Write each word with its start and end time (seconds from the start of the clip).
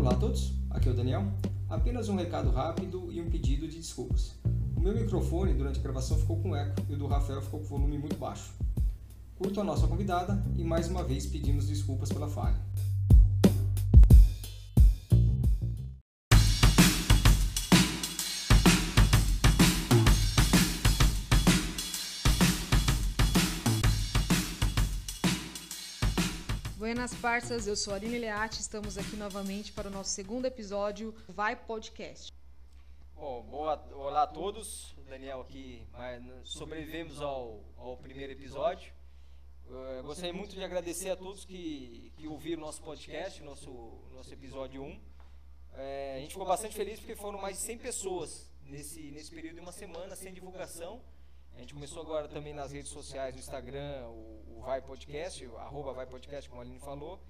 Olá 0.00 0.12
a 0.12 0.16
todos, 0.16 0.54
aqui 0.70 0.88
é 0.88 0.92
o 0.92 0.94
Daniel. 0.94 1.30
Apenas 1.68 2.08
um 2.08 2.16
recado 2.16 2.48
rápido 2.50 3.12
e 3.12 3.20
um 3.20 3.28
pedido 3.28 3.68
de 3.68 3.76
desculpas. 3.76 4.34
O 4.74 4.80
meu 4.80 4.94
microfone 4.94 5.52
durante 5.52 5.78
a 5.78 5.82
gravação 5.82 6.16
ficou 6.16 6.40
com 6.40 6.56
eco 6.56 6.80
e 6.88 6.94
o 6.94 6.96
do 6.96 7.06
Rafael 7.06 7.42
ficou 7.42 7.60
com 7.60 7.66
volume 7.66 7.98
muito 7.98 8.16
baixo. 8.16 8.50
Curto 9.36 9.60
a 9.60 9.64
nossa 9.64 9.86
convidada 9.86 10.42
e 10.56 10.64
mais 10.64 10.88
uma 10.88 11.04
vez 11.04 11.26
pedimos 11.26 11.66
desculpas 11.66 12.08
pela 12.08 12.28
falha. 12.28 12.56
Buenas 26.90 27.14
parças, 27.14 27.68
eu 27.68 27.76
sou 27.76 27.92
a 27.92 27.96
Aline 27.96 28.18
Leati, 28.18 28.60
estamos 28.60 28.98
aqui 28.98 29.14
novamente 29.14 29.72
para 29.72 29.86
o 29.86 29.90
nosso 29.92 30.10
segundo 30.10 30.46
episódio 30.46 31.14
Vai 31.28 31.54
Podcast. 31.54 32.32
Bom, 33.14 33.42
boa, 33.44 33.80
olá 33.92 34.24
a 34.24 34.26
todos, 34.26 34.92
Daniel 35.08 35.40
aqui, 35.40 35.86
mas 35.92 36.20
sobrevivemos 36.42 37.22
ao, 37.22 37.60
ao 37.76 37.96
primeiro 37.96 38.32
episódio. 38.32 38.92
Eu 39.68 40.02
gostaria 40.02 40.32
muito 40.32 40.52
de 40.52 40.64
agradecer 40.64 41.10
a 41.10 41.16
todos 41.16 41.44
que, 41.44 42.12
que 42.16 42.26
ouviram 42.26 42.60
nosso 42.60 42.82
podcast, 42.82 43.40
nosso, 43.44 43.70
nosso 44.12 44.34
episódio 44.34 44.82
1. 44.82 45.00
É, 45.74 46.14
a 46.16 46.18
gente 46.18 46.32
ficou 46.32 46.44
bastante 46.44 46.74
feliz 46.74 46.98
porque 46.98 47.14
foram 47.14 47.40
mais 47.40 47.56
de 47.56 47.62
100 47.62 47.78
pessoas 47.78 48.50
nesse, 48.64 49.12
nesse 49.12 49.30
período 49.30 49.54
de 49.54 49.60
uma 49.60 49.70
semana 49.70 50.16
sem 50.16 50.34
divulgação. 50.34 51.00
A 51.60 51.62
gente 51.62 51.74
começou 51.74 52.00
agora 52.00 52.26
também 52.26 52.54
nas 52.54 52.72
redes 52.72 52.90
sociais, 52.90 53.34
no 53.34 53.38
Instagram, 53.38 54.06
o, 54.06 54.56
o 54.56 54.62
Vai 54.62 54.80
Podcast, 54.80 55.46
o 55.46 55.58
arroba 55.58 55.92
Vai 55.92 56.06
Podcast, 56.06 56.48
como 56.48 56.62
a 56.62 56.64
Aline 56.64 56.80
falou. 56.80 57.20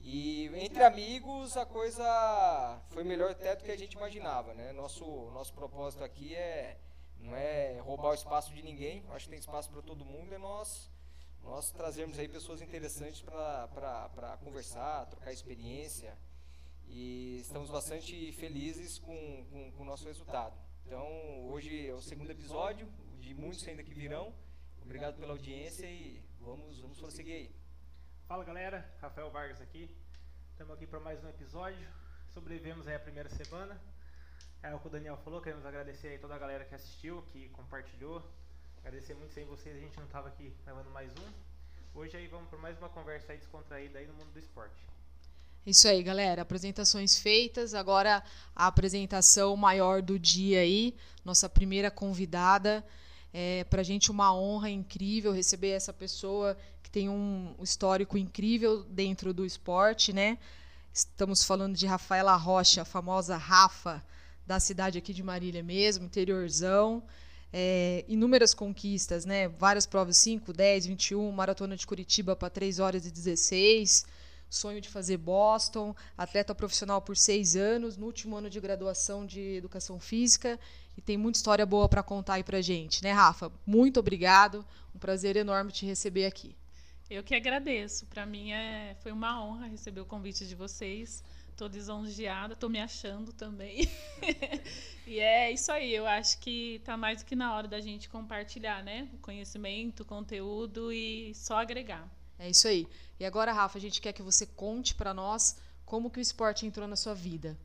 E 0.00 0.46
entre 0.56 0.82
amigos 0.82 1.56
a 1.56 1.64
coisa 1.64 2.82
foi 2.88 3.04
melhor 3.04 3.30
até 3.30 3.54
do 3.54 3.62
que 3.62 3.70
a 3.70 3.78
gente 3.78 3.92
imaginava, 3.92 4.52
né? 4.52 4.72
Nosso, 4.72 5.04
nosso 5.30 5.54
propósito 5.54 6.02
aqui 6.02 6.34
é 6.34 6.76
não 7.20 7.36
é 7.36 7.78
roubar 7.78 8.10
o 8.10 8.14
espaço 8.14 8.52
de 8.52 8.62
ninguém, 8.62 9.04
acho 9.10 9.26
que 9.26 9.30
tem 9.30 9.38
espaço 9.38 9.70
para 9.70 9.80
todo 9.80 10.04
mundo, 10.04 10.34
é 10.34 10.38
nós, 10.38 10.90
nós 11.44 11.70
trazermos 11.70 12.18
aí 12.18 12.26
pessoas 12.26 12.60
interessantes 12.60 13.22
para 13.22 14.38
conversar, 14.42 15.06
trocar 15.06 15.32
experiência. 15.32 16.18
E 16.88 17.38
estamos 17.42 17.70
bastante 17.70 18.32
felizes 18.32 18.98
com, 18.98 19.46
com, 19.52 19.70
com 19.70 19.82
o 19.84 19.86
nosso 19.86 20.04
resultado. 20.04 20.58
Então, 20.84 21.48
hoje 21.48 21.86
é 21.86 21.94
o 21.94 22.00
segundo 22.00 22.30
episódio, 22.30 22.88
de 23.28 23.34
muitos 23.34 23.68
ainda 23.68 23.82
que 23.82 23.92
virão. 23.92 24.32
Obrigado 24.80 25.18
pela 25.20 25.32
audiência 25.32 25.84
e 25.84 26.18
vamos, 26.40 26.80
vamos 26.80 26.96
prosseguir 26.96 27.34
aí. 27.34 27.54
Fala 28.26 28.42
galera, 28.42 28.90
Rafael 29.02 29.30
Vargas 29.30 29.60
aqui. 29.60 29.94
Estamos 30.52 30.72
aqui 30.72 30.86
para 30.86 30.98
mais 30.98 31.22
um 31.22 31.28
episódio. 31.28 31.86
Sobrevivemos 32.32 32.88
aí 32.88 32.94
a 32.94 32.98
primeira 32.98 33.28
semana. 33.28 33.78
É 34.62 34.74
o 34.74 34.78
que 34.78 34.86
o 34.86 34.90
Daniel 34.90 35.18
falou, 35.18 35.42
queremos 35.42 35.66
agradecer 35.66 36.08
aí 36.08 36.18
toda 36.18 36.34
a 36.34 36.38
galera 36.38 36.64
que 36.64 36.74
assistiu, 36.74 37.20
que 37.30 37.50
compartilhou. 37.50 38.26
Agradecer 38.78 39.12
muito 39.12 39.34
sem 39.34 39.44
vocês, 39.44 39.76
a 39.76 39.78
gente 39.78 39.98
não 39.98 40.06
estava 40.06 40.28
aqui 40.28 40.50
gravando 40.64 40.88
mais 40.88 41.12
um. 41.12 41.98
Hoje 42.00 42.16
aí 42.16 42.28
vamos 42.28 42.48
para 42.48 42.58
mais 42.58 42.78
uma 42.78 42.88
conversa 42.88 43.32
aí 43.32 43.38
descontraída 43.38 43.98
aí 43.98 44.06
no 44.06 44.14
mundo 44.14 44.32
do 44.32 44.38
esporte. 44.38 44.88
Isso 45.66 45.86
aí, 45.86 46.02
galera. 46.02 46.40
Apresentações 46.40 47.18
feitas. 47.18 47.74
Agora 47.74 48.24
a 48.56 48.66
apresentação 48.68 49.54
maior 49.54 50.00
do 50.00 50.18
dia 50.18 50.60
aí. 50.60 50.96
Nossa 51.22 51.46
primeira 51.46 51.90
convidada. 51.90 52.82
É 53.32 53.64
para 53.64 53.80
a 53.80 53.84
gente 53.84 54.10
uma 54.10 54.34
honra 54.34 54.70
incrível 54.70 55.32
receber 55.32 55.70
essa 55.70 55.92
pessoa 55.92 56.56
que 56.82 56.90
tem 56.90 57.08
um 57.08 57.54
histórico 57.62 58.16
incrível 58.16 58.82
dentro 58.84 59.34
do 59.34 59.44
esporte, 59.44 60.12
né? 60.12 60.38
Estamos 60.92 61.44
falando 61.44 61.76
de 61.76 61.86
Rafaela 61.86 62.34
Rocha, 62.36 62.82
a 62.82 62.84
famosa 62.84 63.36
Rafa, 63.36 64.02
da 64.46 64.58
cidade 64.58 64.96
aqui 64.96 65.12
de 65.12 65.22
Marília 65.22 65.62
mesmo, 65.62 66.06
interiorzão. 66.06 67.02
É, 67.52 68.04
inúmeras 68.08 68.54
conquistas, 68.54 69.24
né? 69.24 69.48
Várias 69.48 69.86
provas, 69.86 70.16
5, 70.16 70.52
10, 70.52 70.86
21, 70.86 71.30
maratona 71.30 71.76
de 71.76 71.86
Curitiba 71.86 72.34
para 72.34 72.48
3 72.48 72.78
horas 72.78 73.06
e 73.06 73.10
16 73.10 74.06
sonho 74.50 74.80
de 74.80 74.88
fazer 74.88 75.16
Boston, 75.18 75.94
atleta 76.16 76.54
profissional 76.54 77.02
por 77.02 77.16
seis 77.16 77.54
anos, 77.54 77.96
no 77.96 78.06
último 78.06 78.36
ano 78.36 78.48
de 78.48 78.60
graduação 78.60 79.26
de 79.26 79.56
Educação 79.56 80.00
Física, 80.00 80.58
e 80.98 81.00
tem 81.00 81.16
muita 81.16 81.38
história 81.38 81.64
boa 81.64 81.88
para 81.88 82.02
contar 82.02 82.34
aí 82.34 82.42
para 82.42 82.60
gente, 82.60 83.04
né, 83.04 83.12
Rafa? 83.12 83.52
Muito 83.64 84.00
obrigado, 84.00 84.66
um 84.92 84.98
prazer 84.98 85.36
enorme 85.36 85.70
te 85.70 85.86
receber 85.86 86.26
aqui. 86.26 86.56
Eu 87.08 87.22
que 87.22 87.36
agradeço, 87.36 88.04
para 88.06 88.26
mim 88.26 88.50
é, 88.50 88.96
foi 89.00 89.12
uma 89.12 89.40
honra 89.40 89.68
receber 89.68 90.00
o 90.00 90.04
convite 90.04 90.44
de 90.44 90.56
vocês, 90.56 91.22
estou 91.50 91.68
lisonjeada, 91.68 92.54
estou 92.54 92.68
me 92.68 92.80
achando 92.80 93.32
também, 93.32 93.88
e 95.06 95.20
é 95.20 95.52
isso 95.52 95.70
aí, 95.70 95.94
eu 95.94 96.04
acho 96.04 96.36
que 96.40 96.74
está 96.80 96.96
mais 96.96 97.22
do 97.22 97.26
que 97.26 97.36
na 97.36 97.54
hora 97.54 97.68
da 97.68 97.80
gente 97.80 98.08
compartilhar, 98.08 98.82
né, 98.82 99.08
o 99.14 99.18
conhecimento, 99.18 100.00
o 100.00 100.04
conteúdo 100.04 100.92
e 100.92 101.32
só 101.32 101.58
agregar. 101.58 102.10
É 102.40 102.50
isso 102.50 102.66
aí. 102.66 102.88
E 103.20 103.24
agora, 103.24 103.52
Rafa, 103.52 103.78
a 103.78 103.80
gente 103.80 104.00
quer 104.00 104.12
que 104.12 104.22
você 104.22 104.44
conte 104.44 104.96
para 104.96 105.14
nós 105.14 105.56
como 105.86 106.10
que 106.10 106.18
o 106.18 106.20
esporte 106.20 106.66
entrou 106.66 106.88
na 106.88 106.96
sua 106.96 107.14
vida. 107.14 107.56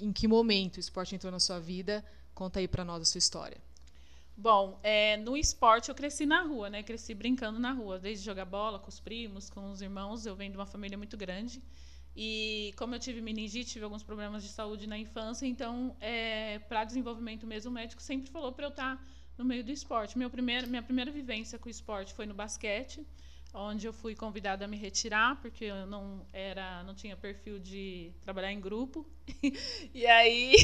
Em 0.00 0.12
que 0.12 0.28
momento 0.28 0.76
o 0.76 0.80
esporte 0.80 1.14
entrou 1.14 1.32
na 1.32 1.40
sua 1.40 1.58
vida? 1.58 2.04
Conta 2.34 2.60
aí 2.60 2.68
para 2.68 2.84
nós 2.84 3.02
a 3.02 3.04
sua 3.04 3.18
história. 3.18 3.58
Bom, 4.36 4.80
é, 4.82 5.16
no 5.18 5.36
esporte 5.36 5.88
eu 5.88 5.94
cresci 5.94 6.24
na 6.24 6.42
rua, 6.42 6.70
né? 6.70 6.82
Cresci 6.82 7.14
brincando 7.14 7.58
na 7.58 7.72
rua, 7.72 7.98
desde 7.98 8.24
jogar 8.24 8.44
bola 8.44 8.78
com 8.78 8.88
os 8.88 8.98
primos, 8.98 9.50
com 9.50 9.70
os 9.70 9.82
irmãos. 9.82 10.24
Eu 10.24 10.34
venho 10.34 10.50
de 10.50 10.56
uma 10.56 10.66
família 10.66 10.96
muito 10.96 11.16
grande. 11.16 11.62
E 12.16 12.74
como 12.76 12.94
eu 12.94 12.98
tive 12.98 13.20
meningite, 13.20 13.70
tive 13.70 13.84
alguns 13.84 14.02
problemas 14.02 14.42
de 14.42 14.48
saúde 14.48 14.86
na 14.86 14.98
infância, 14.98 15.46
então, 15.46 15.96
é, 15.98 16.58
para 16.60 16.84
desenvolvimento 16.84 17.46
mesmo, 17.46 17.70
o 17.70 17.74
médico 17.74 18.02
sempre 18.02 18.30
falou 18.30 18.52
para 18.52 18.66
eu 18.66 18.70
estar 18.70 18.96
tá 18.96 19.04
no 19.38 19.44
meio 19.44 19.64
do 19.64 19.70
esporte. 19.70 20.18
Meu 20.18 20.28
primeiro, 20.28 20.66
minha 20.66 20.82
primeira 20.82 21.10
vivência 21.10 21.58
com 21.58 21.68
o 21.68 21.70
esporte 21.70 22.12
foi 22.12 22.26
no 22.26 22.34
basquete 22.34 23.06
onde 23.54 23.86
eu 23.86 23.92
fui 23.92 24.14
convidada 24.14 24.64
a 24.64 24.68
me 24.68 24.76
retirar 24.76 25.36
porque 25.40 25.66
eu 25.66 25.86
não 25.86 26.26
era 26.32 26.82
não 26.84 26.94
tinha 26.94 27.16
perfil 27.16 27.58
de 27.58 28.12
trabalhar 28.20 28.52
em 28.52 28.60
grupo. 28.60 29.06
E 29.94 30.06
aí 30.06 30.54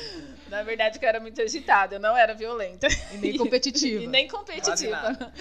na 0.48 0.62
verdade 0.62 0.98
que 0.98 1.04
eu 1.04 1.08
era 1.08 1.18
muito 1.18 1.40
agitada 1.40 1.96
eu 1.96 2.00
não 2.00 2.16
era 2.16 2.34
violenta. 2.34 2.86
E 3.12 3.16
nem 3.16 3.36
competitiva. 3.36 4.02
E 4.04 4.06
nem 4.06 4.28
competitiva. 4.28 5.32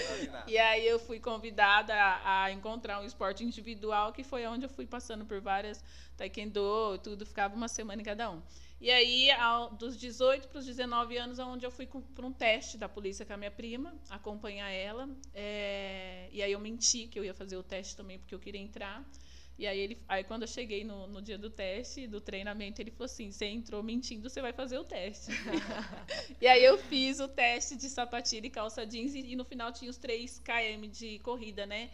E 0.47 0.57
aí 0.57 0.87
eu 0.87 0.97
fui 0.97 1.19
convidada 1.19 1.93
a, 1.93 2.45
a, 2.45 2.51
encontrar 2.51 2.99
um 2.99 3.05
esporte 3.05 3.43
individual 3.43 4.11
que 4.11 4.23
foi 4.23 4.45
onde 4.47 4.65
eu 4.65 4.69
fui 4.69 4.85
passando 4.85 5.25
por 5.25 5.39
várias 5.41 5.83
taekwondo 6.17 6.97
tudo 6.99 7.25
ficava 7.25 7.55
uma 7.55 7.67
semana 7.67 8.01
em 8.01 8.05
cada 8.05 8.31
um 8.31 8.41
e 8.83 8.91
aí, 8.91 9.31
ao, 9.31 9.73
dos 9.73 9.95
18 9.95 10.49
para 10.49 10.59
os 10.59 10.65
19 10.65 11.15
anos, 11.15 11.39
onde 11.39 11.65
eu 11.65 11.71
fui 11.71 11.87
para 11.87 12.25
um 12.25 12.33
teste 12.33 12.77
da 12.77 12.89
polícia 12.89 13.25
com 13.25 13.31
a 13.31 13.37
minha 13.37 13.49
prima, 13.49 13.95
acompanhar 14.09 14.69
ela. 14.69 15.09
É, 15.33 16.27
e 16.33 16.43
aí 16.43 16.51
eu 16.51 16.59
menti 16.59 17.07
que 17.07 17.17
eu 17.17 17.23
ia 17.23 17.33
fazer 17.33 17.55
o 17.55 17.63
teste 17.63 17.95
também, 17.95 18.19
porque 18.19 18.35
eu 18.35 18.39
queria 18.39 18.59
entrar. 18.59 19.09
E 19.57 19.65
aí, 19.65 19.79
ele, 19.79 19.97
aí 20.05 20.25
quando 20.25 20.41
eu 20.41 20.49
cheguei 20.49 20.83
no, 20.83 21.07
no 21.07 21.21
dia 21.21 21.37
do 21.37 21.49
teste, 21.49 22.07
do 22.07 22.19
treinamento, 22.19 22.81
ele 22.81 22.91
falou 22.91 23.05
assim: 23.05 23.31
você 23.31 23.45
entrou 23.45 23.81
mentindo, 23.81 24.29
você 24.29 24.41
vai 24.41 24.51
fazer 24.51 24.77
o 24.77 24.83
teste. 24.83 25.31
e 26.41 26.45
aí 26.45 26.61
eu 26.61 26.77
fiz 26.77 27.21
o 27.21 27.27
teste 27.29 27.77
de 27.77 27.89
sapatilha 27.89 28.47
e 28.47 28.49
calça 28.49 28.85
jeans, 28.85 29.15
e, 29.15 29.31
e 29.31 29.35
no 29.37 29.45
final 29.45 29.71
tinha 29.71 29.89
os 29.89 29.95
3 29.95 30.39
km 30.39 30.89
de 30.91 31.19
corrida, 31.19 31.65
né? 31.65 31.89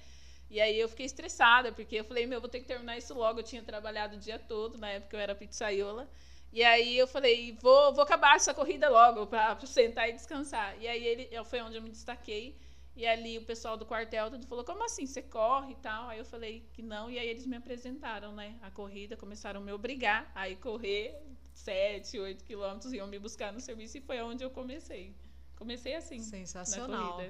E 0.50 0.60
aí 0.60 0.80
eu 0.80 0.90
fiquei 0.90 1.06
estressada, 1.06 1.72
porque 1.72 1.98
eu 1.98 2.04
falei, 2.04 2.26
meu, 2.26 2.42
vou 2.42 2.50
ter 2.50 2.62
que 2.62 2.66
terminar 2.66 2.98
isso 2.98 3.14
logo. 3.14 3.42
Eu 3.42 3.44
tinha 3.44 3.62
trabalhado 3.62 4.16
o 4.16 4.20
dia 4.20 4.40
todo, 4.40 4.76
na 4.76 4.90
época 4.90 5.16
eu 5.16 5.22
era 5.22 5.36
pizzaiola. 5.36 6.10
E 6.52 6.64
aí 6.64 6.98
eu 6.98 7.08
falei, 7.08 7.58
vou, 7.62 7.94
vou 7.94 8.04
acabar 8.04 8.36
essa 8.36 8.54
corrida 8.54 8.90
logo 8.90 9.28
para 9.28 9.60
sentar 9.66 10.10
e 10.10 10.14
descansar. 10.14 10.76
E 10.80 10.88
aí 10.88 11.06
ele 11.06 11.44
foi 11.46 11.62
onde 11.62 11.76
eu 11.76 11.82
me 11.82 11.90
destaquei. 11.90 12.58
E 12.96 13.06
ali 13.06 13.38
o 13.38 13.46
pessoal 13.46 13.78
do 13.78 13.86
quartel 13.86 14.30
tudo 14.30 14.46
falou, 14.48 14.66
como 14.66 14.84
assim? 14.84 15.06
Você 15.06 15.22
corre 15.22 15.72
e 15.72 15.76
tal? 15.76 16.10
Aí 16.10 16.18
eu 16.18 16.26
falei 16.26 16.68
que 16.74 16.82
não. 16.82 17.10
E 17.10 17.20
aí 17.20 17.28
eles 17.28 17.46
me 17.46 17.56
apresentaram, 17.56 18.34
né? 18.34 18.58
A 18.62 18.72
corrida, 18.72 19.16
começaram 19.16 19.62
a 19.62 19.64
me 19.64 19.72
obrigar 19.72 20.30
a 20.36 20.50
ir 20.50 20.58
correr 20.58 21.16
7, 21.54 22.20
8 22.20 22.44
quilômetros, 22.44 22.92
iam 22.94 23.08
me 23.08 23.20
buscar 23.20 23.54
no 23.54 23.60
serviço 23.60 23.98
e 23.98 24.02
foi 24.02 24.20
onde 24.22 24.44
eu 24.44 24.50
comecei. 24.50 25.16
Comecei 25.56 25.96
assim. 25.96 26.20
Sensacional. 26.20 27.22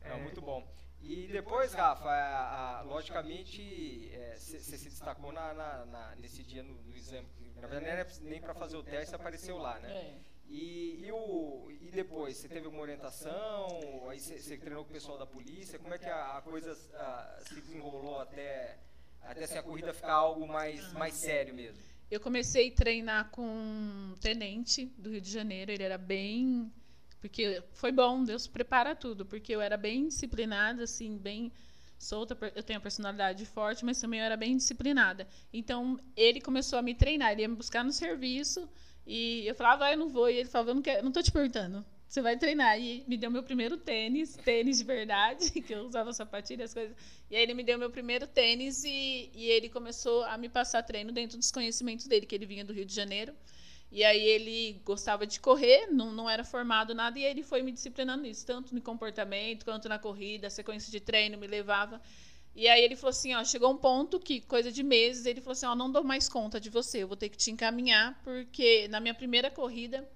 É, 0.00 0.16
muito 0.22 0.40
bom. 0.40 0.66
E 1.02 1.28
depois, 1.28 1.72
Rafa, 1.72 2.08
a, 2.08 2.78
a, 2.78 2.82
logicamente, 2.82 4.10
você 4.36 4.56
é, 4.56 4.60
se 4.60 4.88
destacou 4.88 5.32
na, 5.32 5.54
na, 5.54 5.86
na, 5.86 6.16
nesse 6.16 6.42
dia 6.42 6.62
no, 6.62 6.74
no 6.82 6.96
exame 6.96 7.28
na 7.60 7.66
verdade, 7.66 7.86
era 7.86 8.06
nem 8.22 8.40
para 8.40 8.54
fazer 8.54 8.76
o 8.76 8.82
teste, 8.82 9.14
apareceu 9.14 9.58
lá, 9.58 9.78
né? 9.80 9.90
É. 9.90 10.14
E, 10.48 11.04
e, 11.04 11.12
o, 11.12 11.70
e 11.70 11.90
depois, 11.90 12.36
você 12.36 12.48
teve 12.48 12.64
alguma 12.64 12.82
orientação? 12.82 13.68
Aí 14.08 14.18
você, 14.18 14.38
você 14.38 14.56
treinou 14.56 14.84
com 14.84 14.90
o 14.90 14.92
pessoal 14.92 15.18
da 15.18 15.26
polícia? 15.26 15.78
Como 15.78 15.92
é 15.92 15.98
que 15.98 16.06
a, 16.06 16.38
a 16.38 16.42
coisa 16.42 16.72
a, 16.94 17.40
se 17.44 17.60
desenrolou 17.60 18.20
até, 18.20 18.78
até 19.20 19.44
assim, 19.44 19.58
a 19.58 19.62
corrida 19.62 19.92
ficar 19.92 20.14
algo 20.14 20.46
mais, 20.46 20.92
mais 20.94 21.14
sério 21.14 21.52
mesmo? 21.54 21.82
Eu 22.10 22.20
comecei 22.20 22.70
a 22.70 22.74
treinar 22.74 23.30
com 23.30 23.46
um 23.46 24.16
tenente 24.20 24.86
do 24.96 25.10
Rio 25.10 25.20
de 25.20 25.30
Janeiro, 25.30 25.70
ele 25.70 25.82
era 25.82 25.98
bem. 25.98 26.72
Porque 27.20 27.62
foi 27.72 27.90
bom, 27.90 28.22
Deus 28.22 28.46
prepara 28.46 28.94
tudo, 28.94 29.26
porque 29.26 29.54
eu 29.54 29.60
era 29.60 29.76
bem 29.76 30.08
disciplinada, 30.08 30.84
assim, 30.84 31.16
bem 31.16 31.52
solta, 31.98 32.38
eu 32.54 32.62
tenho 32.62 32.78
a 32.78 32.82
personalidade 32.82 33.44
forte, 33.44 33.84
mas 33.84 34.00
também 34.00 34.20
eu 34.20 34.26
era 34.26 34.36
bem 34.36 34.56
disciplinada. 34.56 35.26
Então, 35.52 35.98
ele 36.16 36.40
começou 36.40 36.78
a 36.78 36.82
me 36.82 36.94
treinar, 36.94 37.32
ele 37.32 37.42
ia 37.42 37.48
me 37.48 37.56
buscar 37.56 37.84
no 37.84 37.92
serviço 37.92 38.68
e 39.06 39.46
eu 39.46 39.54
falava, 39.54 39.86
ah, 39.86 39.92
eu 39.92 39.98
não 39.98 40.08
vou. 40.08 40.30
E 40.30 40.36
ele 40.36 40.48
falava, 40.48 40.70
eu 40.70 40.74
não, 40.76 40.82
quero, 40.82 41.04
não 41.04 41.10
tô 41.10 41.22
te 41.22 41.32
perguntando, 41.32 41.84
você 42.08 42.22
vai 42.22 42.36
treinar. 42.36 42.78
E 42.78 43.04
me 43.08 43.16
deu 43.16 43.30
meu 43.30 43.42
primeiro 43.42 43.76
tênis, 43.76 44.36
tênis 44.36 44.78
de 44.78 44.84
verdade, 44.84 45.50
que 45.60 45.74
eu 45.74 45.86
usava 45.86 46.12
sapatilha, 46.12 46.64
as 46.64 46.72
coisas. 46.72 46.96
E 47.30 47.34
aí 47.34 47.42
ele 47.42 47.54
me 47.54 47.64
deu 47.64 47.78
meu 47.78 47.90
primeiro 47.90 48.26
tênis 48.26 48.84
e, 48.84 49.30
e 49.34 49.46
ele 49.46 49.68
começou 49.68 50.22
a 50.24 50.38
me 50.38 50.48
passar 50.48 50.82
treino 50.82 51.10
dentro 51.10 51.36
dos 51.36 51.50
conhecimentos 51.50 52.06
dele, 52.06 52.26
que 52.26 52.34
ele 52.34 52.46
vinha 52.46 52.64
do 52.64 52.72
Rio 52.72 52.84
de 52.84 52.94
Janeiro. 52.94 53.34
E 53.90 54.04
aí 54.04 54.22
ele 54.22 54.80
gostava 54.84 55.26
de 55.26 55.40
correr, 55.40 55.86
não, 55.86 56.12
não 56.12 56.28
era 56.28 56.44
formado 56.44 56.94
nada, 56.94 57.18
e 57.18 57.24
ele 57.24 57.42
foi 57.42 57.62
me 57.62 57.72
disciplinando 57.72 58.22
nisso, 58.22 58.44
tanto 58.44 58.74
no 58.74 58.82
comportamento 58.82 59.64
quanto 59.64 59.88
na 59.88 59.98
corrida, 59.98 60.50
sequência 60.50 60.90
de 60.90 61.00
treino 61.00 61.38
me 61.38 61.46
levava. 61.46 62.00
E 62.54 62.68
aí 62.68 62.82
ele 62.82 62.96
falou 62.96 63.10
assim, 63.10 63.34
ó, 63.34 63.42
chegou 63.44 63.70
um 63.70 63.76
ponto 63.76 64.20
que, 64.20 64.40
coisa 64.42 64.70
de 64.70 64.82
meses, 64.82 65.24
ele 65.24 65.40
falou 65.40 65.52
assim, 65.52 65.66
ó, 65.66 65.74
não 65.74 65.90
dou 65.90 66.04
mais 66.04 66.28
conta 66.28 66.60
de 66.60 66.68
você, 66.68 67.02
eu 67.02 67.08
vou 67.08 67.16
ter 67.16 67.30
que 67.30 67.36
te 67.36 67.50
encaminhar, 67.50 68.20
porque 68.22 68.88
na 68.88 69.00
minha 69.00 69.14
primeira 69.14 69.50
corrida, 69.50 70.06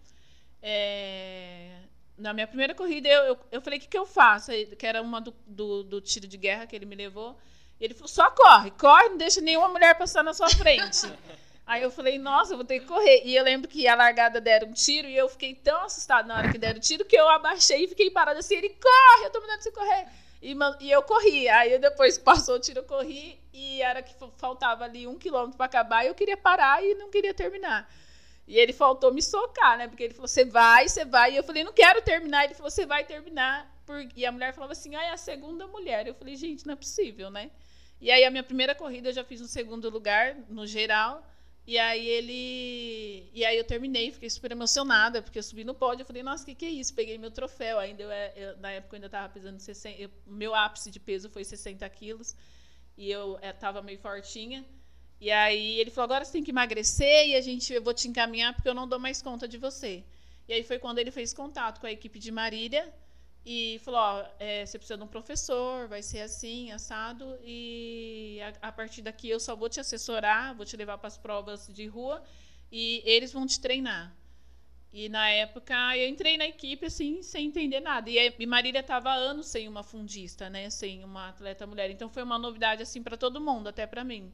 é, 0.60 1.78
na 2.18 2.34
minha 2.34 2.46
primeira 2.46 2.74
corrida, 2.74 3.08
eu, 3.08 3.22
eu, 3.24 3.40
eu 3.52 3.62
falei, 3.62 3.78
o 3.78 3.82
que, 3.82 3.88
que 3.88 3.98
eu 3.98 4.04
faço? 4.04 4.50
Que 4.78 4.86
era 4.86 5.00
uma 5.00 5.20
do, 5.20 5.34
do, 5.46 5.82
do 5.82 6.00
tiro 6.00 6.26
de 6.26 6.36
guerra 6.36 6.66
que 6.66 6.76
ele 6.76 6.84
me 6.84 6.94
levou. 6.94 7.38
Ele 7.80 7.94
falou, 7.94 8.08
só 8.08 8.30
corre, 8.30 8.70
corre, 8.72 9.08
não 9.08 9.16
deixa 9.16 9.40
nenhuma 9.40 9.68
mulher 9.68 9.96
passar 9.96 10.22
na 10.22 10.34
sua 10.34 10.48
frente. 10.50 11.06
Aí 11.66 11.82
eu 11.82 11.90
falei, 11.90 12.18
nossa, 12.18 12.52
eu 12.52 12.56
vou 12.56 12.66
ter 12.66 12.80
que 12.80 12.86
correr. 12.86 13.22
E 13.24 13.36
eu 13.36 13.44
lembro 13.44 13.68
que 13.68 13.86
a 13.86 13.94
largada 13.94 14.40
deram 14.40 14.68
um 14.68 14.72
tiro 14.72 15.06
e 15.08 15.16
eu 15.16 15.28
fiquei 15.28 15.54
tão 15.54 15.84
assustada 15.84 16.26
na 16.26 16.36
hora 16.36 16.50
que 16.50 16.58
deram 16.58 16.78
o 16.78 16.82
tiro 16.82 17.04
que 17.04 17.16
eu 17.16 17.28
abaixei 17.28 17.84
e 17.84 17.88
fiquei 17.88 18.10
parada 18.10 18.40
assim. 18.40 18.56
Ele 18.56 18.70
corre, 18.70 19.26
eu 19.26 19.30
tô 19.30 19.40
mandando 19.40 19.62
você 19.62 19.70
correr. 19.70 20.06
E, 20.42 20.56
e 20.80 20.90
eu 20.90 21.02
corri. 21.02 21.48
Aí 21.48 21.78
depois 21.78 22.18
passou 22.18 22.56
o 22.56 22.58
tiro, 22.58 22.80
eu 22.80 22.84
corri 22.84 23.40
e 23.52 23.80
era 23.80 24.02
que 24.02 24.14
faltava 24.36 24.84
ali 24.84 25.06
um 25.06 25.16
quilômetro 25.16 25.56
para 25.56 25.66
acabar. 25.66 26.04
E 26.04 26.08
eu 26.08 26.14
queria 26.14 26.36
parar 26.36 26.84
e 26.84 26.94
não 26.94 27.10
queria 27.10 27.32
terminar. 27.32 27.88
E 28.46 28.58
ele 28.58 28.72
faltou 28.72 29.12
me 29.12 29.22
socar, 29.22 29.78
né? 29.78 29.86
Porque 29.86 30.02
ele 30.02 30.14
falou, 30.14 30.26
você 30.26 30.44
vai, 30.44 30.88
você 30.88 31.04
vai. 31.04 31.32
E 31.32 31.36
eu 31.36 31.44
falei, 31.44 31.62
não 31.62 31.72
quero 31.72 32.02
terminar. 32.02 32.44
Ele 32.44 32.54
falou, 32.54 32.70
você 32.70 32.84
vai 32.84 33.04
terminar. 33.04 33.70
E 34.16 34.26
a 34.26 34.32
mulher 34.32 34.52
falava 34.52 34.72
assim, 34.72 34.96
ah, 34.96 35.02
é 35.04 35.10
a 35.10 35.16
segunda 35.16 35.66
mulher. 35.68 36.08
Eu 36.08 36.14
falei, 36.14 36.34
gente, 36.34 36.66
não 36.66 36.72
é 36.72 36.76
possível, 36.76 37.30
né? 37.30 37.50
E 38.00 38.10
aí 38.10 38.24
a 38.24 38.30
minha 38.30 38.42
primeira 38.42 38.74
corrida 38.74 39.10
eu 39.10 39.12
já 39.12 39.22
fiz 39.22 39.40
no 39.40 39.46
segundo 39.46 39.88
lugar, 39.88 40.34
no 40.48 40.66
geral. 40.66 41.24
E 41.66 41.78
aí 41.78 42.06
ele. 42.08 43.30
E 43.32 43.44
aí 43.44 43.56
eu 43.56 43.64
terminei, 43.64 44.10
fiquei 44.10 44.28
super 44.28 44.50
emocionada, 44.50 45.22
porque 45.22 45.38
eu 45.38 45.42
subi 45.42 45.62
no 45.64 45.74
pódio. 45.74 46.02
Eu 46.02 46.06
falei, 46.06 46.22
nossa, 46.22 46.42
o 46.42 46.46
que, 46.46 46.54
que 46.54 46.64
é 46.64 46.70
isso? 46.70 46.92
Peguei 46.94 47.16
meu 47.18 47.30
troféu. 47.30 47.78
Ainda 47.78 48.02
eu, 48.02 48.10
eu 48.10 48.56
na 48.58 48.70
época 48.72 48.94
eu 48.94 48.98
ainda 48.98 49.06
estava 49.06 49.28
pesando 49.28 49.60
60. 49.60 50.00
Eu, 50.00 50.10
meu 50.26 50.54
ápice 50.54 50.90
de 50.90 50.98
peso 50.98 51.30
foi 51.30 51.44
60 51.44 51.88
quilos. 51.90 52.36
E 52.96 53.10
eu 53.10 53.38
estava 53.42 53.78
é, 53.78 53.82
meio 53.82 53.98
fortinha. 53.98 54.64
E 55.20 55.30
aí 55.30 55.78
ele 55.78 55.90
falou, 55.90 56.06
agora 56.06 56.24
você 56.24 56.32
tem 56.32 56.42
que 56.42 56.50
emagrecer 56.50 57.28
e 57.28 57.36
a 57.36 57.40
gente, 57.40 57.72
eu 57.72 57.80
vou 57.80 57.94
te 57.94 58.08
encaminhar 58.08 58.54
porque 58.54 58.68
eu 58.68 58.74
não 58.74 58.88
dou 58.88 58.98
mais 58.98 59.22
conta 59.22 59.46
de 59.46 59.56
você. 59.56 60.04
E 60.48 60.52
aí 60.52 60.64
foi 60.64 60.80
quando 60.80 60.98
ele 60.98 61.12
fez 61.12 61.32
contato 61.32 61.80
com 61.80 61.86
a 61.86 61.92
equipe 61.92 62.18
de 62.18 62.32
Marília 62.32 62.92
e 63.44 63.80
falou: 63.84 64.00
ó, 64.00 64.24
é, 64.38 64.64
você 64.64 64.78
precisa 64.78 64.96
de 64.96 65.02
um 65.02 65.08
professor, 65.08 65.88
vai 65.88 66.02
ser 66.02 66.20
assim, 66.20 66.70
assado, 66.70 67.38
e 67.44 68.38
a, 68.40 68.68
a, 68.68 68.72
partir 68.72 69.02
daqui 69.02 69.28
eu 69.28 69.40
só 69.40 69.56
vou 69.56 69.68
te 69.68 69.80
assessorar, 69.80 70.54
vou 70.54 70.64
te 70.64 70.76
levar 70.76 70.98
para 70.98 71.08
as 71.08 71.18
provas 71.18 71.68
de 71.68 71.86
rua 71.86 72.22
e 72.70 73.02
eles 73.04 73.32
vão 73.32 73.46
te 73.46 73.60
treinar. 73.60 74.14
E 74.92 75.08
na 75.08 75.28
época 75.30 75.96
eu 75.96 76.08
entrei 76.08 76.36
na 76.36 76.46
equipe 76.46 76.86
assim, 76.86 77.22
sem 77.22 77.46
entender 77.46 77.80
nada. 77.80 78.10
E, 78.10 78.34
e 78.38 78.46
Marília 78.46 78.80
estava 78.80 79.12
anos 79.12 79.46
sem 79.46 79.66
uma 79.66 79.82
fundista, 79.82 80.50
né, 80.50 80.68
sem 80.70 81.02
uma 81.02 81.30
atleta 81.30 81.66
mulher. 81.66 81.90
Então 81.90 82.10
foi 82.10 82.22
uma 82.22 82.38
novidade 82.38 82.82
assim 82.82 83.02
para 83.02 83.16
todo 83.16 83.40
mundo, 83.40 83.68
até 83.68 83.86
para 83.86 84.04
mim. 84.04 84.32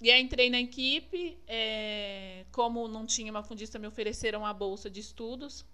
E 0.00 0.10
aí 0.10 0.20
entrei 0.20 0.50
na 0.50 0.60
equipe, 0.60 1.38
é, 1.46 2.44
como 2.52 2.86
não 2.88 3.06
tinha 3.06 3.30
uma 3.30 3.42
fundista, 3.42 3.78
me 3.78 3.86
ofereceram 3.86 4.44
a 4.44 4.52
bolsa 4.52 4.90
de 4.90 5.00
estudos 5.00 5.64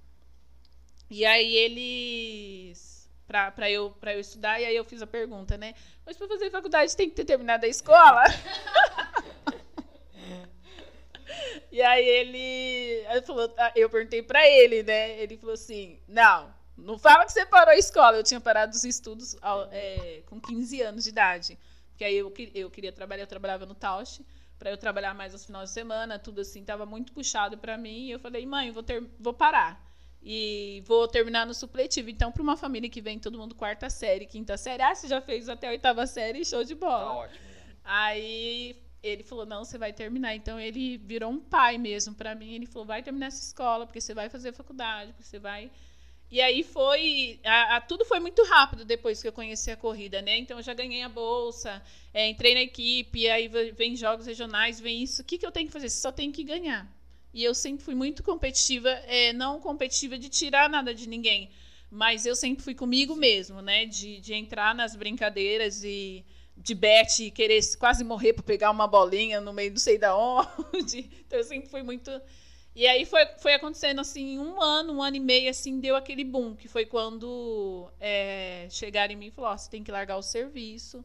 e 1.11 1.25
aí 1.25 1.56
eles. 1.56 2.95
Pra, 3.27 3.51
pra, 3.51 3.71
eu, 3.71 3.91
pra 3.91 4.12
eu 4.12 4.21
estudar, 4.21 4.61
e 4.61 4.67
aí 4.67 4.77
eu 4.77 4.85
fiz 4.85 5.01
a 5.01 5.06
pergunta, 5.06 5.56
né? 5.56 5.75
Mas 6.05 6.17
pra 6.17 6.29
fazer 6.29 6.51
faculdade 6.51 6.95
tem 6.95 7.09
que 7.09 7.17
ter 7.17 7.25
terminado 7.25 7.65
a 7.65 7.69
escola? 7.69 8.23
e 11.73 11.81
aí 11.81 12.06
ele, 12.06 13.23
falou, 13.23 13.53
ah, 13.56 13.73
eu 13.75 13.89
perguntei 13.89 14.23
pra 14.23 14.47
ele, 14.47 14.83
né? 14.83 15.19
Ele 15.19 15.39
falou 15.39 15.55
assim: 15.55 15.99
não, 16.06 16.55
não 16.77 16.99
fala 16.99 17.25
que 17.25 17.33
você 17.33 17.47
parou 17.47 17.73
a 17.73 17.79
escola. 17.79 18.19
Eu 18.19 18.23
tinha 18.23 18.41
parado 18.41 18.75
os 18.75 18.85
estudos 18.85 19.37
ao, 19.41 19.69
é, 19.73 20.23
com 20.27 20.39
15 20.39 20.83
anos 20.83 21.05
de 21.05 21.11
idade. 21.11 21.59
Porque 21.89 22.05
aí 22.05 22.17
eu, 22.17 22.33
eu 22.55 22.71
queria 22.71 22.93
trabalhar, 22.93 23.23
eu 23.23 23.29
trabalhava 23.29 23.65
no 23.65 23.75
Tausch, 23.75 24.21
para 24.59 24.71
eu 24.71 24.77
trabalhar 24.77 25.15
mais 25.15 25.33
aos 25.33 25.47
finais 25.47 25.71
de 25.71 25.75
semana, 25.75 26.19
tudo 26.19 26.43
assim, 26.43 26.62
tava 26.62 26.85
muito 26.85 27.12
puxado 27.12 27.56
para 27.56 27.79
mim. 27.79 28.09
E 28.09 28.11
eu 28.11 28.19
falei, 28.19 28.45
mãe, 28.45 28.71
vou, 28.71 28.83
ter, 28.83 29.03
vou 29.19 29.33
parar 29.33 29.94
e 30.25 30.82
vou 30.87 31.06
terminar 31.06 31.47
no 31.47 31.53
supletivo. 31.53 32.09
Então, 32.09 32.32
para 32.32 32.43
uma 32.43 32.56
família 32.56 32.88
que 32.88 33.03
vem 33.03 33.19
todo 33.19 33.38
mundo 33.38 33.55
quarta 33.55 33.91
série, 33.91 34.25
quinta 34.26 34.56
série, 34.56 34.82
ah, 34.82 34.94
você 34.94 35.06
já 35.06 35.21
fez 35.21 35.49
até 35.49 35.69
a 35.69 35.71
oitava 35.71 36.06
série, 36.06 36.44
show 36.44 36.65
de 36.65 36.75
bola. 36.75 37.05
Tá 37.05 37.12
ótimo. 37.12 37.41
Né? 37.41 37.76
Aí 37.85 38.76
ele 39.03 39.23
falou: 39.23 39.44
"Não, 39.44 39.65
você 39.65 39.76
vai 39.76 39.93
terminar". 39.93 40.35
Então 40.35 40.59
ele 40.59 40.97
virou 40.97 41.31
um 41.31 41.38
pai 41.38 41.76
mesmo 41.76 42.15
para 42.15 42.35
mim. 42.35 42.55
Ele 42.55 42.67
falou: 42.67 42.87
"Vai 42.87 43.03
terminar 43.03 43.26
essa 43.26 43.44
escola, 43.44 43.87
porque 43.87 44.00
você 44.00 44.15
vai 44.15 44.31
fazer 44.31 44.53
faculdade, 44.53 45.12
porque 45.12 45.29
você 45.29 45.38
vai 45.38 45.71
e 46.31 46.41
aí 46.41 46.65
foi. 46.65 47.38
A, 47.44 47.77
a, 47.77 47.81
tudo 47.81 48.05
foi 48.05 48.19
muito 48.19 48.43
rápido 48.44 48.85
depois 48.85 49.23
que 49.23 49.29
eu 49.29 49.32
conheci 49.32 49.70
a 49.70 49.77
corrida, 49.77 50.20
né? 50.20 50.37
Então 50.38 50.56
eu 50.59 50.62
já 50.65 50.75
ganhei 50.75 51.03
a 51.03 51.09
bolsa, 51.09 51.81
é, 52.12 52.29
entrei 52.29 52.55
na 52.55 52.62
equipe, 52.62 53.29
aí 53.29 53.47
vem 53.49 53.94
jogos 53.94 54.27
regionais, 54.27 54.81
vem 54.81 55.03
isso. 55.03 55.23
O 55.23 55.25
que, 55.25 55.38
que 55.38 55.47
eu 55.47 55.53
tenho 55.53 55.67
que 55.69 55.73
fazer? 55.73 55.88
Você 55.88 56.00
só 56.00 56.11
tem 56.11 56.32
que 56.32 56.43
ganhar. 56.43 56.88
E 57.35 57.43
eu 57.43 57.53
sempre 57.53 57.85
fui 57.85 57.97
muito 57.97 58.23
competitiva, 58.23 58.89
é, 58.89 59.33
não 59.33 59.61
competitiva 59.61 60.17
de 60.17 60.29
tirar 60.29 60.71
nada 60.71 60.95
de 60.95 61.09
ninguém, 61.09 61.51
mas 61.91 62.25
eu 62.25 62.37
sempre 62.37 62.63
fui 62.63 62.77
comigo 62.77 63.17
mesmo, 63.17 63.61
né? 63.61 63.87
De, 63.87 64.21
de 64.21 64.33
entrar 64.35 64.73
nas 64.73 64.95
brincadeiras 64.95 65.83
e 65.83 66.25
de 66.57 66.75
bet 66.77 67.25
e 67.25 67.33
querer 67.33 67.61
quase 67.77 68.05
morrer 68.05 68.35
para 68.35 68.45
pegar 68.45 68.71
uma 68.71 68.87
bolinha 68.87 69.41
no 69.41 69.53
meio 69.53 69.73
não 69.73 69.79
sei 69.79 69.99
da 69.99 70.15
onde. 70.17 71.11
Então 71.27 71.37
eu 71.37 71.45
sempre 71.45 71.69
fui 71.69 71.83
muito. 71.83 72.09
E 72.73 72.87
aí 72.87 73.05
foi, 73.05 73.27
foi 73.39 73.55
acontecendo 73.55 74.01
assim, 74.01 74.39
um 74.39 74.63
ano, 74.63 74.93
um 74.93 75.03
ano 75.03 75.17
e 75.17 75.21
meio, 75.21 75.51
assim, 75.51 75.81
deu 75.81 75.97
aquele 75.97 76.23
boom, 76.23 76.55
que 76.55 76.69
foi 76.69 76.87
quando 76.87 77.91
é, 77.99 78.69
chegaram 78.71 79.13
em 79.13 79.17
mim 79.17 79.27
e 79.27 79.31
falaram: 79.33 79.57
oh, 79.57 79.59
você 79.59 79.69
tem 79.69 79.83
que 79.83 79.91
largar 79.91 80.17
o 80.17 80.23
serviço 80.23 81.05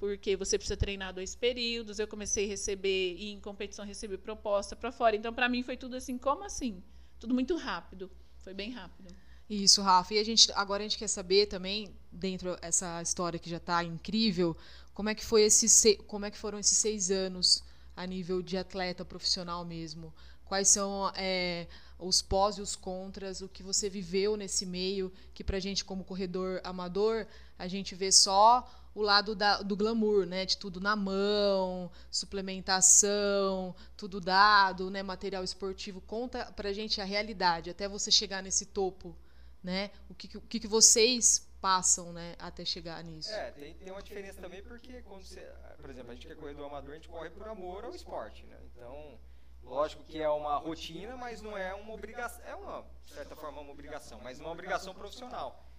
porque 0.00 0.34
você 0.34 0.56
precisa 0.56 0.78
treinar 0.78 1.12
dois 1.12 1.36
períodos. 1.36 1.98
Eu 1.98 2.08
comecei 2.08 2.46
a 2.46 2.48
receber, 2.48 3.14
e 3.16 3.30
em 3.32 3.38
competição 3.38 3.84
receber 3.84 4.16
proposta 4.18 4.74
para 4.74 4.90
fora. 4.90 5.14
Então, 5.14 5.32
para 5.32 5.48
mim, 5.48 5.62
foi 5.62 5.76
tudo 5.76 5.94
assim, 5.94 6.16
como 6.16 6.42
assim? 6.42 6.82
Tudo 7.20 7.34
muito 7.34 7.54
rápido. 7.54 8.10
Foi 8.38 8.54
bem 8.54 8.70
rápido. 8.70 9.14
Isso, 9.48 9.82
Rafa. 9.82 10.14
E 10.14 10.18
a 10.18 10.24
gente, 10.24 10.50
agora 10.54 10.82
a 10.82 10.88
gente 10.88 10.96
quer 10.96 11.08
saber 11.08 11.46
também, 11.46 11.94
dentro 12.10 12.56
dessa 12.56 13.02
história 13.02 13.38
que 13.38 13.50
já 13.50 13.58
está 13.58 13.84
incrível, 13.84 14.56
como 14.94 15.10
é 15.10 15.14
que 15.14 15.24
foi 15.24 15.42
esse, 15.42 15.96
como 16.06 16.24
é 16.24 16.30
que 16.30 16.38
foram 16.38 16.58
esses 16.58 16.78
seis 16.78 17.10
anos 17.10 17.62
a 17.94 18.06
nível 18.06 18.40
de 18.40 18.56
atleta 18.56 19.04
profissional 19.04 19.64
mesmo? 19.66 20.14
Quais 20.46 20.68
são 20.68 21.12
é, 21.14 21.66
os 21.98 22.22
pós 22.22 22.56
e 22.56 22.62
os 22.62 22.74
contras, 22.74 23.42
o 23.42 23.48
que 23.48 23.62
você 23.62 23.90
viveu 23.90 24.36
nesse 24.36 24.64
meio, 24.64 25.12
que 25.34 25.44
para 25.44 25.58
a 25.58 25.60
gente 25.60 25.84
como 25.84 26.04
corredor 26.04 26.60
amador, 26.64 27.26
a 27.58 27.68
gente 27.68 27.94
vê 27.94 28.10
só 28.10 28.66
o 28.94 29.02
lado 29.02 29.34
da, 29.34 29.62
do 29.62 29.76
glamour, 29.76 30.26
né? 30.26 30.44
De 30.44 30.56
tudo 30.56 30.80
na 30.80 30.96
mão, 30.96 31.90
suplementação, 32.10 33.74
tudo 33.96 34.20
dado, 34.20 34.90
né? 34.90 35.02
Material 35.02 35.44
esportivo. 35.44 36.00
Conta 36.00 36.50
pra 36.52 36.72
gente 36.72 37.00
a 37.00 37.04
realidade, 37.04 37.70
até 37.70 37.88
você 37.88 38.10
chegar 38.10 38.42
nesse 38.42 38.66
topo, 38.66 39.16
né? 39.62 39.90
O 40.08 40.14
que, 40.14 40.36
o 40.36 40.40
que 40.40 40.66
vocês 40.66 41.48
passam, 41.60 42.12
né? 42.12 42.34
Até 42.38 42.64
chegar 42.64 43.02
nisso. 43.04 43.30
É, 43.30 43.50
tem, 43.52 43.74
tem 43.74 43.92
uma 43.92 44.02
diferença 44.02 44.40
também 44.40 44.62
porque 44.62 45.02
quando 45.02 45.22
você... 45.22 45.40
Por 45.80 45.90
exemplo, 45.90 46.10
a 46.10 46.14
gente 46.14 46.26
que 46.26 46.32
é 46.32 46.36
corredor 46.36 46.66
amador, 46.66 46.92
a 46.92 46.94
gente 46.94 47.08
corre 47.08 47.30
por 47.30 47.48
amor 47.48 47.84
ao 47.84 47.94
esporte, 47.94 48.44
né? 48.46 48.58
Então... 48.72 49.18
Lógico 49.62 50.02
que 50.04 50.20
é 50.20 50.28
uma 50.28 50.56
rotina, 50.56 51.16
mas 51.16 51.42
não 51.42 51.56
é 51.56 51.74
uma 51.74 51.92
obrigação. 51.92 52.44
É 52.44 52.54
uma, 52.54 52.84
de 53.04 53.12
certa 53.12 53.36
forma, 53.36 53.60
uma 53.60 53.70
obrigação, 53.70 54.18
mas 54.20 54.40
uma 54.40 54.50
obrigação 54.50 54.94
profissional. 54.94 55.69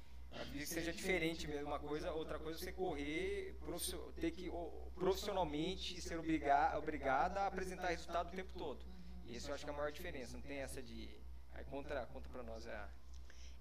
Que 0.54 0.66
seja 0.66 0.92
diferente 0.92 1.48
mesmo 1.48 1.68
uma 1.68 1.80
coisa, 1.80 2.12
outra 2.12 2.40
coisa 2.40 2.60
é 2.60 2.64
você 2.64 2.72
correr, 2.72 3.56
ter 4.20 4.32
que 4.32 4.52
profissionalmente 4.96 6.02
ser 6.02 6.18
obrigar, 6.18 6.78
obrigada 6.78 7.42
a 7.42 7.48
apresentar 7.48 7.90
resultado 7.90 8.28
o 8.28 8.36
tempo 8.36 8.52
todo. 8.58 8.80
E 9.26 9.36
isso 9.36 9.50
eu 9.50 9.56
acho 9.56 9.64
que 9.64 9.70
é 9.70 9.74
a 9.74 9.78
maior 9.78 9.92
diferença, 9.92 10.34
não 10.34 10.42
tem 10.42 10.58
essa 10.58 10.82
de. 10.82 11.10
Aí 11.54 11.64
conta, 11.66 12.08
conta 12.14 12.30
pra 12.30 12.44
nós 12.44 12.66
é 12.66 12.74
a. 12.74 12.90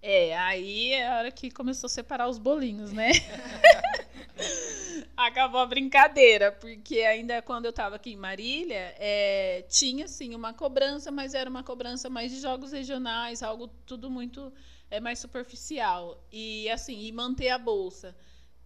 É, 0.03 0.39
aí 0.39 0.93
é 0.93 1.09
a 1.09 1.19
hora 1.19 1.31
que 1.31 1.51
começou 1.51 1.87
a 1.87 1.91
separar 1.91 2.29
os 2.29 2.39
bolinhos, 2.39 2.93
né? 2.93 3.11
Acabou 5.17 5.61
a 5.61 5.67
brincadeira, 5.67 6.51
porque 6.51 7.01
ainda 7.01 7.43
quando 7.43 7.67
eu 7.67 7.71
estava 7.71 7.97
aqui 7.97 8.13
em 8.13 8.17
Marília, 8.17 8.95
é, 8.99 9.63
tinha 9.69 10.09
sim 10.09 10.35
uma 10.35 10.55
cobrança, 10.55 11.11
mas 11.11 11.35
era 11.35 11.51
uma 11.51 11.63
cobrança 11.63 12.09
mais 12.09 12.33
de 12.33 12.41
jogos 12.41 12.73
regionais, 12.73 13.43
algo 13.43 13.69
tudo 13.85 14.11
muito 14.11 14.51
é 14.91 15.01
mais 15.01 15.19
superficial. 15.19 16.23
E 16.33 16.69
assim, 16.69 17.01
e 17.05 17.13
manter 17.13 17.51
a 17.51 17.59
bolsa. 17.59 18.17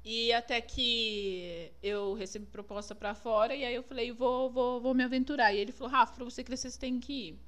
E 0.04 0.32
até 0.32 0.60
que 0.60 1.72
eu 1.82 2.12
recebi 2.14 2.46
proposta 2.46 2.94
para 2.94 3.14
fora, 3.14 3.54
e 3.54 3.64
aí 3.64 3.74
eu 3.74 3.82
falei, 3.82 4.12
vou, 4.12 4.50
vou, 4.50 4.80
vou 4.80 4.94
me 4.94 5.02
aventurar. 5.02 5.52
E 5.54 5.58
ele 5.58 5.72
falou, 5.72 5.92
Rafa, 5.92 6.14
para 6.14 6.24
você 6.24 6.44
crescer, 6.44 6.70
você 6.70 6.78
tem 6.78 7.00
que 7.00 7.12
ir. 7.12 7.38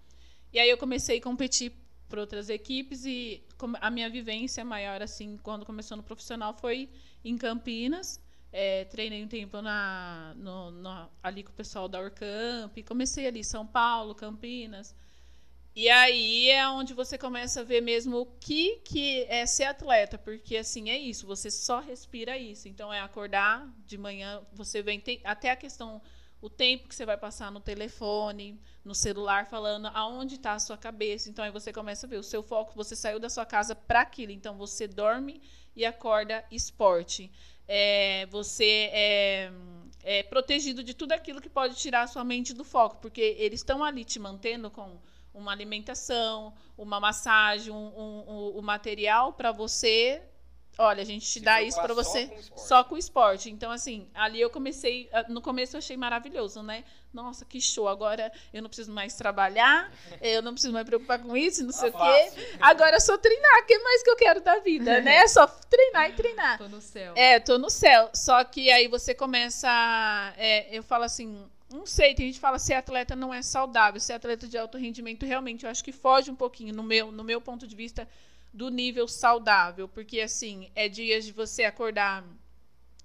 E 0.52 0.58
aí 0.58 0.70
eu 0.70 0.78
comecei 0.78 1.18
a 1.18 1.22
competir 1.22 1.72
para 2.08 2.20
outras 2.20 2.48
equipes 2.48 3.04
e 3.04 3.42
a 3.80 3.90
minha 3.90 4.08
vivência 4.08 4.64
maior, 4.64 5.02
assim, 5.02 5.36
quando 5.42 5.66
começou 5.66 5.96
no 5.96 6.02
profissional, 6.02 6.54
foi 6.54 6.88
em 7.24 7.36
Campinas. 7.36 8.20
É, 8.52 8.84
treinei 8.84 9.22
um 9.22 9.28
tempo 9.28 9.60
na, 9.60 10.32
no, 10.36 11.10
ali 11.22 11.42
com 11.42 11.50
o 11.50 11.54
pessoal 11.54 11.88
da 11.88 12.00
Orcamp, 12.00 12.74
comecei 12.86 13.26
ali 13.26 13.44
São 13.44 13.66
Paulo, 13.66 14.14
Campinas. 14.14 14.94
E 15.76 15.90
aí 15.90 16.48
é 16.48 16.66
onde 16.66 16.94
você 16.94 17.18
começa 17.18 17.60
a 17.60 17.62
ver 17.62 17.82
mesmo 17.82 18.16
o 18.20 18.24
que, 18.24 18.76
que 18.76 19.26
é 19.28 19.44
ser 19.44 19.64
atleta, 19.64 20.16
porque 20.16 20.56
assim 20.56 20.88
é 20.88 20.96
isso, 20.96 21.26
você 21.26 21.50
só 21.50 21.80
respira 21.80 22.38
isso. 22.38 22.66
Então 22.66 22.90
é 22.90 22.98
acordar 22.98 23.70
de 23.86 23.98
manhã, 23.98 24.42
você 24.54 24.80
vem 24.80 24.98
tem, 24.98 25.20
até 25.22 25.50
a 25.50 25.56
questão 25.56 26.00
o 26.40 26.48
tempo 26.48 26.88
que 26.88 26.94
você 26.94 27.04
vai 27.04 27.18
passar 27.18 27.52
no 27.52 27.60
telefone, 27.60 28.58
no 28.82 28.94
celular, 28.94 29.44
falando 29.44 29.88
aonde 29.88 30.36
está 30.36 30.54
a 30.54 30.58
sua 30.58 30.78
cabeça. 30.78 31.28
Então 31.28 31.44
aí 31.44 31.50
você 31.50 31.70
começa 31.74 32.06
a 32.06 32.08
ver 32.08 32.16
o 32.16 32.22
seu 32.22 32.42
foco, 32.42 32.72
você 32.74 32.96
saiu 32.96 33.20
da 33.20 33.28
sua 33.28 33.44
casa 33.44 33.74
para 33.74 34.00
aquilo. 34.00 34.32
Então 34.32 34.56
você 34.56 34.88
dorme 34.88 35.42
e 35.74 35.84
acorda 35.84 36.42
esporte. 36.50 37.30
É, 37.68 38.24
você 38.30 38.88
é, 38.92 39.50
é 40.02 40.22
protegido 40.22 40.82
de 40.82 40.94
tudo 40.94 41.12
aquilo 41.12 41.42
que 41.42 41.50
pode 41.50 41.74
tirar 41.74 42.02
a 42.02 42.06
sua 42.06 42.24
mente 42.24 42.54
do 42.54 42.64
foco, 42.64 42.96
porque 42.96 43.36
eles 43.38 43.60
estão 43.60 43.84
ali 43.84 44.06
te 44.06 44.18
mantendo 44.18 44.70
com 44.70 44.98
uma 45.36 45.52
alimentação, 45.52 46.52
uma 46.76 46.98
massagem, 46.98 47.72
um, 47.72 47.76
um, 47.76 48.24
um, 48.26 48.58
um 48.58 48.62
material 48.62 49.34
para 49.34 49.52
você. 49.52 50.22
Olha, 50.78 51.00
a 51.00 51.06
gente 51.06 51.26
te 51.26 51.40
dá 51.40 51.62
isso 51.62 51.80
para 51.80 51.94
você 51.94 52.26
só 52.26 52.50
com, 52.50 52.58
só 52.58 52.84
com 52.84 52.94
o 52.96 52.98
esporte. 52.98 53.50
Então, 53.50 53.70
assim, 53.70 54.10
ali 54.12 54.38
eu 54.38 54.50
comecei. 54.50 55.08
Ah, 55.10 55.24
no 55.26 55.40
começo 55.40 55.74
eu 55.74 55.78
achei 55.78 55.96
maravilhoso, 55.96 56.62
né? 56.62 56.84
Nossa, 57.14 57.46
que 57.46 57.58
show. 57.58 57.88
Agora 57.88 58.30
eu 58.52 58.60
não 58.60 58.68
preciso 58.68 58.92
mais 58.92 59.14
trabalhar, 59.14 59.90
eu 60.20 60.42
não 60.42 60.52
preciso 60.52 60.74
mais 60.74 60.84
me 60.84 60.90
preocupar 60.90 61.18
com 61.18 61.34
isso, 61.34 61.64
não 61.64 61.72
sei 61.72 61.90
tá 61.90 61.98
o 61.98 62.02
quê. 62.02 62.56
Agora 62.60 62.96
é 62.96 63.00
só 63.00 63.16
treinar. 63.16 63.60
O 63.62 63.64
que 63.64 63.78
mais 63.78 64.02
que 64.02 64.10
eu 64.10 64.16
quero 64.16 64.42
da 64.42 64.58
vida, 64.58 65.00
né? 65.00 65.16
É 65.16 65.28
só 65.28 65.46
treinar 65.46 66.10
e 66.10 66.12
treinar. 66.12 66.58
Tô 66.58 66.68
no 66.68 66.80
céu. 66.82 67.14
É, 67.16 67.40
tô 67.40 67.56
no 67.56 67.70
céu. 67.70 68.10
Só 68.14 68.44
que 68.44 68.70
aí 68.70 68.86
você 68.86 69.14
começa. 69.14 70.34
É, 70.36 70.76
eu 70.76 70.82
falo 70.82 71.04
assim, 71.04 71.42
não 71.70 71.84
sei, 71.84 72.14
tem 72.14 72.26
gente 72.26 72.36
que 72.36 72.40
fala 72.40 72.58
ser 72.58 72.74
atleta 72.74 73.16
não 73.16 73.34
é 73.34 73.42
saudável, 73.42 74.00
ser 74.00 74.12
atleta 74.12 74.46
de 74.46 74.56
alto 74.56 74.78
rendimento 74.78 75.26
realmente 75.26 75.64
eu 75.64 75.70
acho 75.70 75.82
que 75.82 75.92
foge 75.92 76.30
um 76.30 76.36
pouquinho 76.36 76.74
no 76.74 76.82
meu, 76.82 77.10
no 77.10 77.24
meu 77.24 77.40
ponto 77.40 77.66
de 77.66 77.74
vista 77.74 78.08
do 78.52 78.70
nível 78.70 79.06
saudável, 79.08 79.88
porque 79.88 80.20
assim, 80.20 80.70
é 80.74 80.88
dias 80.88 81.24
de 81.24 81.32
você 81.32 81.64
acordar 81.64 82.24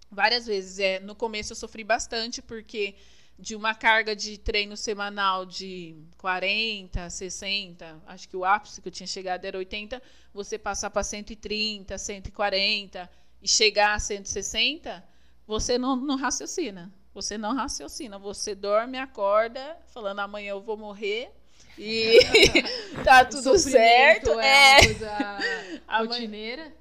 várias 0.10 0.46
vezes. 0.46 0.80
É, 0.80 1.00
no 1.00 1.16
começo 1.16 1.54
eu 1.54 1.56
sofri 1.56 1.84
bastante 1.84 2.42
porque 2.42 2.96
de 3.38 3.56
uma 3.56 3.74
carga 3.74 4.16
de 4.16 4.38
treino 4.38 4.78
semanal 4.78 5.46
de 5.46 5.96
40, 6.18 7.10
60, 7.10 8.02
acho 8.06 8.30
que 8.30 8.38
o 8.38 8.46
ápice 8.46 8.82
que 8.82 8.88
eu 8.88 8.92
tinha 8.92 9.08
chegado 9.08 9.44
era 9.44 9.58
80, 9.58 10.02
você 10.32 10.60
passar 10.60 10.92
para 10.92 11.04
130, 11.04 11.98
140 11.98 13.10
e 13.42 13.48
chegar 13.48 13.96
a 13.96 14.00
160, 14.00 15.04
você 15.48 15.78
não, 15.80 15.96
não 15.96 16.16
raciocina. 16.16 16.94
Você 17.14 17.38
não 17.38 17.54
raciocina, 17.54 18.18
você 18.18 18.56
dorme, 18.56 18.98
acorda, 18.98 19.78
falando 19.88 20.20
amanhã 20.20 20.52
eu 20.52 20.62
vou 20.62 20.78
morrer 20.78 21.32
e 21.78 22.20
tá 23.04 23.26
tudo 23.26 23.58
certo. 23.58 24.40
É, 24.40 24.78
é. 24.78 24.86
coisa 24.86 25.40
rotineira. 26.00 26.74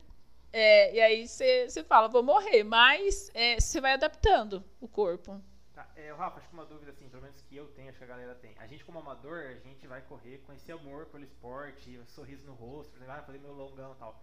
É, 0.52 0.94
e 0.94 1.00
aí 1.00 1.28
você 1.28 1.84
fala, 1.84 2.08
vou 2.08 2.22
morrer, 2.22 2.64
mas 2.64 3.30
você 3.58 3.78
é, 3.78 3.80
vai 3.80 3.92
adaptando 3.92 4.64
o 4.80 4.88
corpo. 4.88 5.40
Tá, 5.72 5.88
é, 5.96 6.12
Rafa, 6.12 6.38
acho 6.38 6.48
que 6.48 6.54
uma 6.54 6.64
dúvida 6.64 6.90
assim, 6.90 7.08
pelo 7.08 7.22
menos 7.22 7.40
que 7.42 7.56
eu 7.56 7.68
tenho, 7.68 7.88
acho 7.88 7.98
que 7.98 8.04
a 8.04 8.08
galera 8.08 8.34
tem. 8.34 8.56
A 8.58 8.66
gente 8.66 8.84
como 8.84 8.98
amador, 8.98 9.46
a 9.46 9.68
gente 9.68 9.86
vai 9.86 10.00
correr 10.02 10.38
com 10.46 10.52
esse 10.52 10.70
amor 10.72 11.06
pelo 11.06 11.24
esporte, 11.24 11.98
um 11.98 12.06
sorriso 12.06 12.44
no 12.44 12.54
rosto, 12.54 12.98
vai 12.98 13.18
ah, 13.18 13.22
fazer 13.22 13.38
meu 13.38 13.52
longão 13.52 13.92
e 13.92 13.96
tal. 13.96 14.20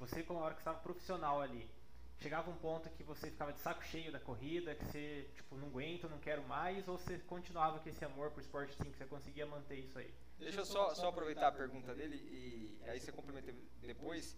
Você, 0.00 0.22
como 0.22 0.40
a 0.40 0.42
hora 0.42 0.54
que 0.54 0.60
estava 0.60 0.78
profissional 0.78 1.40
ali, 1.40 1.70
chegava 2.20 2.50
um 2.50 2.56
ponto 2.56 2.88
que 2.90 3.02
você 3.02 3.30
ficava 3.30 3.52
de 3.52 3.60
saco 3.60 3.82
cheio 3.84 4.12
da 4.12 4.20
corrida, 4.20 4.74
que 4.74 4.84
você, 4.84 5.28
tipo, 5.34 5.56
não 5.56 5.68
aguento, 5.68 6.08
não 6.08 6.18
quero 6.18 6.42
mais, 6.46 6.86
ou 6.86 6.98
você 6.98 7.18
continuava 7.18 7.80
com 7.80 7.88
esse 7.88 8.04
amor 8.04 8.30
pro 8.30 8.40
esporte, 8.40 8.76
assim, 8.78 8.90
que 8.90 8.98
você 8.98 9.06
conseguia 9.06 9.46
manter 9.46 9.76
isso 9.76 9.98
aí? 9.98 10.12
Deixa 10.38 10.60
eu 10.60 10.66
só, 10.66 10.94
só 10.94 11.08
aproveitar 11.08 11.48
a 11.48 11.52
pergunta 11.52 11.94
dele 11.94 12.16
e 12.16 12.78
aí 12.88 13.00
você 13.00 13.10
complementa 13.10 13.52
depois. 13.80 14.36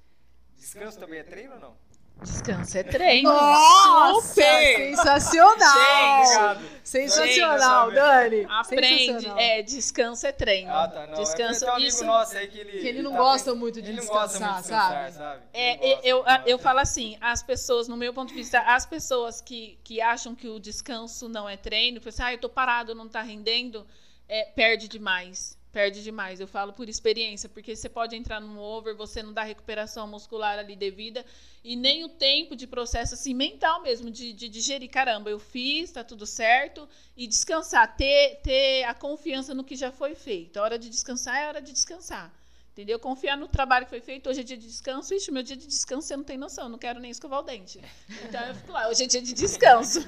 Descanso 0.56 0.98
também 0.98 1.18
é 1.18 1.24
treino 1.24 1.54
ou 1.54 1.60
não? 1.60 1.78
Descanso 2.20 2.78
é 2.78 2.82
treino. 2.82 3.30
Nossa! 3.30 4.32
Sensacional! 4.32 6.56
Sensacional, 6.84 7.90
Dani. 7.90 8.46
Aprende. 8.48 9.26
É, 9.36 9.62
descanso 9.62 10.26
é 10.26 10.32
treino. 10.32 10.72
Ah, 10.72 10.88
tá. 10.88 11.06
Não, 11.06 11.14
é 11.14 11.22
descanso, 11.22 11.64
é 11.64 11.74
um 11.74 11.78
isso, 11.78 12.04
nosso 12.04 12.36
aí 12.36 12.46
que 12.46 12.58
ele, 12.58 12.78
que 12.78 12.86
ele 12.86 13.02
não 13.02 13.12
tá 13.12 13.18
gosta 13.18 13.54
muito 13.54 13.82
de 13.82 13.92
descansar, 13.92 14.54
muito 14.54 14.66
sabe? 14.66 15.12
sabe? 15.12 15.42
É, 15.52 16.08
eu, 16.08 16.24
eu, 16.24 16.42
eu 16.46 16.58
falo 16.58 16.78
assim, 16.78 17.16
as 17.20 17.42
pessoas, 17.42 17.88
no 17.88 17.96
meu 17.96 18.12
ponto 18.12 18.28
de 18.28 18.34
vista, 18.34 18.60
as 18.60 18.86
pessoas 18.86 19.40
que, 19.40 19.78
que 19.82 20.00
acham 20.00 20.34
que 20.34 20.48
o 20.48 20.60
descanso 20.60 21.28
não 21.28 21.48
é 21.48 21.56
treino, 21.56 22.00
que 22.00 22.08
assim, 22.08 22.22
ah, 22.22 22.32
eu 22.32 22.38
tô 22.38 22.48
parado, 22.48 22.94
não 22.94 23.08
tá 23.08 23.22
rendendo, 23.22 23.86
é, 24.28 24.44
perde 24.44 24.86
demais 24.86 25.60
perde 25.72 26.02
demais. 26.02 26.38
Eu 26.38 26.46
falo 26.46 26.72
por 26.72 26.88
experiência, 26.88 27.48
porque 27.48 27.74
você 27.74 27.88
pode 27.88 28.14
entrar 28.14 28.40
num 28.40 28.58
over, 28.58 28.94
você 28.94 29.22
não 29.22 29.32
dá 29.32 29.42
recuperação 29.42 30.06
muscular 30.06 30.58
ali 30.58 30.76
devida 30.76 31.24
e 31.64 31.74
nem 31.74 32.04
o 32.04 32.08
tempo 32.08 32.54
de 32.54 32.66
processo 32.66 33.14
assim 33.14 33.32
mental 33.32 33.82
mesmo 33.82 34.10
de, 34.10 34.32
de 34.32 34.48
digerir. 34.48 34.90
Caramba, 34.90 35.30
eu 35.30 35.38
fiz, 35.38 35.90
tá 35.90 36.04
tudo 36.04 36.26
certo 36.26 36.88
e 37.16 37.26
descansar, 37.26 37.96
ter, 37.96 38.40
ter 38.42 38.84
a 38.84 38.94
confiança 38.94 39.54
no 39.54 39.64
que 39.64 39.74
já 39.74 39.90
foi 39.90 40.14
feito. 40.14 40.58
A 40.58 40.62
hora 40.62 40.78
de 40.78 40.90
descansar 40.90 41.36
é 41.36 41.44
a 41.46 41.48
hora 41.48 41.62
de 41.62 41.72
descansar. 41.72 42.30
Entendeu? 42.72 42.98
Confiar 42.98 43.36
no 43.36 43.46
trabalho 43.48 43.84
que 43.84 43.90
foi 43.90 44.00
feito. 44.00 44.30
Hoje 44.30 44.40
é 44.40 44.42
dia 44.42 44.56
de 44.56 44.66
descanso. 44.66 45.12
Ixi, 45.12 45.30
meu 45.30 45.42
dia 45.42 45.56
de 45.56 45.66
descanso 45.66 46.08
você 46.08 46.16
não 46.16 46.24
tem 46.24 46.38
noção. 46.38 46.70
Não 46.70 46.78
quero 46.78 46.98
nem 47.00 47.10
escovar 47.10 47.40
o 47.40 47.42
dente. 47.42 47.78
Então 48.24 48.40
eu 48.46 48.54
fico 48.54 48.72
lá. 48.72 48.88
Hoje 48.88 49.04
é 49.04 49.06
dia 49.06 49.20
de 49.20 49.34
descanso. 49.34 50.00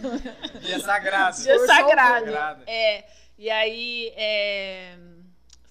Dia 0.63 0.81
sagrado. 0.81 1.43
Dia 1.43 1.59
sagrado. 1.67 2.63
É. 2.67 3.05
E 3.37 3.51
aí, 3.51 4.13
é, 4.17 4.97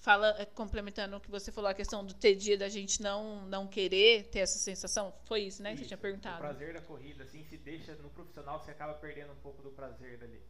fala, 0.04 0.36
é, 0.38 0.44
complementando 0.44 1.16
o 1.16 1.20
que 1.20 1.30
você 1.30 1.50
falou, 1.50 1.70
a 1.70 1.74
questão 1.74 2.04
do 2.04 2.12
ter 2.12 2.34
dia 2.34 2.58
da 2.58 2.68
gente 2.68 3.00
não, 3.00 3.46
não 3.46 3.66
querer 3.66 4.24
ter 4.24 4.40
essa 4.40 4.58
sensação, 4.58 5.14
foi 5.24 5.44
isso, 5.44 5.62
né? 5.62 5.70
Isso. 5.70 5.78
Que 5.78 5.84
você 5.84 5.88
tinha 5.88 5.98
perguntado. 5.98 6.36
O 6.36 6.40
prazer 6.40 6.74
da 6.74 6.82
corrida, 6.82 7.24
assim, 7.24 7.42
se 7.44 7.56
deixa 7.56 7.94
no 7.94 8.10
profissional, 8.10 8.60
você 8.60 8.70
acaba 8.70 8.92
perdendo 8.92 9.32
um 9.32 9.36
pouco 9.36 9.62
do 9.62 9.70
prazer 9.70 10.18
dali. 10.18 10.42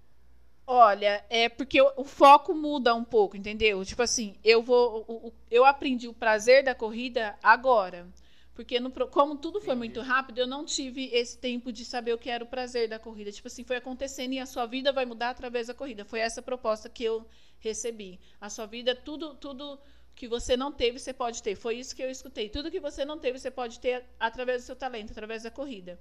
Olha, 0.66 1.24
é 1.30 1.48
porque 1.48 1.80
o, 1.80 1.92
o 1.98 2.04
foco 2.04 2.52
muda 2.52 2.96
um 2.96 3.04
pouco, 3.04 3.36
entendeu? 3.36 3.84
Tipo 3.84 4.02
assim, 4.02 4.36
eu 4.42 4.60
vou. 4.60 5.32
Eu 5.48 5.64
aprendi 5.64 6.08
o 6.08 6.14
prazer 6.14 6.64
da 6.64 6.74
corrida 6.74 7.38
agora. 7.40 8.08
Porque 8.54 8.78
no, 8.78 8.90
como 9.08 9.36
tudo 9.36 9.60
foi 9.60 9.74
muito 9.74 10.00
rápido, 10.00 10.38
eu 10.38 10.46
não 10.46 10.64
tive 10.64 11.10
esse 11.12 11.36
tempo 11.36 11.72
de 11.72 11.84
saber 11.84 12.14
o 12.14 12.18
que 12.18 12.30
era 12.30 12.44
o 12.44 12.46
prazer 12.46 12.88
da 12.88 13.00
corrida. 13.00 13.32
Tipo 13.32 13.48
assim, 13.48 13.64
foi 13.64 13.76
acontecendo 13.76 14.32
e 14.32 14.38
a 14.38 14.46
sua 14.46 14.64
vida 14.64 14.92
vai 14.92 15.04
mudar 15.04 15.30
através 15.30 15.66
da 15.66 15.74
corrida. 15.74 16.04
Foi 16.04 16.20
essa 16.20 16.40
proposta 16.40 16.88
que 16.88 17.02
eu 17.02 17.26
recebi. 17.58 18.20
A 18.40 18.48
sua 18.48 18.66
vida, 18.66 18.94
tudo, 18.94 19.34
tudo 19.34 19.78
que 20.14 20.28
você 20.28 20.56
não 20.56 20.70
teve, 20.70 21.00
você 21.00 21.12
pode 21.12 21.42
ter. 21.42 21.56
Foi 21.56 21.76
isso 21.76 21.96
que 21.96 22.02
eu 22.02 22.10
escutei. 22.10 22.48
Tudo 22.48 22.70
que 22.70 22.78
você 22.78 23.04
não 23.04 23.18
teve, 23.18 23.40
você 23.40 23.50
pode 23.50 23.80
ter 23.80 24.04
através 24.20 24.62
do 24.62 24.66
seu 24.66 24.76
talento, 24.76 25.10
através 25.10 25.42
da 25.42 25.50
corrida. 25.50 25.98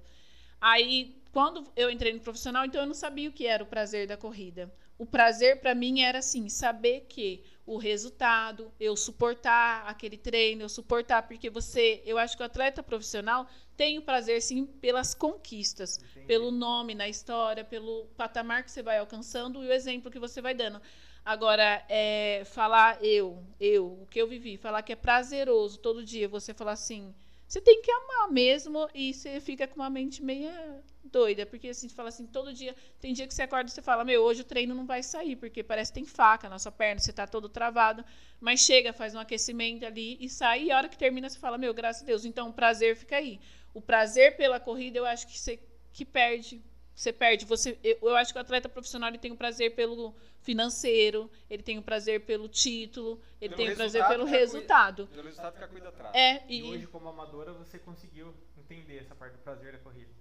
Aí, 0.60 1.20
quando 1.32 1.66
eu 1.74 1.90
entrei 1.90 2.12
no 2.12 2.20
profissional, 2.20 2.64
então 2.64 2.80
eu 2.80 2.86
não 2.86 2.94
sabia 2.94 3.28
o 3.28 3.32
que 3.32 3.46
era 3.46 3.64
o 3.64 3.66
prazer 3.66 4.06
da 4.06 4.16
corrida. 4.16 4.72
O 4.96 5.04
prazer 5.04 5.60
para 5.60 5.74
mim 5.74 6.02
era 6.02 6.18
assim, 6.18 6.48
saber 6.48 7.06
que 7.08 7.42
o 7.66 7.76
resultado, 7.76 8.72
eu 8.78 8.94
suportar 8.94 9.86
aquele 9.86 10.16
treino, 10.16 10.62
eu 10.62 10.68
suportar, 10.68 11.22
porque 11.26 11.48
você, 11.50 12.02
eu 12.04 12.18
acho 12.18 12.36
que 12.36 12.42
o 12.42 12.46
atleta 12.46 12.82
profissional 12.82 13.48
tem 13.76 13.98
o 13.98 14.02
prazer 14.02 14.40
sim 14.40 14.66
pelas 14.66 15.14
conquistas, 15.14 15.98
Entendi. 15.98 16.26
pelo 16.26 16.50
nome 16.50 16.94
na 16.94 17.08
história, 17.08 17.64
pelo 17.64 18.06
patamar 18.16 18.62
que 18.62 18.70
você 18.70 18.82
vai 18.82 18.98
alcançando 18.98 19.64
e 19.64 19.68
o 19.68 19.72
exemplo 19.72 20.10
que 20.10 20.18
você 20.18 20.40
vai 20.40 20.54
dando. 20.54 20.80
Agora, 21.24 21.84
é, 21.88 22.42
falar 22.44 23.02
eu, 23.02 23.42
eu, 23.58 24.02
o 24.02 24.06
que 24.06 24.20
eu 24.20 24.28
vivi, 24.28 24.58
falar 24.58 24.82
que 24.82 24.92
é 24.92 24.96
prazeroso 24.96 25.78
todo 25.78 26.04
dia, 26.04 26.28
você 26.28 26.52
falar 26.52 26.72
assim, 26.72 27.14
você 27.48 27.60
tem 27.60 27.80
que 27.80 27.90
amar 27.90 28.30
mesmo 28.30 28.88
e 28.94 29.14
você 29.14 29.40
fica 29.40 29.66
com 29.66 29.76
uma 29.76 29.90
mente 29.90 30.22
meia 30.22 30.84
doida, 31.08 31.46
porque 31.46 31.68
assim, 31.68 31.88
você 31.88 31.94
fala 31.94 32.08
assim, 32.08 32.26
todo 32.26 32.52
dia, 32.52 32.74
tem 33.00 33.12
dia 33.12 33.26
que 33.26 33.34
você 33.34 33.42
acorda 33.42 33.68
e 33.68 33.72
você 33.72 33.82
fala, 33.82 34.04
meu, 34.04 34.22
hoje 34.22 34.42
o 34.42 34.44
treino 34.44 34.74
não 34.74 34.86
vai 34.86 35.02
sair, 35.02 35.36
porque 35.36 35.62
parece 35.62 35.92
que 35.92 35.96
tem 36.00 36.04
faca 36.04 36.48
na 36.48 36.58
sua 36.58 36.72
perna, 36.72 37.00
você 37.00 37.12
tá 37.12 37.26
todo 37.26 37.48
travado, 37.48 38.04
mas 38.40 38.60
chega, 38.60 38.92
faz 38.92 39.14
um 39.14 39.18
aquecimento 39.18 39.84
ali 39.84 40.16
e 40.20 40.28
sai, 40.28 40.64
e 40.64 40.70
a 40.70 40.76
hora 40.76 40.88
que 40.88 40.98
termina 40.98 41.28
você 41.28 41.38
fala, 41.38 41.58
meu, 41.58 41.72
graças 41.72 42.02
a 42.02 42.06
Deus, 42.06 42.24
então 42.24 42.48
o 42.48 42.52
prazer 42.52 42.96
fica 42.96 43.16
aí. 43.16 43.40
O 43.72 43.80
prazer 43.80 44.36
pela 44.36 44.60
corrida, 44.60 44.98
eu 44.98 45.06
acho 45.06 45.26
que 45.26 45.38
você 45.38 45.58
que 45.92 46.04
perde 46.04 46.62
você 46.94 47.12
perde. 47.12 47.44
Você, 47.44 47.76
eu, 47.82 47.98
eu, 48.02 48.16
acho 48.16 48.32
que 48.32 48.38
o 48.38 48.40
atleta 48.40 48.68
profissional 48.68 49.08
ele 49.08 49.18
tem 49.18 49.32
o 49.32 49.36
prazer 49.36 49.74
pelo 49.74 50.14
financeiro, 50.40 51.30
ele 51.50 51.62
tem 51.62 51.78
o 51.78 51.82
prazer 51.82 52.20
pelo 52.24 52.48
título, 52.48 53.20
ele 53.40 53.54
pelo 53.54 53.66
tem 53.66 53.72
o 53.72 53.76
prazer 53.76 54.06
pelo 54.06 54.24
resultado. 54.24 55.06
Pelo 55.08 55.24
resultado 55.24 55.56
que 55.56 55.64
a 55.64 55.68
corrida 55.68 55.90
traz. 55.90 56.14
É, 56.14 56.44
e, 56.48 56.60
e, 56.60 56.62
hoje, 56.62 56.86
como 56.86 57.08
amadora, 57.08 57.52
você 57.52 57.78
conseguiu 57.78 58.32
entender 58.56 58.98
essa 58.98 59.14
parte 59.14 59.34
do 59.34 59.40
prazer 59.40 59.72
da 59.72 59.78
corrida. 59.78 60.12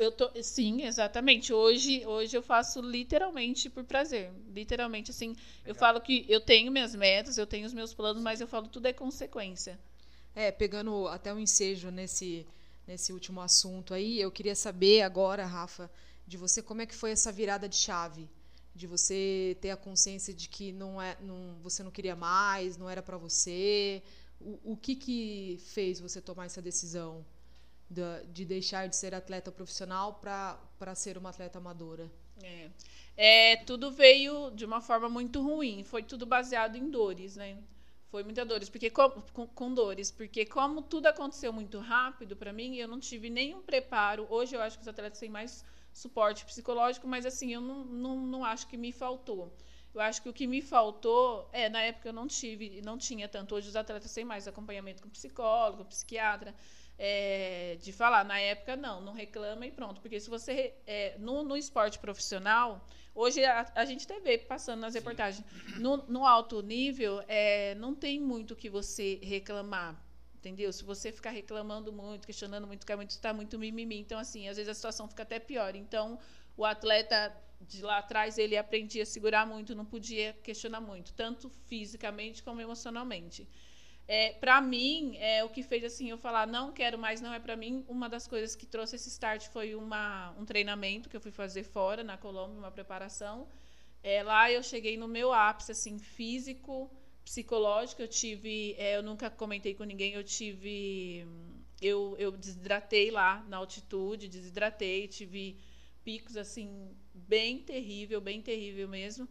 Eu 0.00 0.10
tô, 0.10 0.30
sim, 0.42 0.82
exatamente. 0.82 1.52
Hoje, 1.52 2.06
hoje 2.06 2.34
eu 2.34 2.42
faço 2.42 2.80
literalmente 2.80 3.68
por 3.68 3.84
prazer. 3.84 4.32
Literalmente, 4.48 5.10
assim. 5.10 5.28
Legal. 5.28 5.44
Eu 5.66 5.74
falo 5.74 6.00
que 6.00 6.24
eu 6.26 6.40
tenho 6.40 6.72
minhas 6.72 6.94
metas, 6.94 7.36
eu 7.36 7.46
tenho 7.46 7.66
os 7.66 7.74
meus 7.74 7.92
planos, 7.92 8.22
mas 8.22 8.40
eu 8.40 8.48
falo 8.48 8.66
tudo 8.66 8.86
é 8.86 8.94
consequência. 8.94 9.78
É, 10.34 10.50
pegando 10.50 11.06
até 11.08 11.34
um 11.34 11.38
ensejo 11.38 11.90
nesse, 11.90 12.46
nesse 12.86 13.12
último 13.12 13.42
assunto 13.42 13.92
aí, 13.92 14.18
eu 14.18 14.30
queria 14.30 14.54
saber 14.54 15.02
agora, 15.02 15.44
Rafa, 15.44 15.90
de 16.26 16.38
você 16.38 16.62
como 16.62 16.80
é 16.80 16.86
que 16.86 16.94
foi 16.94 17.10
essa 17.10 17.30
virada 17.30 17.68
de 17.68 17.76
chave 17.76 18.26
de 18.74 18.86
você 18.86 19.58
ter 19.60 19.70
a 19.70 19.76
consciência 19.76 20.32
de 20.32 20.48
que 20.48 20.72
não 20.72 21.02
é, 21.02 21.16
não, 21.20 21.56
você 21.62 21.82
não 21.82 21.90
queria 21.90 22.16
mais, 22.16 22.78
não 22.78 22.88
era 22.88 23.02
para 23.02 23.18
você. 23.18 24.02
O, 24.40 24.72
o 24.72 24.76
que 24.76 24.94
que 24.94 25.58
fez 25.66 26.00
você 26.00 26.20
tomar 26.20 26.46
essa 26.46 26.62
decisão 26.62 27.24
de, 27.90 28.02
de 28.32 28.44
deixar 28.44 28.88
de 28.88 28.94
ser 28.94 29.14
atleta 29.14 29.50
profissional 29.50 30.14
para 30.14 30.94
ser 30.94 31.18
uma 31.18 31.30
atleta 31.30 31.58
amadora? 31.58 32.10
É. 32.42 32.70
é, 33.16 33.56
tudo 33.64 33.90
veio 33.90 34.50
de 34.52 34.64
uma 34.64 34.80
forma 34.80 35.08
muito 35.08 35.42
ruim. 35.42 35.82
Foi 35.82 36.02
tudo 36.02 36.24
baseado 36.24 36.76
em 36.76 36.88
dores, 36.88 37.36
né? 37.36 37.58
Foi 38.08 38.24
muita 38.24 38.44
dores, 38.44 38.68
porque 38.68 38.90
com, 38.90 39.08
com, 39.32 39.46
com, 39.46 39.74
dores, 39.74 40.10
porque 40.10 40.44
como 40.44 40.82
tudo 40.82 41.06
aconteceu 41.06 41.52
muito 41.52 41.78
rápido 41.78 42.34
para 42.34 42.52
mim, 42.52 42.76
eu 42.76 42.88
não 42.88 42.98
tive 42.98 43.30
nenhum 43.30 43.62
preparo. 43.62 44.26
Hoje 44.30 44.56
eu 44.56 44.60
acho 44.60 44.76
que 44.76 44.82
os 44.82 44.88
atletas 44.88 45.20
têm 45.20 45.28
mais 45.28 45.64
suporte 45.92 46.44
psicológico, 46.44 47.06
mas 47.06 47.26
assim, 47.26 47.52
eu 47.52 47.60
não, 47.60 47.84
não, 47.84 48.16
não 48.26 48.44
acho 48.44 48.66
que 48.66 48.76
me 48.76 48.90
faltou. 48.90 49.52
Eu 49.94 50.00
acho 50.00 50.22
que 50.22 50.28
o 50.28 50.32
que 50.32 50.46
me 50.46 50.62
faltou, 50.62 51.48
é, 51.52 51.68
na 51.68 51.82
época 51.82 52.08
eu 52.08 52.12
não 52.12 52.26
tive, 52.26 52.80
não 52.82 52.96
tinha 52.96 53.28
tanto. 53.28 53.54
Hoje 53.54 53.68
os 53.68 53.76
atletas 53.76 54.12
têm 54.12 54.24
mais 54.24 54.46
acompanhamento 54.46 55.02
com 55.02 55.08
psicólogo, 55.08 55.84
psiquiatra, 55.84 56.54
é, 57.02 57.78
de 57.80 57.92
falar. 57.92 58.24
Na 58.24 58.38
época, 58.38 58.76
não, 58.76 59.00
não 59.00 59.14
reclama 59.14 59.66
e 59.66 59.72
pronto. 59.72 60.02
Porque 60.02 60.20
se 60.20 60.28
você, 60.28 60.74
é, 60.86 61.16
no, 61.18 61.42
no 61.42 61.56
esporte 61.56 61.98
profissional, 61.98 62.86
hoje 63.14 63.42
a, 63.42 63.72
a 63.74 63.84
gente 63.86 64.04
até 64.04 64.20
vê 64.20 64.36
passando 64.36 64.80
nas 64.80 64.92
reportagens, 64.94 65.42
no, 65.78 65.96
no, 65.96 66.26
alto 66.26 66.60
nível, 66.60 67.24
é, 67.26 67.74
não 67.76 67.94
tem 67.94 68.20
muito 68.20 68.54
que 68.54 68.68
você 68.68 69.18
reclamar 69.22 69.98
Entendeu? 70.34 70.72
Se 70.72 70.82
você 70.84 71.12
ficar 71.12 71.30
reclamando 71.30 71.92
muito, 71.92 72.24
questionando 72.24 72.66
muito, 72.66 72.80
ficar 72.80 72.96
muito, 72.96 73.10
está 73.10 73.30
muito 73.30 73.58
mimimi. 73.58 73.98
Então, 73.98 74.18
assim, 74.18 74.48
às 74.48 74.56
vezes 74.56 74.70
a 74.70 74.74
situação 74.74 75.06
fica 75.06 75.22
até 75.22 75.38
pior. 75.38 75.76
Então, 75.76 76.18
o 76.56 76.64
atleta 76.64 77.36
de 77.60 77.82
lá 77.82 77.98
atrás, 77.98 78.38
ele 78.38 78.56
aprendia 78.56 79.02
a 79.02 79.06
segurar 79.06 79.46
muito, 79.46 79.74
não 79.74 79.84
podia 79.84 80.32
questionar 80.42 80.80
muito, 80.80 81.12
tanto 81.12 81.50
fisicamente 81.66 82.42
como 82.42 82.58
emocionalmente. 82.58 83.46
É, 84.06 84.32
para 84.34 84.60
mim, 84.60 85.16
é, 85.18 85.44
o 85.44 85.48
que 85.48 85.62
fez 85.62 85.84
assim 85.84 86.10
eu 86.10 86.18
falar 86.18 86.46
não 86.46 86.72
quero 86.72 86.98
mais, 86.98 87.20
não 87.20 87.32
é 87.32 87.38
para 87.38 87.56
mim. 87.56 87.84
Uma 87.88 88.08
das 88.08 88.26
coisas 88.26 88.56
que 88.56 88.66
trouxe 88.66 88.96
esse 88.96 89.08
start 89.08 89.48
foi 89.48 89.74
uma, 89.74 90.32
um 90.38 90.44
treinamento 90.44 91.08
que 91.08 91.16
eu 91.16 91.20
fui 91.20 91.30
fazer 91.30 91.62
fora 91.62 92.02
na 92.02 92.16
Colômbia, 92.16 92.58
uma 92.58 92.70
preparação. 92.70 93.46
É, 94.02 94.22
lá 94.22 94.50
eu 94.50 94.62
cheguei 94.62 94.96
no 94.96 95.06
meu 95.06 95.32
ápice 95.32 95.72
assim 95.72 95.98
físico, 95.98 96.90
psicológica. 97.24 98.02
Eu 98.02 98.08
tive, 98.08 98.74
é, 98.78 98.96
eu 98.96 99.02
nunca 99.02 99.30
comentei 99.30 99.74
com 99.74 99.84
ninguém, 99.84 100.14
eu 100.14 100.24
tive, 100.24 101.24
eu, 101.80 102.16
eu 102.18 102.32
desidratei 102.32 103.10
lá 103.10 103.44
na 103.48 103.58
altitude, 103.58 104.28
desidratei, 104.28 105.06
tive 105.06 105.56
picos 106.02 106.36
assim 106.36 106.96
bem 107.14 107.58
terrível, 107.58 108.20
bem 108.20 108.40
terrível 108.40 108.88
mesmo, 108.88 109.28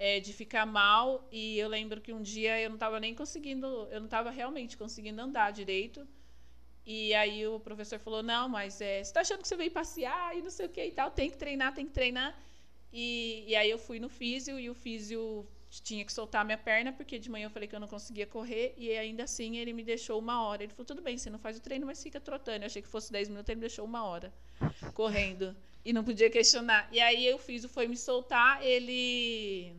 é, 0.00 0.18
de 0.18 0.32
ficar 0.32 0.64
mal. 0.64 1.28
E 1.30 1.58
eu 1.58 1.68
lembro 1.68 2.00
que 2.00 2.10
um 2.10 2.22
dia 2.22 2.58
eu 2.58 2.70
não 2.70 2.76
estava 2.76 2.98
nem 2.98 3.14
conseguindo, 3.14 3.66
eu 3.90 4.00
não 4.00 4.06
estava 4.06 4.30
realmente 4.30 4.76
conseguindo 4.78 5.20
andar 5.20 5.52
direito. 5.52 6.08
E 6.86 7.12
aí 7.14 7.46
o 7.46 7.60
professor 7.60 7.98
falou: 7.98 8.22
Não, 8.22 8.48
mas 8.48 8.80
é, 8.80 8.96
você 8.96 9.10
está 9.10 9.20
achando 9.20 9.42
que 9.42 9.48
você 9.48 9.56
veio 9.56 9.70
passear 9.70 10.34
e 10.36 10.40
não 10.40 10.50
sei 10.50 10.66
o 10.66 10.70
que 10.70 10.82
e 10.82 10.90
tal, 10.92 11.10
tem 11.10 11.30
que 11.30 11.36
treinar, 11.36 11.74
tem 11.74 11.84
que 11.84 11.92
treinar. 11.92 12.34
E, 12.90 13.44
e 13.46 13.54
aí 13.54 13.70
eu 13.70 13.78
fui 13.78 14.00
no 14.00 14.08
físio 14.08 14.58
e 14.58 14.70
o 14.70 14.74
físio 14.74 15.46
tinha 15.68 16.04
que 16.04 16.12
soltar 16.12 16.44
minha 16.44 16.58
perna, 16.58 16.92
porque 16.92 17.18
de 17.18 17.30
manhã 17.30 17.46
eu 17.46 17.50
falei 17.50 17.68
que 17.68 17.76
eu 17.76 17.78
não 17.78 17.86
conseguia 17.86 18.26
correr, 18.26 18.74
e 18.76 18.90
ainda 18.96 19.24
assim 19.24 19.58
ele 19.58 19.72
me 19.72 19.84
deixou 19.84 20.18
uma 20.18 20.42
hora. 20.42 20.62
Ele 20.62 20.72
falou: 20.72 20.86
tudo 20.86 21.02
bem, 21.02 21.18
você 21.18 21.28
não 21.28 21.38
faz 21.38 21.58
o 21.58 21.60
treino, 21.60 21.84
mas 21.84 22.02
fica 22.02 22.18
trotando. 22.18 22.64
Eu 22.64 22.66
achei 22.66 22.80
que 22.80 22.88
fosse 22.88 23.12
10 23.12 23.28
minutos, 23.28 23.50
ele 23.50 23.56
me 23.56 23.66
deixou 23.68 23.84
uma 23.84 24.02
hora 24.04 24.32
correndo. 24.94 25.54
E 25.84 25.92
não 25.92 26.02
podia 26.02 26.30
questionar. 26.30 26.88
E 26.90 27.00
aí 27.00 27.32
o 27.34 27.38
foi 27.68 27.86
me 27.86 27.96
soltar, 27.96 28.62
ele 28.64 29.74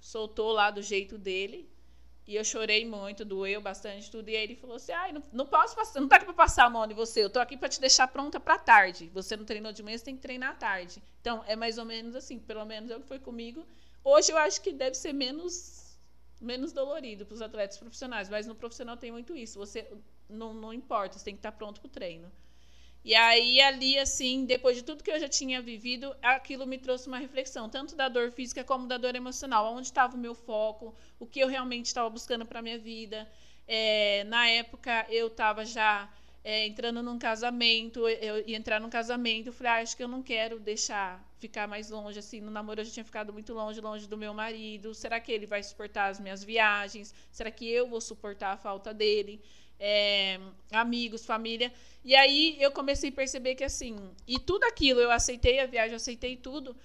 soltou 0.00 0.52
lá 0.52 0.70
do 0.70 0.82
jeito 0.82 1.18
dele. 1.18 1.70
E 2.26 2.34
eu 2.34 2.44
chorei 2.44 2.84
muito, 2.84 3.24
doeu 3.24 3.60
bastante 3.60 4.10
tudo. 4.10 4.28
E 4.28 4.36
aí 4.36 4.42
ele 4.42 4.56
falou 4.56 4.76
assim: 4.76 4.92
ai, 4.92 5.12
não, 5.12 5.22
não 5.32 5.46
posso 5.46 5.76
passar, 5.76 6.00
não 6.00 6.08
tá 6.08 6.16
aqui 6.16 6.24
pra 6.24 6.34
passar 6.34 6.64
a 6.64 6.70
mão 6.70 6.84
em 6.84 6.94
você, 6.94 7.22
eu 7.22 7.30
tô 7.30 7.38
aqui 7.38 7.56
para 7.56 7.68
te 7.68 7.80
deixar 7.80 8.08
pronta 8.08 8.40
pra 8.40 8.58
tarde. 8.58 9.08
Você 9.14 9.36
não 9.36 9.44
treinou 9.44 9.72
de 9.72 9.82
manhã, 9.82 9.96
você 9.96 10.04
tem 10.04 10.16
que 10.16 10.22
treinar 10.22 10.50
à 10.50 10.54
tarde. 10.54 11.00
Então, 11.20 11.44
é 11.46 11.54
mais 11.54 11.78
ou 11.78 11.84
menos 11.84 12.16
assim, 12.16 12.38
pelo 12.38 12.64
menos 12.64 12.90
é 12.90 12.96
o 12.96 13.00
que 13.00 13.06
foi 13.06 13.20
comigo. 13.20 13.64
Hoje 14.02 14.32
eu 14.32 14.38
acho 14.38 14.60
que 14.60 14.72
deve 14.72 14.96
ser 14.96 15.12
menos, 15.12 15.96
menos 16.40 16.72
dolorido 16.72 17.24
para 17.24 17.34
os 17.34 17.42
atletas 17.42 17.78
profissionais, 17.78 18.28
mas 18.28 18.46
no 18.46 18.54
profissional 18.56 18.96
tem 18.96 19.12
muito 19.12 19.36
isso. 19.36 19.58
Você 19.58 19.88
não, 20.28 20.52
não 20.52 20.72
importa, 20.72 21.18
você 21.18 21.24
tem 21.24 21.34
que 21.34 21.38
estar 21.38 21.52
pronto 21.52 21.80
para 21.80 21.88
o 21.88 21.90
treino. 21.90 22.30
E 23.06 23.14
aí, 23.14 23.60
ali, 23.60 23.96
assim, 24.00 24.44
depois 24.44 24.76
de 24.76 24.82
tudo 24.82 25.04
que 25.04 25.12
eu 25.12 25.20
já 25.20 25.28
tinha 25.28 25.62
vivido, 25.62 26.12
aquilo 26.20 26.66
me 26.66 26.76
trouxe 26.76 27.06
uma 27.06 27.18
reflexão, 27.18 27.68
tanto 27.68 27.94
da 27.94 28.08
dor 28.08 28.32
física 28.32 28.64
como 28.64 28.88
da 28.88 28.98
dor 28.98 29.14
emocional. 29.14 29.72
Onde 29.72 29.86
estava 29.86 30.16
o 30.16 30.18
meu 30.18 30.34
foco, 30.34 30.92
o 31.16 31.24
que 31.24 31.38
eu 31.38 31.46
realmente 31.46 31.86
estava 31.86 32.10
buscando 32.10 32.44
para 32.44 32.58
a 32.58 32.62
minha 32.62 32.80
vida. 32.80 33.30
É, 33.68 34.24
na 34.24 34.48
época, 34.48 35.06
eu 35.08 35.28
estava 35.28 35.64
já 35.64 36.12
é, 36.42 36.66
entrando 36.66 37.00
num 37.00 37.16
casamento, 37.16 38.08
eu 38.08 38.44
ia 38.44 38.56
entrar 38.56 38.80
num 38.80 38.90
casamento, 38.90 39.46
eu 39.46 39.52
falei, 39.52 39.72
ah, 39.72 39.82
acho 39.82 39.96
que 39.96 40.02
eu 40.02 40.08
não 40.08 40.20
quero 40.20 40.58
deixar 40.58 41.24
ficar 41.46 41.66
mais 41.66 41.90
longe, 41.90 42.18
assim, 42.18 42.40
no 42.40 42.50
namoro 42.50 42.80
eu 42.80 42.84
já 42.84 42.90
tinha 42.90 43.04
ficado 43.04 43.32
muito 43.32 43.52
longe, 43.54 43.80
longe 43.80 44.06
do 44.06 44.16
meu 44.16 44.34
marido, 44.34 44.94
será 44.94 45.20
que 45.20 45.30
ele 45.32 45.46
vai 45.46 45.62
suportar 45.62 46.08
as 46.08 46.18
minhas 46.18 46.42
viagens? 46.42 47.14
Será 47.30 47.50
que 47.50 47.68
eu 47.68 47.88
vou 47.88 48.00
suportar 48.00 48.52
a 48.52 48.56
falta 48.56 48.92
dele? 48.92 49.40
É, 49.78 50.40
amigos, 50.72 51.24
família. 51.24 51.72
E 52.04 52.14
aí 52.14 52.56
eu 52.60 52.70
comecei 52.70 53.10
a 53.10 53.12
perceber 53.12 53.54
que 53.54 53.64
assim, 53.64 53.94
e 54.26 54.38
tudo 54.38 54.64
aquilo, 54.64 55.00
eu 55.00 55.10
aceitei 55.10 55.60
a 55.60 55.66
viagem, 55.66 55.92
eu 55.92 55.96
aceitei 55.96 56.36
tudo, 56.36 56.76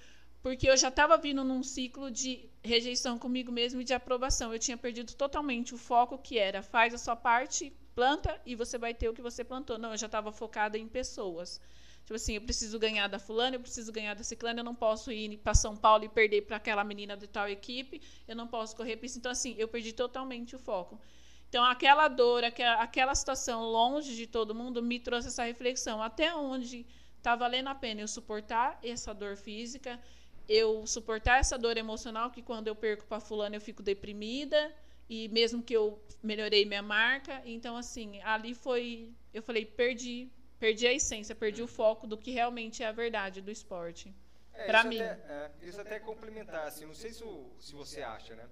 porque 0.42 0.68
eu 0.68 0.76
já 0.76 0.88
estava 0.88 1.16
vindo 1.16 1.42
num 1.44 1.62
ciclo 1.62 2.10
de 2.10 2.48
rejeição 2.62 3.18
comigo 3.18 3.50
mesmo 3.50 3.80
e 3.80 3.84
de 3.84 3.94
aprovação. 3.94 4.52
Eu 4.52 4.58
tinha 4.58 4.76
perdido 4.76 5.12
totalmente 5.14 5.74
o 5.74 5.78
foco 5.78 6.18
que 6.18 6.38
era 6.38 6.62
faz 6.62 6.94
a 6.94 6.98
sua 6.98 7.16
parte, 7.16 7.72
planta 7.94 8.40
e 8.44 8.54
você 8.54 8.78
vai 8.78 8.94
ter 8.94 9.08
o 9.08 9.14
que 9.14 9.22
você 9.22 9.42
plantou. 9.44 9.78
Não, 9.78 9.92
eu 9.92 9.98
já 9.98 10.06
estava 10.06 10.32
focada 10.32 10.78
em 10.78 10.88
pessoas. 10.88 11.60
Tipo 12.04 12.14
assim, 12.14 12.34
eu 12.34 12.42
preciso 12.42 12.78
ganhar 12.78 13.06
da 13.06 13.18
fulana, 13.18 13.56
eu 13.56 13.60
preciso 13.60 13.92
ganhar 13.92 14.14
da 14.14 14.24
ciclana, 14.24 14.60
eu 14.60 14.64
não 14.64 14.74
posso 14.74 15.12
ir 15.12 15.38
para 15.38 15.54
São 15.54 15.76
Paulo 15.76 16.04
e 16.04 16.08
perder 16.08 16.42
para 16.42 16.56
aquela 16.56 16.82
menina 16.82 17.16
de 17.16 17.26
tal 17.26 17.48
equipe, 17.48 18.00
eu 18.26 18.34
não 18.34 18.46
posso 18.46 18.76
correr 18.76 18.98
isso. 19.02 19.18
Então, 19.18 19.30
assim, 19.30 19.54
eu 19.56 19.68
perdi 19.68 19.92
totalmente 19.92 20.56
o 20.56 20.58
foco. 20.58 21.00
Então, 21.48 21.64
aquela 21.64 22.08
dor, 22.08 22.44
aquela, 22.44 22.82
aquela 22.82 23.14
situação 23.14 23.62
longe 23.62 24.16
de 24.16 24.26
todo 24.26 24.54
mundo 24.54 24.82
me 24.82 24.98
trouxe 24.98 25.28
essa 25.28 25.44
reflexão. 25.44 26.02
Até 26.02 26.34
onde 26.34 26.86
está 27.18 27.36
valendo 27.36 27.68
a 27.68 27.74
pena 27.74 28.00
eu 28.00 28.08
suportar 28.08 28.78
essa 28.82 29.14
dor 29.14 29.36
física, 29.36 30.00
eu 30.48 30.86
suportar 30.86 31.38
essa 31.38 31.56
dor 31.56 31.76
emocional, 31.76 32.30
que 32.30 32.42
quando 32.42 32.66
eu 32.68 32.74
perco 32.74 33.06
para 33.06 33.20
fulano 33.20 33.54
eu 33.54 33.60
fico 33.60 33.82
deprimida, 33.82 34.74
e 35.08 35.28
mesmo 35.28 35.62
que 35.62 35.74
eu 35.74 36.02
melhorei 36.22 36.64
minha 36.64 36.82
marca, 36.82 37.42
então 37.44 37.76
assim, 37.76 38.20
ali 38.22 38.54
foi, 38.54 39.12
eu 39.32 39.42
falei, 39.42 39.64
perdi, 39.64 40.30
perdi 40.62 40.86
a 40.86 40.92
essência, 40.92 41.34
perdi 41.34 41.60
o 41.60 41.66
foco 41.66 42.06
do 42.06 42.16
que 42.16 42.30
realmente 42.30 42.84
é 42.84 42.86
a 42.86 42.92
verdade 42.92 43.40
do 43.40 43.50
esporte. 43.50 44.14
É, 44.54 44.66
para 44.66 44.84
mim. 44.84 45.02
Até, 45.02 45.32
é, 45.32 45.50
isso 45.60 45.80
até 45.80 45.96
é 45.96 45.98
complementar, 45.98 46.68
assim, 46.68 46.86
não 46.86 46.94
sei 46.94 47.12
se, 47.12 47.24
o, 47.24 47.50
se 47.58 47.74
você 47.74 48.00
acha, 48.00 48.36
né? 48.36 48.48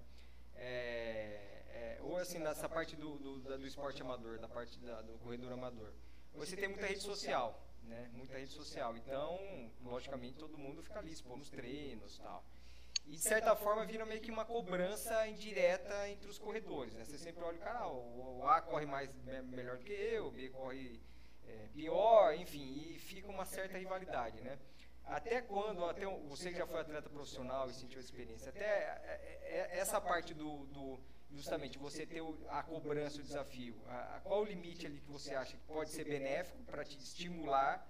É, 0.55 1.63
é, 1.69 1.97
ou 2.01 2.17
assim, 2.17 2.39
nessa 2.39 2.67
parte 2.67 2.97
do, 2.97 3.17
do, 3.17 3.57
do 3.57 3.65
esporte 3.65 4.01
amador, 4.01 4.39
da 4.39 4.49
parte 4.49 4.77
da, 4.79 5.01
do 5.01 5.17
corredor 5.19 5.53
amador. 5.53 5.93
Você 6.33 6.57
tem 6.57 6.67
muita 6.67 6.85
rede 6.85 6.99
social, 6.99 7.65
né? 7.83 8.09
Muita 8.11 8.37
rede 8.37 8.51
social. 8.51 8.97
Então, 8.97 9.39
logicamente, 9.81 10.37
todo 10.37 10.57
mundo 10.57 10.83
fica 10.83 10.99
ali, 10.99 11.13
expor 11.13 11.37
nos 11.37 11.49
treinos 11.49 12.17
e 12.17 12.21
tal. 12.21 12.43
E 13.05 13.11
de 13.11 13.23
certa 13.23 13.55
forma 13.55 13.85
vira 13.85 14.05
meio 14.05 14.19
que 14.19 14.31
uma 14.31 14.43
cobrança 14.43 15.25
indireta 15.29 16.09
entre 16.09 16.29
os 16.29 16.37
corredores. 16.37 16.93
Né? 16.93 17.05
Você 17.05 17.17
sempre 17.17 17.41
olha 17.41 17.57
o 17.57 17.61
cara, 17.61 17.87
o 17.87 18.45
A 18.45 18.61
corre 18.61 18.85
mais 18.85 19.15
melhor 19.45 19.77
do 19.77 19.85
que 19.85 19.93
eu, 19.93 20.27
o 20.27 20.31
B 20.31 20.49
corre 20.49 20.99
é, 21.51 21.67
pior, 21.73 22.33
enfim, 22.35 22.65
e 22.77 22.99
fica 22.99 23.29
uma 23.29 23.45
certa 23.45 23.77
rivalidade, 23.77 24.41
né? 24.41 24.57
Até 25.05 25.41
quando, 25.41 25.83
até 25.85 26.05
você 26.05 26.51
que 26.51 26.57
já 26.57 26.65
foi 26.65 26.79
atleta 26.79 27.09
profissional 27.09 27.69
e 27.69 27.73
sentiu 27.73 27.99
a 27.99 28.03
experiência, 28.03 28.49
até 28.49 28.65
é, 28.65 29.01
é, 29.03 29.69
é, 29.75 29.79
essa 29.79 29.99
parte 29.99 30.33
do, 30.33 30.65
do 30.67 30.99
justamente 31.31 31.77
você 31.77 32.05
ter 32.05 32.21
a 32.49 32.63
cobrança, 32.63 33.19
o 33.19 33.23
desafio, 33.23 33.75
a, 33.87 34.17
a, 34.17 34.19
qual 34.21 34.41
o 34.41 34.45
limite 34.45 34.85
ali 34.85 34.99
que 34.99 35.11
você 35.11 35.33
acha 35.33 35.57
que 35.57 35.63
pode 35.63 35.89
ser 35.89 36.05
benéfico 36.05 36.61
para 36.63 36.83
te 36.83 36.97
estimular 36.97 37.87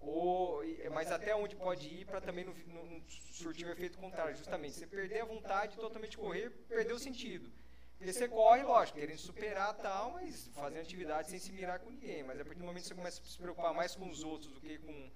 ou, 0.00 0.62
mas 0.92 1.10
até 1.10 1.34
onde 1.34 1.56
pode 1.56 1.88
ir 1.88 2.04
para 2.04 2.20
também 2.20 2.44
não, 2.44 2.54
não 2.54 3.02
surtir 3.08 3.66
o 3.66 3.72
efeito 3.72 3.98
contrário, 3.98 4.36
justamente. 4.36 4.74
Você 4.74 4.86
perder 4.86 5.20
a 5.22 5.24
vontade 5.24 5.76
totalmente 5.76 6.16
correr, 6.16 6.50
perdeu 6.68 6.96
o 6.96 7.00
sentido. 7.00 7.50
Porque 7.98 8.12
você 8.12 8.28
corre, 8.28 8.62
lógico, 8.62 8.98
querendo 8.98 9.18
superar 9.18 9.74
tal, 9.74 10.12
mas 10.12 10.48
fazendo 10.54 10.82
atividade 10.82 11.28
sem 11.28 11.38
se 11.38 11.50
mirar 11.52 11.80
com 11.80 11.90
ninguém. 11.90 12.22
Mas 12.22 12.40
a 12.40 12.44
partir 12.44 12.60
do 12.60 12.66
momento 12.66 12.82
que 12.82 12.88
você 12.88 12.94
começa 12.94 13.20
a 13.20 13.24
se 13.24 13.36
preocupar 13.36 13.74
mais 13.74 13.96
com 13.96 14.08
os 14.08 14.22
outros 14.22 14.52
do 14.52 14.60
que 14.60 14.78
com, 14.78 15.10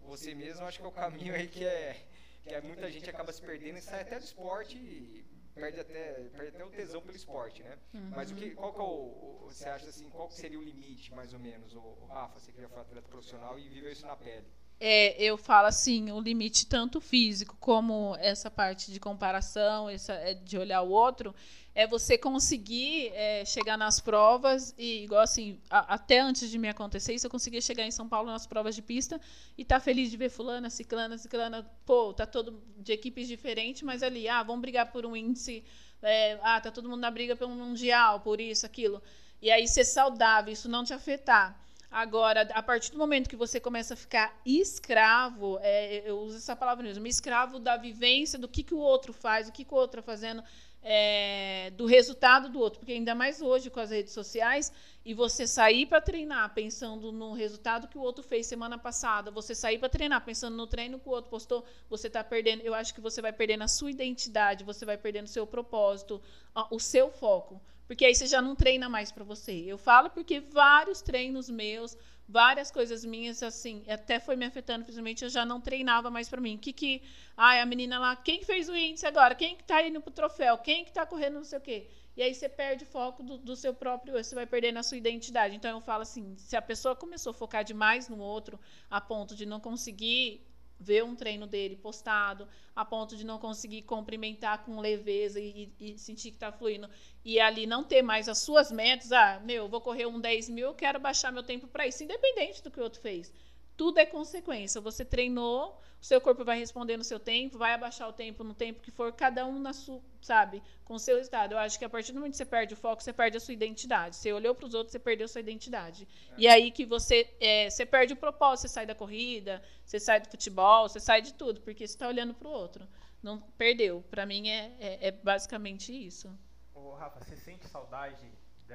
você 0.00 0.34
mesmo, 0.34 0.64
acho 0.64 0.78
que 0.78 0.84
é 0.84 0.88
o 0.88 0.92
caminho 0.92 1.34
aí 1.34 1.46
que 1.46 1.64
é 1.64 2.06
que 2.42 2.54
é, 2.54 2.60
muita 2.60 2.90
gente 2.90 3.08
acaba 3.08 3.32
se 3.32 3.40
perdendo 3.40 3.78
e 3.78 3.82
sai 3.82 4.00
até 4.00 4.18
do 4.18 4.24
esporte 4.24 4.76
e 4.76 5.24
perde 5.54 5.78
até, 5.78 6.14
perde 6.30 6.48
até 6.48 6.64
o 6.64 6.70
tesão 6.70 7.00
pelo 7.00 7.16
esporte, 7.16 7.62
né? 7.62 7.78
Uhum. 7.94 8.10
Mas 8.16 8.30
o 8.32 8.34
que, 8.34 8.50
qual 8.50 8.72
que 8.72 8.80
é 8.80 8.82
o, 8.82 8.86
o, 8.86 9.44
você 9.46 9.68
acha 9.68 9.88
assim, 9.88 10.08
qual 10.10 10.26
que 10.26 10.34
seria 10.34 10.58
o 10.58 10.62
limite, 10.62 11.14
mais 11.14 11.32
ou 11.32 11.38
menos, 11.38 11.74
o, 11.74 11.78
o 11.78 12.06
Rafa, 12.06 12.40
você 12.40 12.50
queria 12.50 12.68
falar 12.68 12.82
atleta 12.82 13.08
profissional 13.08 13.58
e 13.58 13.68
viveu 13.68 13.92
isso 13.92 14.06
na 14.06 14.16
pele? 14.16 14.46
É, 14.84 15.14
eu 15.22 15.36
falo 15.36 15.68
assim, 15.68 16.10
o 16.10 16.20
limite 16.20 16.66
tanto 16.66 17.00
físico 17.00 17.56
como 17.60 18.16
essa 18.18 18.50
parte 18.50 18.90
de 18.90 18.98
comparação, 18.98 19.88
essa, 19.88 20.12
é, 20.14 20.34
de 20.34 20.58
olhar 20.58 20.82
o 20.82 20.90
outro, 20.90 21.32
é 21.72 21.86
você 21.86 22.18
conseguir 22.18 23.12
é, 23.14 23.44
chegar 23.44 23.78
nas 23.78 24.00
provas 24.00 24.74
e, 24.76 25.04
igual 25.04 25.20
assim, 25.20 25.60
a, 25.70 25.94
até 25.94 26.18
antes 26.18 26.50
de 26.50 26.58
me 26.58 26.68
acontecer 26.68 27.14
isso, 27.14 27.24
eu 27.24 27.30
conseguia 27.30 27.60
chegar 27.60 27.86
em 27.86 27.92
São 27.92 28.08
Paulo 28.08 28.28
nas 28.28 28.44
provas 28.44 28.74
de 28.74 28.82
pista 28.82 29.20
e 29.56 29.64
tá 29.64 29.78
feliz 29.78 30.10
de 30.10 30.16
ver 30.16 30.30
fulana, 30.30 30.68
ciclana, 30.68 31.16
ciclana, 31.16 31.64
pô, 31.86 32.12
tá 32.12 32.26
todo 32.26 32.60
de 32.76 32.92
equipes 32.92 33.28
diferentes, 33.28 33.82
mas 33.82 34.02
ali, 34.02 34.28
ah, 34.28 34.42
vamos 34.42 34.62
brigar 34.62 34.90
por 34.90 35.06
um 35.06 35.14
índice, 35.14 35.62
é, 36.02 36.40
ah, 36.42 36.60
tá 36.60 36.72
todo 36.72 36.88
mundo 36.88 37.02
na 37.02 37.10
briga 37.12 37.36
pelo 37.36 37.54
mundial, 37.54 38.18
por 38.18 38.40
isso, 38.40 38.66
aquilo. 38.66 39.00
E 39.40 39.48
aí 39.48 39.68
ser 39.68 39.84
saudável, 39.84 40.52
isso 40.52 40.68
não 40.68 40.82
te 40.82 40.92
afetar. 40.92 41.56
Agora, 41.92 42.48
a 42.54 42.62
partir 42.62 42.90
do 42.90 42.96
momento 42.96 43.28
que 43.28 43.36
você 43.36 43.60
começa 43.60 43.92
a 43.92 43.96
ficar 43.98 44.40
escravo, 44.46 45.58
é, 45.60 46.08
eu 46.08 46.20
uso 46.20 46.38
essa 46.38 46.56
palavra 46.56 46.82
mesmo, 46.82 47.06
escravo 47.06 47.58
da 47.58 47.76
vivência, 47.76 48.38
do 48.38 48.48
que, 48.48 48.62
que 48.62 48.72
o 48.72 48.78
outro 48.78 49.12
faz, 49.12 49.46
o 49.46 49.52
que, 49.52 49.62
que 49.62 49.74
o 49.74 49.76
outro 49.76 50.00
está 50.00 50.10
fazendo, 50.10 50.42
é, 50.82 51.70
do 51.76 51.84
resultado 51.84 52.48
do 52.48 52.58
outro, 52.58 52.80
porque 52.80 52.92
ainda 52.92 53.14
mais 53.14 53.42
hoje 53.42 53.68
com 53.68 53.78
as 53.78 53.90
redes 53.90 54.14
sociais, 54.14 54.72
e 55.04 55.12
você 55.12 55.46
sair 55.46 55.84
para 55.84 56.00
treinar 56.00 56.54
pensando 56.54 57.12
no 57.12 57.34
resultado 57.34 57.86
que 57.86 57.98
o 57.98 58.00
outro 58.00 58.24
fez 58.24 58.46
semana 58.46 58.78
passada, 58.78 59.30
você 59.30 59.54
sair 59.54 59.78
para 59.78 59.90
treinar 59.90 60.24
pensando 60.24 60.56
no 60.56 60.66
treino 60.66 60.98
que 60.98 61.08
o 61.10 61.12
outro 61.12 61.30
postou, 61.30 61.62
você 61.90 62.06
está 62.06 62.24
perdendo. 62.24 62.62
Eu 62.62 62.72
acho 62.72 62.94
que 62.94 63.02
você 63.02 63.20
vai 63.20 63.34
perdendo 63.34 63.64
a 63.64 63.68
sua 63.68 63.90
identidade, 63.90 64.64
você 64.64 64.86
vai 64.86 64.96
perdendo 64.96 65.26
o 65.26 65.30
seu 65.30 65.46
propósito, 65.46 66.22
o 66.70 66.80
seu 66.80 67.10
foco, 67.10 67.60
porque 67.86 68.04
aí 68.04 68.14
você 68.14 68.26
já 68.26 68.40
não 68.40 68.54
treina 68.54 68.88
mais 68.88 69.10
para 69.12 69.24
você. 69.24 69.52
Eu 69.52 69.78
falo 69.78 70.10
porque 70.10 70.40
vários 70.40 71.02
treinos 71.02 71.48
meus 71.50 71.96
várias 72.32 72.70
coisas 72.70 73.04
minhas, 73.04 73.42
assim, 73.42 73.84
até 73.88 74.18
foi 74.18 74.36
me 74.36 74.46
afetando, 74.46 74.84
principalmente 74.84 75.22
eu 75.22 75.28
já 75.28 75.44
não 75.44 75.60
treinava 75.60 76.10
mais 76.10 76.28
para 76.28 76.40
mim. 76.40 76.56
O 76.56 76.58
que 76.58 76.72
que. 76.72 77.02
Ai, 77.36 77.60
a 77.60 77.66
menina 77.66 77.98
lá, 77.98 78.16
quem 78.16 78.42
fez 78.42 78.68
o 78.68 78.76
índice 78.76 79.06
agora? 79.06 79.34
Quem 79.34 79.54
que 79.54 79.64
tá 79.64 79.86
indo 79.86 80.00
pro 80.00 80.10
troféu? 80.10 80.56
Quem 80.58 80.84
que 80.84 80.92
tá 80.92 81.04
correndo 81.04 81.34
não 81.34 81.44
sei 81.44 81.58
o 81.58 81.62
quê? 81.62 81.88
E 82.16 82.22
aí 82.22 82.34
você 82.34 82.48
perde 82.48 82.84
o 82.84 82.86
foco 82.86 83.22
do, 83.22 83.38
do 83.38 83.56
seu 83.56 83.74
próprio, 83.74 84.12
você 84.14 84.34
vai 84.34 84.46
perdendo 84.46 84.78
a 84.78 84.82
sua 84.82 84.96
identidade. 84.96 85.56
Então 85.56 85.70
eu 85.70 85.80
falo 85.80 86.02
assim, 86.02 86.34
se 86.36 86.56
a 86.56 86.62
pessoa 86.62 86.96
começou 86.96 87.30
a 87.30 87.34
focar 87.34 87.64
demais 87.64 88.08
no 88.08 88.18
outro, 88.18 88.58
a 88.90 89.00
ponto 89.00 89.34
de 89.34 89.46
não 89.46 89.60
conseguir 89.60 90.46
ver 90.82 91.04
um 91.04 91.14
treino 91.14 91.46
dele 91.46 91.76
postado, 91.76 92.46
a 92.74 92.84
ponto 92.84 93.16
de 93.16 93.24
não 93.24 93.38
conseguir 93.38 93.82
cumprimentar 93.82 94.64
com 94.64 94.80
leveza 94.80 95.40
e, 95.40 95.72
e 95.78 95.98
sentir 95.98 96.30
que 96.30 96.36
está 96.36 96.50
fluindo, 96.50 96.88
e 97.24 97.38
ali 97.38 97.66
não 97.66 97.84
ter 97.84 98.02
mais 98.02 98.28
as 98.28 98.38
suas 98.38 98.72
metas, 98.72 99.12
ah, 99.12 99.40
meu, 99.44 99.68
vou 99.68 99.80
correr 99.80 100.06
um 100.06 100.20
10 100.20 100.48
mil, 100.48 100.74
quero 100.74 100.98
baixar 100.98 101.32
meu 101.32 101.42
tempo 101.42 101.66
para 101.66 101.86
isso, 101.86 102.02
independente 102.02 102.62
do 102.62 102.70
que 102.70 102.80
o 102.80 102.82
outro 102.82 103.00
fez. 103.00 103.32
Tudo 103.76 103.98
é 103.98 104.06
consequência. 104.06 104.80
Você 104.80 105.04
treinou, 105.04 105.80
o 106.00 106.04
seu 106.04 106.20
corpo 106.20 106.44
vai 106.44 106.58
responder 106.58 106.96
no 106.96 107.04
seu 107.04 107.20
tempo, 107.20 107.56
vai 107.56 107.72
abaixar 107.72 108.08
o 108.08 108.12
tempo 108.12 108.42
no 108.42 108.54
tempo 108.54 108.82
que 108.82 108.90
for, 108.90 109.12
cada 109.12 109.46
um 109.46 109.58
na 109.58 109.72
sua, 109.72 110.00
sabe, 110.20 110.62
com 110.84 110.94
o 110.94 110.98
seu 110.98 111.18
estado. 111.18 111.52
Eu 111.52 111.58
acho 111.58 111.78
que 111.78 111.84
a 111.84 111.88
partir 111.88 112.12
do 112.12 112.16
momento 112.16 112.32
que 112.32 112.38
você 112.38 112.44
perde 112.44 112.74
o 112.74 112.76
foco, 112.76 113.02
você 113.02 113.12
perde 113.12 113.36
a 113.36 113.40
sua 113.40 113.54
identidade. 113.54 114.16
Você 114.16 114.32
olhou 114.32 114.54
para 114.54 114.66
os 114.66 114.74
outros, 114.74 114.92
você 114.92 114.98
perdeu 114.98 115.26
a 115.26 115.28
sua 115.28 115.40
identidade. 115.40 116.08
É. 116.30 116.34
E 116.38 116.48
aí 116.48 116.70
que 116.70 116.84
você, 116.84 117.32
é, 117.40 117.70
você 117.70 117.86
perde 117.86 118.12
o 118.14 118.16
propósito, 118.16 118.68
você 118.68 118.74
sai 118.74 118.86
da 118.86 118.94
corrida, 118.94 119.62
você 119.84 120.00
sai 120.00 120.20
do 120.20 120.28
futebol, 120.28 120.88
você 120.88 121.00
sai 121.00 121.22
de 121.22 121.34
tudo, 121.34 121.60
porque 121.60 121.86
você 121.86 121.94
está 121.94 122.08
olhando 122.08 122.34
para 122.34 122.48
o 122.48 122.50
outro. 122.50 122.86
Não 123.22 123.40
perdeu. 123.56 124.04
Para 124.10 124.26
mim 124.26 124.48
é, 124.48 124.72
é, 124.80 125.08
é 125.08 125.10
basicamente 125.12 125.92
isso. 125.92 126.36
Ô, 126.74 126.94
Rafa, 126.94 127.22
você 127.24 127.36
sente 127.36 127.66
saudade 127.68 128.26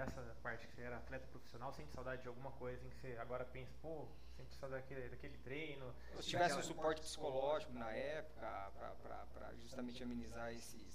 dessa 0.06 0.22
parte 0.44 0.68
que 0.68 0.76
você 0.76 0.84
era 0.84 0.98
atleta 0.98 1.26
profissional? 1.28 1.74
Sente 1.74 1.92
saudade 1.92 2.22
de 2.22 2.28
alguma 2.28 2.52
coisa 2.52 2.86
em 2.86 2.90
que 2.90 2.96
você 2.98 3.18
agora 3.20 3.44
pensa, 3.46 3.72
pô, 3.82 4.06
sente 4.36 4.54
saudade 4.56 4.84
daquele, 4.84 5.10
daquele 5.10 5.38
treino? 5.40 5.94
Se 6.20 6.30
tivesse 6.30 6.58
um 6.58 6.64
suporte 6.64 7.02
psicológico 7.02 7.74
na 7.74 7.92
época, 7.92 8.72
para 9.02 9.54
justamente 9.62 10.04
amenizar 10.04 10.54
esses. 10.54 10.88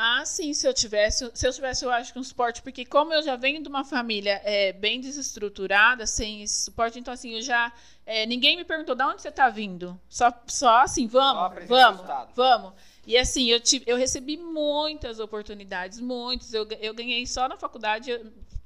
Ah, 0.00 0.24
sim, 0.24 0.54
se 0.54 0.64
eu 0.64 0.72
tivesse, 0.72 1.28
se 1.34 1.44
eu 1.44 1.52
tivesse, 1.52 1.84
eu 1.84 1.90
acho 1.90 2.12
que 2.12 2.18
um 2.20 2.22
suporte, 2.22 2.62
porque 2.62 2.84
como 2.84 3.12
eu 3.12 3.20
já 3.20 3.34
venho 3.34 3.60
de 3.60 3.68
uma 3.68 3.84
família 3.84 4.40
é, 4.44 4.72
bem 4.72 5.00
desestruturada, 5.00 6.06
sem 6.06 6.42
esse 6.42 6.62
suporte, 6.62 7.00
então 7.00 7.12
assim, 7.12 7.34
eu 7.34 7.42
já. 7.42 7.72
É, 8.06 8.24
ninguém 8.24 8.56
me 8.56 8.64
perguntou 8.64 8.94
de 8.94 9.02
onde 9.02 9.20
você 9.20 9.28
está 9.28 9.48
vindo. 9.48 10.00
Só, 10.08 10.32
só 10.46 10.82
assim, 10.82 11.08
vamos, 11.08 11.66
só 11.66 11.66
vamos, 11.66 12.34
vamos. 12.36 12.74
E 13.08 13.16
assim, 13.16 13.46
eu, 13.46 13.58
tive, 13.58 13.86
eu 13.88 13.96
recebi 13.96 14.36
muitas 14.36 15.18
oportunidades, 15.18 15.98
muitas. 15.98 16.52
Eu, 16.52 16.68
eu 16.78 16.92
ganhei 16.92 17.26
só 17.26 17.48
na 17.48 17.56
faculdade, 17.56 18.10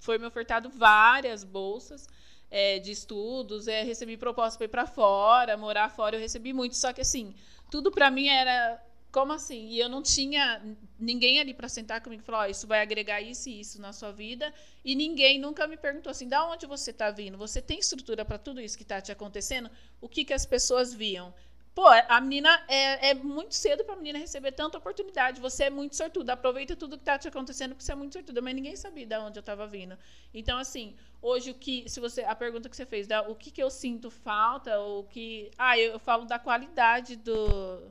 foi 0.01 0.19
me 0.19 0.27
ofertado 0.27 0.69
várias 0.69 1.45
bolsas 1.45 2.09
é, 2.51 2.81
de 2.81 2.91
estudos, 2.91 3.69
é, 3.69 3.85
recebi 3.85 4.17
propostas 4.17 4.57
para 4.57 4.65
ir 4.65 4.69
para 4.69 4.85
fora, 4.85 5.57
morar 5.57 5.89
fora, 5.91 6.17
eu 6.17 6.21
recebi 6.21 6.53
muito. 6.53 6.75
Só 6.75 6.93
que 6.93 7.01
assim, 7.01 7.37
tudo 7.71 7.93
para 7.93 8.11
mim 8.11 8.27
era 8.27 8.83
como 9.13 9.33
assim? 9.33 9.69
E 9.69 9.79
eu 9.79 9.89
não 9.89 10.03
tinha 10.03 10.61
ninguém 10.99 11.39
ali 11.39 11.55
para 11.55 11.69
sentar 11.69 12.01
comigo 12.01 12.23
e 12.23 12.27
falar: 12.27 12.47
oh, 12.49 12.51
isso 12.51 12.67
vai 12.67 12.81
agregar 12.83 13.21
isso 13.21 13.49
e 13.49 13.61
isso 13.61 13.81
na 13.81 13.93
sua 13.93 14.11
vida. 14.11 14.53
E 14.85 14.97
ninguém 14.97 15.39
nunca 15.39 15.69
me 15.69 15.77
perguntou 15.77 16.11
assim: 16.11 16.27
da 16.27 16.45
onde 16.49 16.67
você 16.67 16.91
está 16.91 17.13
vindo? 17.13 17.39
Você 17.39 17.63
tem 17.63 17.79
estrutura 17.79 18.25
para 18.25 18.39
tudo 18.39 18.61
isso 18.61 18.77
que 18.77 18.83
está 18.83 19.01
te 19.01 19.13
acontecendo? 19.13 19.71
O 20.01 20.09
que, 20.09 20.25
que 20.25 20.33
as 20.33 20.45
pessoas 20.45 20.93
viam? 20.93 21.33
Pô, 21.75 21.87
a 21.87 22.21
menina 22.21 22.63
é, 22.69 23.11
é 23.11 23.15
muito 23.15 23.55
cedo 23.55 23.83
para 23.83 23.95
a 23.95 23.97
menina 23.97 24.19
receber 24.19 24.53
tanta 24.53 24.77
oportunidade. 24.77 25.41
Você 25.41 25.65
é 25.65 25.71
muito 25.71 25.97
sortuda. 25.97 26.35
Aproveita 26.35 26.77
tudo 26.77 26.97
que 26.97 27.03
está 27.03 27.19
te 27.19 27.29
acontecendo, 27.29 27.71
porque 27.71 27.85
você 27.85 27.93
é 27.93 27.95
muito 27.95 28.13
sortuda. 28.13 28.43
Mas 28.43 28.55
ninguém 28.55 28.77
sabia 28.77 29.07
de 29.07 29.17
onde 29.17 29.39
eu 29.39 29.41
estava 29.41 29.67
vindo. 29.67 29.97
Então, 30.35 30.59
assim, 30.59 30.95
hoje 31.23 31.51
o 31.51 31.55
que. 31.55 31.89
Se 31.89 31.99
você. 31.99 32.23
A 32.25 32.35
pergunta 32.35 32.69
que 32.69 32.77
você 32.77 32.85
fez, 32.85 33.07
da, 33.07 33.23
o 33.23 33.35
que, 33.35 33.51
que 33.51 33.63
eu 33.63 33.71
sinto 33.71 34.11
falta, 34.11 34.79
o 34.81 35.05
que. 35.05 35.51
Ah, 35.57 35.79
eu, 35.79 35.93
eu 35.93 35.99
falo 35.99 36.27
da 36.27 36.39
qualidade 36.39 37.17
do 37.17 37.91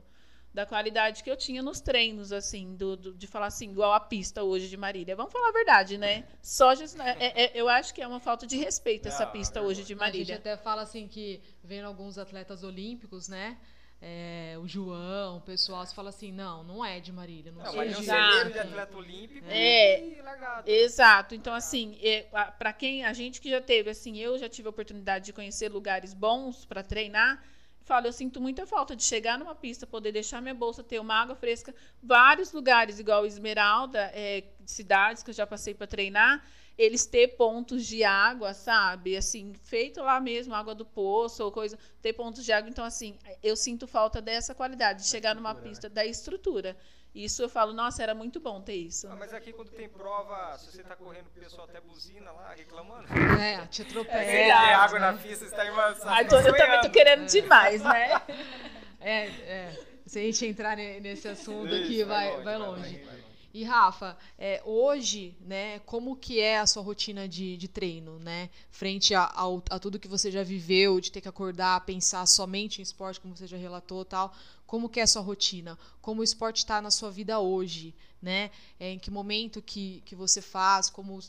da 0.54 0.66
qualidade 0.66 1.22
que 1.24 1.30
eu 1.30 1.36
tinha 1.36 1.62
nos 1.62 1.80
treinos, 1.80 2.30
assim, 2.30 2.76
do, 2.76 2.94
do, 2.94 3.14
de 3.14 3.26
falar 3.26 3.46
assim, 3.46 3.70
igual 3.70 3.94
a 3.94 4.00
pista 4.00 4.42
hoje 4.42 4.68
de 4.68 4.76
Marília. 4.76 5.16
Vamos 5.16 5.32
falar 5.32 5.48
a 5.48 5.52
verdade, 5.52 5.96
né? 5.96 6.24
Só 6.42 6.72
é, 6.72 7.44
é, 7.44 7.52
eu 7.54 7.68
acho 7.68 7.94
que 7.94 8.02
é 8.02 8.06
uma 8.06 8.20
falta 8.20 8.46
de 8.46 8.56
respeito 8.56 9.08
essa 9.08 9.26
pista 9.26 9.60
é 9.60 9.62
hoje 9.62 9.82
de 9.82 9.94
Marília. 9.94 10.22
A 10.22 10.36
gente 10.36 10.48
até 10.48 10.56
fala 10.56 10.82
assim 10.82 11.08
que 11.08 11.40
vendo 11.64 11.86
alguns 11.86 12.18
atletas 12.18 12.62
olímpicos, 12.62 13.28
né? 13.28 13.56
É, 14.04 14.56
o 14.58 14.66
João, 14.66 15.36
o 15.36 15.40
pessoal, 15.40 15.86
você 15.86 15.94
fala 15.94 16.08
assim, 16.08 16.32
não, 16.32 16.64
não 16.64 16.84
é 16.84 16.98
de 16.98 17.12
Marília. 17.12 17.52
Não, 17.52 17.62
não 17.62 17.76
mas 17.76 18.08
é 18.08 18.44
de 18.50 18.58
atleta 18.58 18.96
olímpico 18.96 19.46
é, 19.48 20.04
e 20.04 20.20
largado. 20.20 20.68
Exato. 20.68 21.36
Então, 21.36 21.54
assim, 21.54 21.96
é, 22.02 22.22
para 22.58 22.72
quem, 22.72 23.04
a 23.04 23.12
gente 23.12 23.40
que 23.40 23.48
já 23.48 23.60
teve, 23.60 23.90
assim, 23.90 24.18
eu 24.18 24.36
já 24.36 24.48
tive 24.48 24.66
a 24.66 24.70
oportunidade 24.70 25.26
de 25.26 25.32
conhecer 25.32 25.70
lugares 25.70 26.12
bons 26.14 26.64
para 26.64 26.82
treinar, 26.82 27.44
falo, 27.84 28.08
eu 28.08 28.12
sinto 28.12 28.40
muita 28.40 28.66
falta 28.66 28.96
de 28.96 29.04
chegar 29.04 29.38
numa 29.38 29.54
pista, 29.54 29.86
poder 29.86 30.10
deixar 30.10 30.42
minha 30.42 30.54
bolsa, 30.54 30.82
ter 30.82 30.98
uma 30.98 31.14
água 31.14 31.36
fresca. 31.36 31.72
Vários 32.02 32.52
lugares, 32.52 32.98
igual 32.98 33.24
Esmeralda, 33.24 34.10
é, 34.12 34.42
cidades 34.66 35.22
que 35.22 35.30
eu 35.30 35.34
já 35.34 35.46
passei 35.46 35.74
para 35.74 35.86
treinar, 35.86 36.44
eles 36.82 37.06
ter 37.06 37.28
pontos 37.36 37.86
de 37.86 38.02
água, 38.02 38.52
sabe? 38.54 39.16
Assim, 39.16 39.54
feito 39.62 40.00
lá 40.02 40.20
mesmo, 40.20 40.54
água 40.54 40.74
do 40.74 40.84
poço 40.84 41.44
ou 41.44 41.52
coisa, 41.52 41.78
ter 42.00 42.12
pontos 42.12 42.44
de 42.44 42.52
água. 42.52 42.68
Então, 42.68 42.84
assim, 42.84 43.16
eu 43.42 43.54
sinto 43.54 43.86
falta 43.86 44.20
dessa 44.20 44.54
qualidade, 44.54 45.02
de 45.02 45.08
chegar 45.08 45.34
numa 45.34 45.54
pista, 45.54 45.88
né? 45.88 45.94
da 45.94 46.06
estrutura. 46.06 46.76
Isso 47.14 47.42
eu 47.42 47.48
falo, 47.48 47.74
nossa, 47.74 48.02
era 48.02 48.14
muito 48.14 48.40
bom 48.40 48.60
ter 48.62 48.74
isso. 48.74 49.06
Ah, 49.06 49.16
mas 49.16 49.34
aqui 49.34 49.52
quando 49.52 49.70
tem 49.70 49.86
prova, 49.86 50.56
se 50.58 50.72
você 50.72 50.80
está 50.80 50.96
correndo, 50.96 51.26
o 51.26 51.40
pessoal 51.40 51.68
até 51.68 51.78
buzina 51.80 52.32
lá, 52.32 52.54
reclamando. 52.56 53.06
É, 53.38 53.66
te 53.66 53.82
atropela. 53.82 54.22
É, 54.22 54.44
tem 54.44 54.50
água 54.50 54.98
na 54.98 55.12
pista, 55.12 55.44
você 55.44 55.44
está 55.44 55.66
embaçado. 55.66 56.34
Eu 56.34 56.42
também 56.42 56.80
tô 56.80 56.90
querendo 56.90 57.26
demais, 57.26 57.82
né? 57.82 58.22
É, 58.98 59.26
é. 59.26 59.78
Se 60.06 60.18
a 60.18 60.22
gente 60.22 60.46
entrar 60.46 60.76
nesse 60.76 61.28
assunto 61.28 61.74
aqui, 61.74 62.02
vai, 62.02 62.42
vai 62.42 62.56
longe. 62.56 63.04
E 63.54 63.64
Rafa, 63.64 64.16
é, 64.38 64.62
hoje, 64.64 65.36
né, 65.42 65.78
como 65.80 66.16
que 66.16 66.40
é 66.40 66.58
a 66.58 66.66
sua 66.66 66.82
rotina 66.82 67.28
de, 67.28 67.56
de 67.58 67.68
treino, 67.68 68.18
né? 68.18 68.48
Frente 68.70 69.14
a, 69.14 69.24
a, 69.24 69.78
tudo 69.78 69.98
que 69.98 70.08
você 70.08 70.30
já 70.30 70.42
viveu, 70.42 70.98
de 70.98 71.12
ter 71.12 71.20
que 71.20 71.28
acordar, 71.28 71.84
pensar 71.84 72.24
somente 72.26 72.78
em 72.78 72.82
esporte, 72.82 73.20
como 73.20 73.36
você 73.36 73.46
já 73.46 73.58
relatou 73.58 74.06
tal. 74.06 74.34
Como 74.66 74.88
que 74.88 75.00
é 75.00 75.02
a 75.02 75.06
sua 75.06 75.20
rotina? 75.20 75.78
Como 76.00 76.22
o 76.22 76.24
esporte 76.24 76.58
está 76.58 76.80
na 76.80 76.90
sua 76.90 77.10
vida 77.10 77.38
hoje, 77.38 77.94
né? 78.22 78.50
É, 78.80 78.92
em 78.92 78.98
que 78.98 79.10
momento 79.10 79.60
que, 79.60 80.02
que 80.06 80.16
você 80.16 80.40
faz, 80.40 80.88
como 80.88 81.20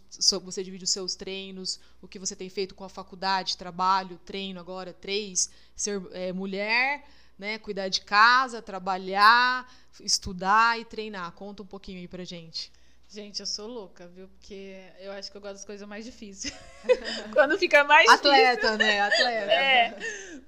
você 0.44 0.64
divide 0.64 0.86
os 0.86 0.92
seus 0.92 1.16
treinos, 1.16 1.78
o 2.02 2.08
que 2.08 2.18
você 2.18 2.38
tem 2.38 2.48
feito 2.48 2.74
com 2.74 2.86
a 2.86 2.90
faculdade, 2.90 3.58
trabalho, 3.58 4.18
treino 4.24 4.62
agora, 4.62 4.94
três, 4.94 5.50
ser 5.76 6.02
é, 6.14 6.32
mulher, 6.32 7.06
né? 7.38 7.58
Cuidar 7.60 7.88
de 7.90 8.02
casa, 8.02 8.62
trabalhar, 8.62 9.72
estudar 10.02 10.80
e 10.80 10.86
treinar. 10.86 11.32
Conta 11.34 11.64
um 11.64 11.66
pouquinho 11.66 12.00
aí 12.00 12.08
pra 12.08 12.24
gente. 12.24 12.72
Gente, 13.14 13.42
eu 13.42 13.46
sou 13.46 13.68
louca, 13.68 14.08
viu? 14.08 14.28
Porque 14.28 14.76
eu 15.00 15.12
acho 15.12 15.30
que 15.30 15.38
eu 15.38 15.42
gosto 15.42 15.54
das 15.54 15.66
coisas 15.66 15.88
mais 15.88 16.04
difíceis. 16.04 16.52
Quando 17.32 17.60
fica 17.60 17.84
mais 17.84 18.10
Atleta, 18.10 18.76
difícil. 18.76 18.78
né? 18.80 19.02
Atleta. 19.02 19.52
É, 19.52 19.98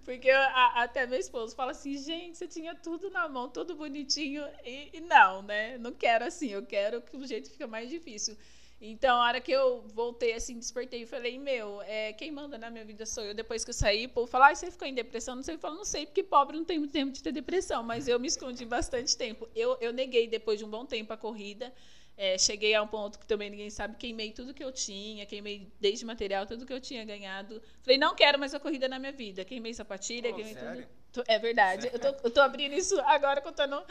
porque 0.03 0.27
eu, 0.27 0.39
a, 0.39 0.81
até 0.81 1.05
meu 1.05 1.19
esposo 1.19 1.55
fala 1.55 1.73
assim, 1.73 1.95
gente, 1.95 2.39
você 2.39 2.47
tinha 2.47 2.73
tudo 2.73 3.11
na 3.11 3.29
mão, 3.29 3.49
tudo 3.49 3.75
bonitinho. 3.75 4.43
E, 4.63 4.97
e, 4.97 5.01
não, 5.01 5.43
né? 5.43 5.77
Não 5.77 5.91
quero 5.91 6.25
assim, 6.25 6.47
eu 6.47 6.65
quero 6.65 7.03
que 7.03 7.15
o 7.15 7.27
jeito 7.27 7.51
fica 7.51 7.67
mais 7.67 7.87
difícil. 7.87 8.35
Então, 8.79 9.21
a 9.21 9.25
hora 9.25 9.41
que 9.41 9.51
eu 9.51 9.81
voltei, 9.87 10.33
assim, 10.33 10.59
despertei 10.59 11.03
e 11.03 11.05
falei, 11.05 11.39
meu, 11.39 11.81
é, 11.83 12.11
quem 12.13 12.29
manda 12.29 12.57
na 12.57 12.69
minha 12.69 12.83
vida 12.83 13.05
sou 13.05 13.23
eu. 13.23 13.33
Depois 13.33 13.63
que 13.63 13.69
eu 13.69 13.73
saí, 13.73 14.05
o 14.05 14.09
povo 14.09 14.27
fala, 14.27 14.49
ah, 14.49 14.55
você 14.55 14.69
ficou 14.69 14.87
em 14.87 14.93
depressão? 14.93 15.35
Não 15.35 15.43
sei, 15.43 15.55
eu 15.55 15.59
falo, 15.59 15.75
não 15.75 15.85
sei, 15.85 16.05
porque 16.05 16.21
pobre 16.23 16.57
não 16.57 16.65
tem 16.65 16.77
muito 16.77 16.91
tempo 16.91 17.11
de 17.11 17.23
ter 17.23 17.31
depressão, 17.31 17.81
mas 17.81 18.07
eu 18.07 18.19
me 18.19 18.27
escondi 18.27 18.65
bastante 18.65 19.15
tempo. 19.15 19.47
Eu, 19.55 19.77
eu 19.79 19.93
neguei, 19.93 20.27
depois 20.27 20.59
de 20.59 20.65
um 20.65 20.69
bom 20.69 20.85
tempo, 20.85 21.13
a 21.13 21.17
corrida. 21.17 21.73
É, 22.17 22.37
cheguei 22.37 22.73
a 22.73 22.81
um 22.81 22.87
ponto 22.87 23.19
que 23.19 23.25
também 23.25 23.49
ninguém 23.49 23.69
sabe, 23.69 23.95
queimei 23.97 24.31
tudo 24.31 24.53
que 24.53 24.63
eu 24.63 24.71
tinha, 24.71 25.25
queimei 25.25 25.69
desde 25.81 26.05
material, 26.05 26.45
tudo 26.45 26.65
que 26.65 26.71
eu 26.71 26.79
tinha 26.79 27.03
ganhado. 27.03 27.61
Falei, 27.83 27.97
não 27.97 28.15
quero 28.15 28.39
mais 28.39 28.53
a 28.53 28.59
corrida 28.59 28.87
na 28.87 28.97
minha 28.97 29.11
vida. 29.11 29.43
Queimei 29.43 29.73
sapatilha, 29.73 30.31
queimei 30.33 30.53
sério? 30.53 30.87
tudo. 31.11 31.25
É 31.27 31.39
verdade. 31.39 31.89
Eu 31.91 31.99
tô, 31.99 32.07
eu 32.23 32.31
tô 32.31 32.41
abrindo 32.41 32.73
isso 32.73 32.99
agora 33.01 33.41
contando. 33.41 33.81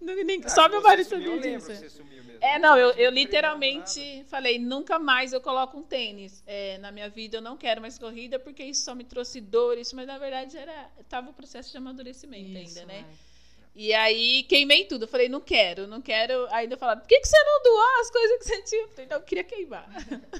Nem, 0.00 0.40
Ah, 0.44 0.48
só 0.48 0.68
meu 0.68 0.82
marido 0.82 1.08
sabia 1.08 1.38
disso. 1.38 1.66
você 1.66 1.88
sumiu 1.88 2.24
mesmo. 2.24 2.38
É, 2.40 2.58
não, 2.58 2.76
eu, 2.76 2.90
eu 2.92 3.10
literalmente 3.10 4.24
falei, 4.28 4.58
nunca 4.58 4.98
mais 4.98 5.32
eu 5.32 5.40
coloco 5.40 5.78
um 5.78 5.82
tênis 5.82 6.42
é, 6.46 6.78
na 6.78 6.90
minha 6.90 7.08
vida, 7.08 7.36
eu 7.36 7.42
não 7.42 7.56
quero 7.56 7.80
mais 7.80 7.98
corrida, 7.98 8.38
porque 8.38 8.64
isso 8.64 8.84
só 8.84 8.94
me 8.94 9.04
trouxe 9.04 9.40
dor, 9.40 9.78
isso, 9.78 9.94
mas 9.94 10.06
na 10.06 10.18
verdade 10.18 10.56
era. 10.56 10.90
Tava 11.08 11.30
o 11.30 11.32
processo 11.32 11.70
de 11.70 11.76
amadurecimento 11.76 12.50
Isso, 12.58 12.78
ainda, 12.80 12.92
né? 12.92 13.02
vai. 13.02 13.31
E 13.74 13.92
aí 13.94 14.42
queimei 14.44 14.84
tudo. 14.84 15.04
Eu 15.04 15.08
falei, 15.08 15.28
não 15.28 15.40
quero, 15.40 15.86
não 15.86 16.00
quero. 16.02 16.46
Ainda 16.50 16.76
falaram, 16.76 17.00
por 17.00 17.08
que, 17.08 17.18
que 17.20 17.26
você 17.28 17.42
não 17.44 17.62
doou 17.62 18.00
as 18.00 18.10
coisas 18.10 18.38
que 18.38 18.44
você 18.44 18.62
tinha? 18.64 18.82
Eu 18.82 18.88
falei, 18.88 19.06
não, 19.06 19.16
eu 19.16 19.22
queria 19.22 19.44
queimar. 19.44 19.88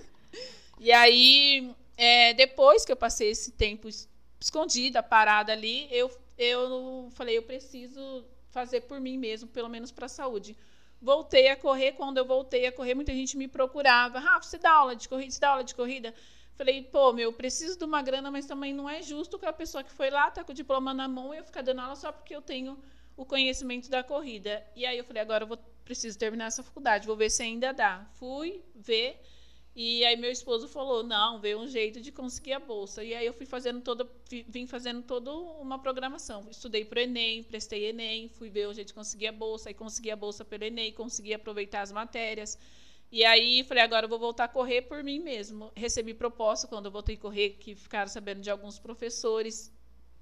e 0.79 0.93
aí, 0.93 1.75
é, 1.97 2.35
depois 2.35 2.85
que 2.85 2.93
eu 2.93 2.97
passei 2.97 3.31
esse 3.31 3.53
tempo 3.53 3.89
es- 3.89 4.09
escondida, 4.41 5.03
parada 5.03 5.53
ali, 5.53 5.89
eu, 5.91 6.11
eu 6.37 7.09
falei, 7.15 7.39
eu 7.39 7.43
preciso 7.43 8.25
fazer 8.51 8.83
por 8.83 9.01
mim 9.01 9.17
mesmo, 9.17 9.49
pelo 9.49 9.69
menos 9.69 9.91
para 9.91 10.07
a 10.07 10.09
saúde. 10.09 10.57
Voltei 11.01 11.49
a 11.49 11.57
correr. 11.57 11.93
Quando 11.93 12.19
eu 12.19 12.25
voltei 12.25 12.67
a 12.67 12.73
correr, 12.73 12.95
muita 12.95 13.13
gente 13.13 13.37
me 13.37 13.49
procurava. 13.49 14.19
Rafa, 14.19 14.43
você 14.43 14.59
dá 14.59 14.73
aula 14.73 14.95
de 14.95 15.09
corrida? 15.09 15.31
Você 15.31 15.41
dá 15.41 15.49
aula 15.49 15.65
de 15.65 15.75
corrida? 15.75 16.15
Falei, 16.55 16.83
pô, 16.83 17.13
meu, 17.15 17.31
eu 17.31 17.33
preciso 17.33 17.79
de 17.79 17.85
uma 17.85 18.03
grana, 18.03 18.31
mas 18.31 18.47
também 18.47 18.75
não 18.75 18.89
é 18.89 19.03
justo 19.03 19.39
que 19.39 19.47
a 19.47 19.53
pessoa 19.53 19.83
que 19.83 19.91
foi 19.91 20.11
lá 20.11 20.31
tá 20.31 20.45
com 20.45 20.53
o 20.53 20.55
diploma 20.55 20.93
na 20.93 21.09
mão 21.09 21.33
e 21.33 21.39
eu 21.39 21.45
ficar 21.45 21.63
dando 21.63 21.81
aula 21.81 21.97
só 21.97 22.13
porque 22.13 22.37
eu 22.37 22.43
tenho 22.43 22.79
o 23.17 23.25
conhecimento 23.25 23.91
da 23.91 24.03
corrida. 24.03 24.65
E 24.75 24.85
aí 24.87 24.99
eu 24.99 25.05
falei, 25.05 25.23
agora 25.23 25.45
eu 25.45 25.49
vou 25.49 25.59
preciso 25.85 26.19
terminar 26.19 26.47
essa 26.47 26.63
faculdade, 26.63 27.07
vou 27.07 27.17
ver 27.17 27.31
se 27.31 27.43
ainda 27.43 27.73
dá. 27.73 28.07
Fui 28.15 28.63
ver 28.75 29.21
e 29.75 30.05
aí 30.05 30.17
meu 30.17 30.31
esposo 30.31 30.69
falou, 30.69 31.03
não, 31.03 31.41
vê 31.41 31.57
um 31.57 31.67
jeito 31.67 31.99
de 31.99 32.13
conseguir 32.13 32.53
a 32.53 32.61
bolsa. 32.61 33.03
E 33.03 33.15
aí 33.15 33.25
eu 33.25 33.33
fui 33.33 33.47
fazendo 33.47 33.81
toda, 33.81 34.07
vim 34.47 34.67
fazendo 34.67 35.03
toda 35.03 35.33
uma 35.33 35.79
programação. 35.79 36.47
Estudei 36.51 36.85
para 36.85 37.01
o 37.01 37.03
Enem, 37.03 37.43
prestei 37.43 37.87
Enem, 37.87 38.29
fui 38.29 38.51
ver 38.51 38.69
o 38.69 38.75
jeito 38.75 38.89
de 38.89 38.95
conseguir 38.95 39.29
a 39.29 39.33
bolsa, 39.33 39.71
aí 39.71 39.75
consegui 39.75 40.11
a 40.11 40.17
bolsa 40.17 40.45
pelo 40.45 40.65
Enem, 40.65 40.93
consegui 40.93 41.33
aproveitar 41.33 41.81
as 41.81 41.91
matérias. 41.91 42.59
E 43.11 43.25
aí 43.25 43.65
falei, 43.65 43.83
agora 43.83 44.05
eu 44.05 44.11
vou 44.11 44.19
voltar 44.19 44.45
a 44.45 44.49
correr 44.49 44.83
por 44.83 45.03
mim 45.03 45.19
mesmo. 45.19 45.73
Recebi 45.75 46.13
proposta 46.13 46.69
quando 46.69 46.87
eu 46.87 46.93
voltei 46.93 47.15
a 47.15 47.19
correr, 47.19 47.51
que 47.59 47.75
ficaram 47.75 48.09
sabendo 48.09 48.43
de 48.43 48.51
alguns 48.51 48.79
professores. 48.79 49.73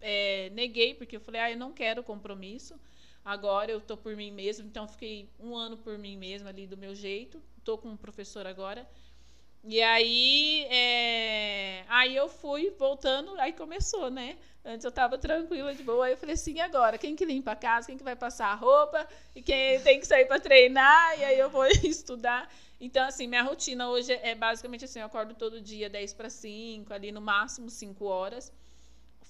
É, 0.01 0.51
neguei, 0.55 0.95
porque 0.95 1.17
eu 1.17 1.21
falei, 1.21 1.41
ah, 1.41 1.51
eu 1.51 1.57
não 1.57 1.73
quero 1.73 2.03
compromisso. 2.03 2.75
Agora 3.25 3.71
eu 3.71 3.79
estou 3.79 3.97
por 3.97 4.17
mim 4.17 4.31
mesmo, 4.31 4.67
então 4.67 4.89
fiquei 4.89 5.29
um 5.39 5.55
ano 5.55 5.77
por 5.77 5.99
mim 5.99 6.17
mesma 6.17 6.49
ali 6.49 6.67
do 6.67 6.77
meu 6.77 6.95
jeito. 6.95 7.43
Estou 7.59 7.77
com 7.77 7.89
um 7.89 7.97
professor 7.97 8.47
agora. 8.47 8.89
E 9.63 9.83
aí, 9.83 10.65
é, 10.71 11.85
aí 11.87 12.17
eu 12.17 12.29
fui 12.29 12.71
voltando, 12.79 13.39
aí 13.39 13.53
começou, 13.53 14.11
né? 14.11 14.39
Antes 14.65 14.85
eu 14.85 14.91
tava 14.91 15.19
tranquila, 15.19 15.75
de 15.75 15.83
boa. 15.83 16.07
Aí 16.07 16.13
eu 16.13 16.17
falei 16.17 16.35
assim, 16.35 16.55
e 16.55 16.61
agora? 16.61 16.97
Quem 16.97 17.15
que 17.15 17.25
limpa 17.27 17.53
a 17.53 17.57
casa? 17.57 17.89
Quem 17.89 17.99
que 17.99 18.05
vai 18.05 18.17
passar 18.17 18.47
a 18.47 18.55
roupa? 18.55 19.07
E 19.35 19.43
quem 19.43 19.81
tem 19.81 20.01
que 20.01 20.07
sair 20.07 20.27
para 20.27 20.41
treinar? 20.41 21.19
E 21.19 21.25
aí 21.25 21.39
eu 21.39 21.51
vou 21.51 21.67
estudar. 21.85 22.51
Então, 22.81 23.07
assim, 23.07 23.27
minha 23.27 23.43
rotina 23.43 23.91
hoje 23.91 24.13
é 24.13 24.35
basicamente 24.35 24.87
assim, 24.87 25.01
eu 25.01 25.07
acordo 25.07 25.35
todo 25.35 25.61
dia 25.61 25.91
10 25.91 26.15
para 26.15 26.31
5, 26.31 26.93
ali 26.95 27.13
no 27.13 27.21
máximo 27.21 27.69
5 27.69 28.07
horas. 28.07 28.51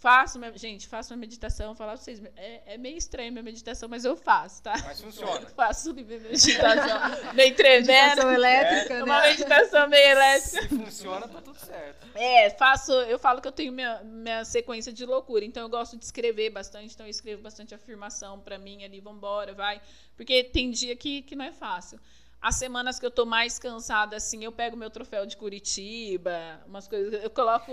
Faço, 0.00 0.38
minha, 0.38 0.56
gente, 0.56 0.88
faço 0.88 1.10
minha 1.10 1.20
meditação, 1.20 1.74
falar 1.74 1.92
pra 1.92 2.00
vocês, 2.02 2.22
é, 2.34 2.74
é 2.74 2.78
meio 2.78 2.96
estranho 2.96 3.30
minha 3.30 3.42
meditação, 3.42 3.86
mas 3.86 4.02
eu 4.02 4.16
faço, 4.16 4.62
tá? 4.62 4.72
Mas 4.82 4.98
funciona. 4.98 5.42
faço 5.54 5.92
minha 5.92 6.06
meditação, 6.06 7.00
meio 7.36 7.54
tremendo. 7.54 7.86
Meditação 7.86 8.32
elétrica, 8.32 9.04
Uma 9.04 9.20
né? 9.20 9.28
meditação 9.28 9.88
meio 9.90 10.08
elétrica. 10.08 10.62
Se 10.62 10.68
funciona, 10.68 11.28
tá 11.28 11.42
tudo 11.42 11.58
certo. 11.58 12.08
É, 12.14 12.48
faço. 12.48 12.92
Eu 12.92 13.18
falo 13.18 13.42
que 13.42 13.48
eu 13.48 13.52
tenho 13.52 13.74
minha, 13.74 14.02
minha 14.02 14.42
sequência 14.42 14.90
de 14.90 15.04
loucura. 15.04 15.44
Então 15.44 15.64
eu 15.64 15.68
gosto 15.68 15.98
de 15.98 16.04
escrever 16.06 16.48
bastante. 16.48 16.94
Então 16.94 17.04
eu 17.04 17.10
escrevo 17.10 17.42
bastante 17.42 17.74
afirmação 17.74 18.40
pra 18.40 18.56
mim 18.56 18.82
ali, 18.82 19.00
vambora, 19.00 19.52
vai. 19.52 19.82
Porque 20.16 20.44
tem 20.44 20.70
dia 20.70 20.96
que, 20.96 21.20
que 21.20 21.36
não 21.36 21.44
é 21.44 21.52
fácil. 21.52 22.00
As 22.42 22.56
semanas 22.56 22.98
que 22.98 23.04
eu 23.04 23.10
tô 23.10 23.26
mais 23.26 23.58
cansada, 23.58 24.16
assim, 24.16 24.42
eu 24.42 24.50
pego 24.50 24.74
meu 24.74 24.88
troféu 24.88 25.26
de 25.26 25.36
Curitiba, 25.36 26.62
umas 26.66 26.88
coisas. 26.88 27.22
Eu 27.22 27.28
coloco 27.28 27.70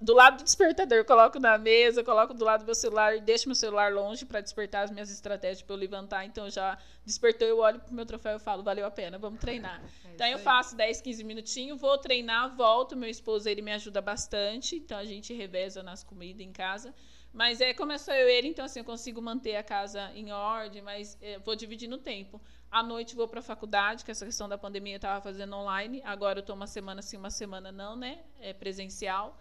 do 0.00 0.14
lado 0.14 0.38
do 0.38 0.44
despertador, 0.44 0.98
eu 0.98 1.04
coloco 1.04 1.38
na 1.38 1.58
mesa, 1.58 2.00
eu 2.00 2.04
coloco 2.04 2.32
do 2.32 2.42
lado 2.42 2.60
do 2.60 2.64
meu 2.66 2.74
celular 2.74 3.14
e 3.16 3.20
deixo 3.20 3.48
meu 3.48 3.54
celular 3.54 3.92
longe 3.92 4.24
pra 4.24 4.40
despertar 4.40 4.84
as 4.84 4.90
minhas 4.90 5.10
estratégias 5.10 5.60
pra 5.60 5.74
eu 5.74 5.78
levantar. 5.78 6.24
Então 6.24 6.46
eu 6.46 6.50
já 6.50 6.78
despertou, 7.04 7.46
eu 7.46 7.58
olho 7.58 7.80
pro 7.80 7.92
meu 7.94 8.06
troféu 8.06 8.36
e 8.36 8.38
falo, 8.38 8.62
valeu 8.62 8.86
a 8.86 8.90
pena, 8.90 9.18
vamos 9.18 9.40
treinar. 9.40 9.80
Então 10.18 10.26
eu 10.26 10.32
É 10.32 10.34
isso 10.36 10.48
aí. 10.48 10.54
faço 10.56 10.76
10, 10.76 11.00
15 11.00 11.22
minutinhos, 11.22 11.80
vou 11.80 11.96
treinar, 11.96 12.56
volto. 12.56 12.96
Meu 12.96 13.08
esposo 13.08 13.48
ele 13.48 13.62
me 13.62 13.70
ajuda 13.72 14.00
bastante, 14.00 14.74
então 14.74 14.98
a 14.98 15.04
gente 15.04 15.32
reveza 15.32 15.80
nas 15.80 16.02
comidas 16.02 16.44
em 16.44 16.50
casa. 16.50 16.92
Mas 17.32 17.60
é 17.60 17.72
como 17.72 17.92
é 17.92 17.98
só 17.98 18.12
eu 18.12 18.28
e 18.28 18.32
ele, 18.32 18.48
então 18.48 18.64
assim 18.64 18.80
eu 18.80 18.84
consigo 18.84 19.22
manter 19.22 19.54
a 19.54 19.62
casa 19.62 20.10
em 20.16 20.32
ordem, 20.32 20.82
mas 20.82 21.16
é, 21.20 21.38
vou 21.38 21.54
dividir 21.54 21.88
no 21.88 21.98
tempo. 21.98 22.40
À 22.70 22.82
noite 22.82 23.16
vou 23.16 23.26
para 23.26 23.40
a 23.40 23.42
faculdade, 23.42 24.04
que 24.04 24.10
essa 24.10 24.26
questão 24.26 24.48
da 24.48 24.58
pandemia 24.58 24.94
eu 24.94 24.96
estava 24.98 25.20
fazendo 25.22 25.56
online. 25.56 26.02
Agora 26.04 26.38
eu 26.38 26.40
estou 26.40 26.54
uma 26.54 26.66
semana 26.66 27.00
sim, 27.00 27.16
uma 27.16 27.30
semana 27.30 27.72
não, 27.72 27.96
né? 27.96 28.20
É 28.40 28.52
presencial. 28.52 29.38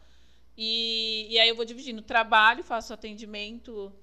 E, 0.57 1.27
e 1.29 1.37
aí 1.39 1.49
eu 1.49 1.55
vou 1.55 1.65
dividindo. 1.65 2.01
Trabalho, 2.01 2.63
faço 2.63 2.93
atendimento 2.93 3.93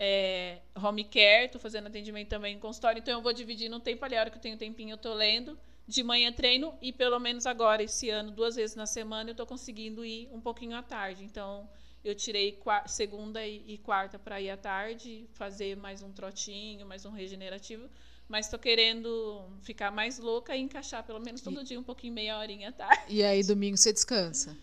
é, 0.00 0.60
home 0.74 1.04
care, 1.04 1.44
estou 1.44 1.60
fazendo 1.60 1.88
atendimento 1.88 2.28
também 2.28 2.56
em 2.56 2.58
consultório, 2.58 3.00
então 3.00 3.18
eu 3.18 3.22
vou 3.22 3.34
dividir 3.34 3.68
no 3.68 3.78
tempo 3.78 4.02
ali, 4.02 4.16
a 4.16 4.20
hora 4.20 4.30
que 4.30 4.38
eu 4.38 4.40
tenho 4.40 4.56
tempinho 4.56 4.92
eu 4.92 4.96
estou 4.96 5.12
lendo. 5.12 5.58
De 5.86 6.04
manhã 6.04 6.32
treino 6.32 6.72
e 6.80 6.92
pelo 6.92 7.18
menos 7.18 7.46
agora, 7.46 7.82
esse 7.82 8.08
ano, 8.08 8.30
duas 8.30 8.54
vezes 8.54 8.76
na 8.76 8.86
semana, 8.86 9.30
eu 9.30 9.32
estou 9.32 9.44
conseguindo 9.44 10.04
ir 10.04 10.28
um 10.32 10.40
pouquinho 10.40 10.76
à 10.76 10.82
tarde. 10.82 11.24
Então, 11.24 11.68
eu 12.04 12.14
tirei 12.14 12.58
segunda 12.86 13.44
e 13.44 13.76
quarta 13.78 14.16
para 14.16 14.40
ir 14.40 14.50
à 14.50 14.56
tarde, 14.56 15.28
fazer 15.32 15.76
mais 15.76 16.00
um 16.00 16.12
trotinho, 16.12 16.86
mais 16.86 17.04
um 17.04 17.10
regenerativo. 17.10 17.90
Mas 18.30 18.46
estou 18.46 18.60
querendo 18.60 19.42
ficar 19.60 19.90
mais 19.90 20.20
louca 20.20 20.54
e 20.54 20.60
encaixar 20.60 21.02
pelo 21.02 21.18
menos 21.18 21.40
todo 21.40 21.64
dia 21.64 21.80
um 21.80 21.82
pouquinho, 21.82 22.14
meia 22.14 22.38
horinha 22.38 22.68
à 22.68 22.72
tarde. 22.72 23.02
E 23.08 23.24
aí, 23.24 23.42
domingo 23.42 23.76
você 23.76 23.92
descansa. 23.92 24.56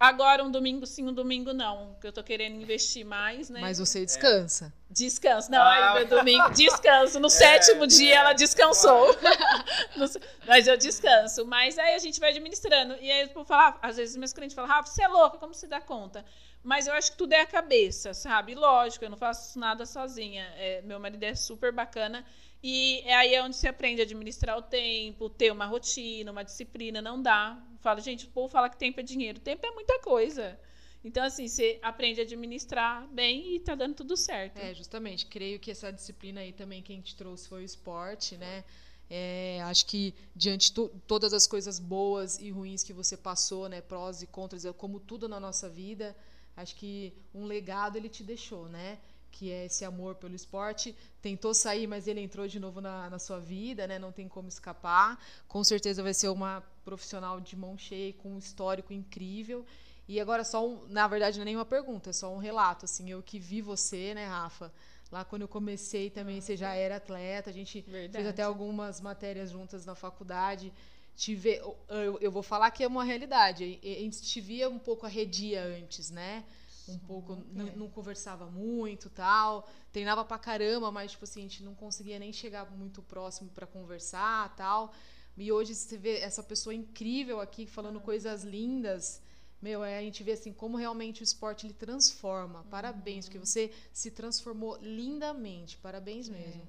Agora, 0.00 0.42
um 0.42 0.50
domingo 0.50 0.86
sim, 0.86 1.06
um 1.06 1.12
domingo 1.12 1.52
não. 1.52 1.92
Porque 1.92 2.06
eu 2.06 2.12
tô 2.12 2.22
querendo 2.22 2.54
investir 2.62 3.04
mais, 3.04 3.50
né? 3.50 3.60
Mas 3.60 3.78
você 3.78 4.06
descansa. 4.06 4.72
Descanso. 4.88 5.50
Não, 5.50 5.60
Ah. 5.60 5.92
aí 5.92 5.94
meu 5.98 6.18
domingo, 6.18 6.48
descanso. 6.54 7.20
No 7.20 7.28
sétimo 7.28 7.86
dia 7.86 8.14
ela 8.14 8.32
descansou. 8.32 9.14
Mas 10.46 10.66
eu 10.66 10.76
descanso. 10.78 11.44
Mas 11.44 11.78
aí 11.78 11.94
a 11.94 11.98
gente 11.98 12.18
vai 12.18 12.30
administrando. 12.30 12.94
E 13.02 13.10
aí, 13.10 13.28
por 13.28 13.44
falar, 13.44 13.78
às 13.82 13.96
vezes 13.98 14.16
meus 14.16 14.32
clientes 14.32 14.54
falam, 14.54 14.70
Rafa, 14.70 14.88
você 14.88 15.02
é 15.02 15.08
louca, 15.08 15.36
como 15.36 15.52
você 15.52 15.66
dá 15.66 15.80
conta? 15.80 16.24
Mas 16.62 16.86
eu 16.86 16.94
acho 16.94 17.12
que 17.12 17.18
tudo 17.18 17.32
é 17.32 17.40
a 17.40 17.46
cabeça, 17.46 18.14
sabe? 18.14 18.54
Lógico, 18.54 19.04
eu 19.04 19.10
não 19.10 19.18
faço 19.18 19.58
nada 19.58 19.84
sozinha. 19.84 20.44
É, 20.56 20.80
meu 20.82 20.98
marido 20.98 21.22
é 21.24 21.34
super 21.34 21.72
bacana. 21.72 22.24
E 22.62 23.00
é 23.04 23.14
aí 23.14 23.40
onde 23.40 23.56
você 23.56 23.68
aprende 23.68 24.00
a 24.00 24.04
administrar 24.04 24.58
o 24.58 24.62
tempo, 24.62 25.30
ter 25.30 25.52
uma 25.52 25.66
rotina, 25.66 26.32
uma 26.32 26.42
disciplina. 26.42 27.00
Não 27.00 27.20
dá. 27.22 27.62
Fala, 27.80 28.00
gente, 28.00 28.26
o 28.26 28.30
povo 28.30 28.48
fala 28.48 28.68
que 28.68 28.76
tempo 28.76 28.98
é 28.98 29.02
dinheiro. 29.02 29.38
Tempo 29.40 29.64
é 29.66 29.70
muita 29.70 30.00
coisa. 30.00 30.58
Então, 31.04 31.22
assim, 31.22 31.46
você 31.46 31.78
aprende 31.80 32.20
a 32.20 32.24
administrar 32.24 33.06
bem 33.08 33.54
e 33.54 33.60
tá 33.60 33.74
dando 33.76 33.94
tudo 33.94 34.16
certo. 34.16 34.58
É, 34.58 34.74
justamente. 34.74 35.26
Creio 35.26 35.60
que 35.60 35.70
essa 35.70 35.92
disciplina 35.92 36.40
aí 36.40 36.52
também 36.52 36.82
quem 36.82 37.00
te 37.00 37.14
trouxe 37.14 37.48
foi 37.48 37.62
o 37.62 37.64
esporte, 37.64 38.36
né? 38.36 38.64
É, 39.08 39.60
acho 39.62 39.86
que 39.86 40.12
diante 40.34 40.66
de 40.66 40.72
to- 40.74 40.90
todas 41.06 41.32
as 41.32 41.46
coisas 41.46 41.78
boas 41.78 42.38
e 42.38 42.50
ruins 42.50 42.82
que 42.82 42.92
você 42.92 43.16
passou, 43.16 43.66
né, 43.68 43.80
prós 43.80 44.20
e 44.20 44.26
contras, 44.26 44.66
é 44.66 44.72
como 44.72 45.00
tudo 45.00 45.26
na 45.26 45.40
nossa 45.40 45.66
vida, 45.66 46.14
acho 46.54 46.76
que 46.76 47.14
um 47.34 47.46
legado 47.46 47.96
ele 47.96 48.10
te 48.10 48.22
deixou, 48.22 48.68
né? 48.68 48.98
Que 49.30 49.52
é 49.52 49.66
esse 49.66 49.84
amor 49.84 50.14
pelo 50.16 50.34
esporte. 50.34 50.94
Tentou 51.22 51.54
sair, 51.54 51.86
mas 51.86 52.08
ele 52.08 52.20
entrou 52.20 52.46
de 52.48 52.58
novo 52.58 52.80
na, 52.80 53.08
na 53.10 53.18
sua 53.18 53.38
vida, 53.38 53.86
né? 53.86 53.98
Não 53.98 54.12
tem 54.12 54.28
como 54.28 54.48
escapar. 54.48 55.22
Com 55.46 55.62
certeza 55.62 56.02
vai 56.02 56.14
ser 56.14 56.28
uma 56.28 56.62
profissional 56.84 57.40
de 57.40 57.54
mão 57.56 57.76
cheia, 57.76 58.12
com 58.14 58.34
um 58.34 58.38
histórico 58.38 58.92
incrível. 58.92 59.64
E 60.08 60.18
agora 60.18 60.42
só 60.42 60.66
um, 60.66 60.86
na 60.88 61.06
verdade 61.06 61.36
não 61.36 61.42
é 61.42 61.44
nenhuma 61.44 61.66
pergunta, 61.66 62.10
é 62.10 62.12
só 62.14 62.32
um 62.32 62.38
relato 62.38 62.86
assim, 62.86 63.10
eu 63.10 63.22
que 63.22 63.38
vi 63.38 63.60
você, 63.60 64.14
né, 64.14 64.24
Rafa, 64.24 64.72
Lá 65.10 65.24
quando 65.24 65.42
eu 65.42 65.48
comecei 65.48 66.10
também, 66.10 66.40
você 66.40 66.56
já 66.56 66.74
era 66.74 66.96
atleta. 66.96 67.48
A 67.48 67.52
gente 67.52 67.80
Verdade. 67.80 68.12
fez 68.12 68.26
até 68.26 68.42
algumas 68.42 69.00
matérias 69.00 69.50
juntas 69.50 69.86
na 69.86 69.94
faculdade. 69.94 70.72
Tive, 71.16 71.60
eu, 71.88 72.18
eu 72.20 72.30
vou 72.30 72.42
falar 72.42 72.70
que 72.70 72.84
é 72.84 72.86
uma 72.86 73.04
realidade. 73.04 73.78
A 73.82 73.86
gente 73.86 74.22
te 74.22 74.40
via 74.40 74.68
um 74.68 74.78
pouco 74.78 75.06
arredia 75.06 75.64
antes, 75.64 76.10
né? 76.10 76.44
Um 76.92 76.98
pouco, 76.98 77.36
não, 77.52 77.66
não 77.76 77.88
conversava 77.90 78.46
muito 78.46 79.08
tal. 79.10 79.68
Treinava 79.92 80.24
pra 80.24 80.38
caramba, 80.38 80.90
mas, 80.90 81.12
tipo 81.12 81.24
assim, 81.24 81.40
a 81.40 81.42
gente 81.42 81.62
não 81.62 81.74
conseguia 81.74 82.18
nem 82.18 82.32
chegar 82.32 82.70
muito 82.70 83.02
próximo 83.02 83.50
para 83.50 83.66
conversar 83.66 84.54
tal. 84.56 84.92
E 85.36 85.52
hoje 85.52 85.74
você 85.74 85.96
vê 85.96 86.18
essa 86.18 86.42
pessoa 86.42 86.74
incrível 86.74 87.40
aqui 87.40 87.66
falando 87.66 88.00
coisas 88.00 88.42
lindas. 88.42 89.22
Meu, 89.60 89.84
é, 89.84 89.98
a 89.98 90.02
gente 90.02 90.22
vê 90.22 90.32
assim 90.32 90.52
como 90.52 90.76
realmente 90.76 91.22
o 91.22 91.24
esporte 91.24 91.66
ele 91.66 91.74
transforma. 91.74 92.64
Parabéns, 92.70 93.26
porque 93.26 93.38
você 93.38 93.72
se 93.92 94.10
transformou 94.10 94.76
lindamente. 94.80 95.76
Parabéns 95.78 96.28
mesmo. 96.28 96.62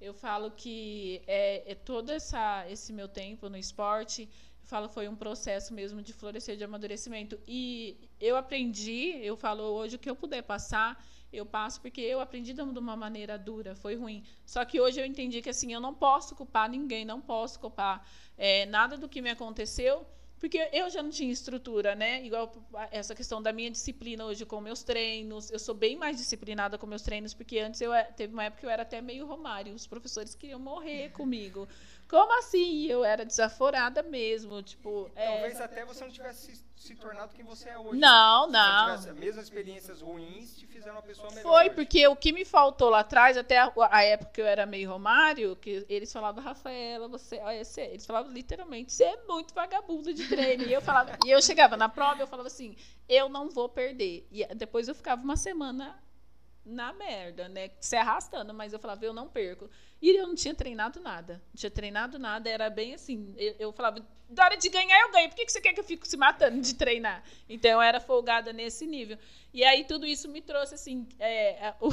Eu 0.00 0.14
falo 0.14 0.52
que 0.52 1.22
é, 1.26 1.72
é 1.72 1.74
todo 1.74 2.10
essa, 2.10 2.68
esse 2.70 2.92
meu 2.92 3.08
tempo 3.08 3.48
no 3.48 3.56
esporte, 3.56 4.28
falo 4.68 4.88
foi 4.88 5.08
um 5.08 5.16
processo 5.16 5.72
mesmo 5.72 6.02
de 6.02 6.12
florescer, 6.12 6.56
de 6.56 6.62
amadurecimento. 6.62 7.38
E 7.46 8.08
eu 8.20 8.36
aprendi, 8.36 9.18
eu 9.22 9.36
falo 9.36 9.62
hoje 9.62 9.96
o 9.96 9.98
que 9.98 10.10
eu 10.10 10.14
puder 10.14 10.42
passar, 10.42 11.02
eu 11.32 11.46
passo 11.46 11.80
porque 11.80 12.00
eu 12.00 12.20
aprendi 12.20 12.52
de 12.52 12.60
uma 12.60 12.96
maneira 12.96 13.38
dura, 13.38 13.74
foi 13.74 13.96
ruim. 13.96 14.22
Só 14.44 14.64
que 14.64 14.80
hoje 14.80 15.00
eu 15.00 15.06
entendi 15.06 15.40
que 15.40 15.50
assim 15.50 15.72
eu 15.72 15.80
não 15.80 15.94
posso 15.94 16.34
culpar 16.36 16.68
ninguém, 16.68 17.04
não 17.04 17.20
posso 17.20 17.58
culpar 17.58 18.06
é, 18.36 18.66
nada 18.66 18.96
do 18.98 19.08
que 19.08 19.22
me 19.22 19.30
aconteceu 19.30 20.06
porque 20.38 20.68
eu 20.72 20.88
já 20.88 21.02
não 21.02 21.10
tinha 21.10 21.32
estrutura, 21.32 21.94
né? 21.94 22.24
Igual 22.24 22.52
essa 22.90 23.14
questão 23.14 23.42
da 23.42 23.52
minha 23.52 23.70
disciplina 23.70 24.24
hoje 24.24 24.46
com 24.46 24.60
meus 24.60 24.82
treinos. 24.82 25.50
Eu 25.50 25.58
sou 25.58 25.74
bem 25.74 25.96
mais 25.96 26.16
disciplinada 26.16 26.78
com 26.78 26.86
meus 26.86 27.02
treinos, 27.02 27.34
porque 27.34 27.58
antes 27.58 27.80
eu 27.80 27.90
teve 28.16 28.32
uma 28.32 28.44
época 28.44 28.60
que 28.60 28.66
eu 28.66 28.70
era 28.70 28.82
até 28.82 29.00
meio 29.00 29.26
romário. 29.26 29.74
Os 29.74 29.86
professores 29.86 30.34
queriam 30.34 30.60
morrer 30.60 31.10
comigo. 31.12 31.68
Como 32.08 32.38
assim? 32.38 32.86
Eu 32.86 33.04
era 33.04 33.24
desaforada 33.24 34.02
mesmo, 34.02 34.62
tipo... 34.62 35.10
Talvez 35.14 35.60
é... 35.60 35.64
até 35.64 35.84
você 35.84 36.04
não 36.04 36.12
tivesse 36.12 36.67
se, 36.78 36.94
tornado 36.94 37.34
quem 37.34 37.44
você 37.44 37.68
é 37.68 37.78
hoje. 37.78 37.98
Não, 37.98 38.46
não. 38.46 38.96
Se 38.96 39.02
tivesse, 39.02 39.20
mesmo 39.20 39.40
experiências 39.40 40.00
ruins 40.00 40.56
te 40.56 40.66
fizeram 40.66 40.96
uma 40.96 41.02
pessoa 41.02 41.28
melhor. 41.30 41.42
Foi, 41.42 41.66
hoje. 41.66 41.74
porque 41.74 42.06
o 42.06 42.14
que 42.14 42.32
me 42.32 42.44
faltou 42.44 42.88
lá 42.88 43.00
atrás, 43.00 43.36
até 43.36 43.58
a, 43.58 43.72
a, 43.90 44.02
época 44.02 44.30
que 44.32 44.40
eu 44.40 44.46
era 44.46 44.64
meio 44.64 44.88
romário, 44.88 45.56
que 45.56 45.84
eles 45.88 46.12
falavam, 46.12 46.42
Rafaela, 46.42 47.08
você... 47.08 47.38
Olha, 47.38 47.64
você 47.64 47.82
eles 47.82 48.06
falavam 48.06 48.32
literalmente, 48.32 48.92
você 48.92 49.04
é 49.04 49.26
muito 49.26 49.52
vagabunda 49.52 50.14
de 50.14 50.28
treino. 50.28 50.64
e 50.64 50.72
eu 50.72 50.80
falava, 50.80 51.18
e 51.26 51.30
eu 51.30 51.42
chegava 51.42 51.76
na 51.76 51.88
prova, 51.88 52.22
eu 52.22 52.26
falava 52.26 52.46
assim, 52.46 52.76
eu 53.08 53.28
não 53.28 53.50
vou 53.50 53.68
perder. 53.68 54.26
E 54.30 54.46
depois 54.54 54.86
eu 54.86 54.94
ficava 54.94 55.22
uma 55.22 55.36
semana 55.36 56.00
na 56.64 56.92
merda, 56.92 57.48
né? 57.48 57.70
Se 57.80 57.96
arrastando, 57.96 58.52
mas 58.54 58.72
eu 58.72 58.78
falava, 58.78 59.04
eu 59.04 59.12
não 59.12 59.26
perco. 59.26 59.68
E 60.00 60.10
eu 60.16 60.26
não 60.26 60.34
tinha 60.34 60.54
treinado 60.54 61.00
nada. 61.00 61.42
Não 61.48 61.56
tinha 61.56 61.70
treinado 61.70 62.18
nada, 62.18 62.48
era 62.48 62.70
bem 62.70 62.94
assim. 62.94 63.34
Eu, 63.36 63.56
eu 63.58 63.72
falava, 63.72 64.04
da 64.28 64.44
hora 64.44 64.56
de 64.56 64.68
ganhar, 64.68 65.00
eu 65.00 65.10
ganho. 65.10 65.28
Por 65.28 65.36
que, 65.36 65.46
que 65.46 65.52
você 65.52 65.60
quer 65.60 65.72
que 65.72 65.80
eu 65.80 65.84
fique 65.84 66.06
se 66.06 66.16
matando 66.16 66.60
de 66.60 66.74
treinar? 66.74 67.22
Então 67.48 67.70
eu 67.70 67.80
era 67.80 67.98
folgada 67.98 68.52
nesse 68.52 68.86
nível. 68.86 69.18
E 69.52 69.64
aí 69.64 69.84
tudo 69.84 70.06
isso 70.06 70.28
me 70.28 70.40
trouxe 70.40 70.74
assim. 70.74 71.08
É, 71.18 71.74
o, 71.80 71.88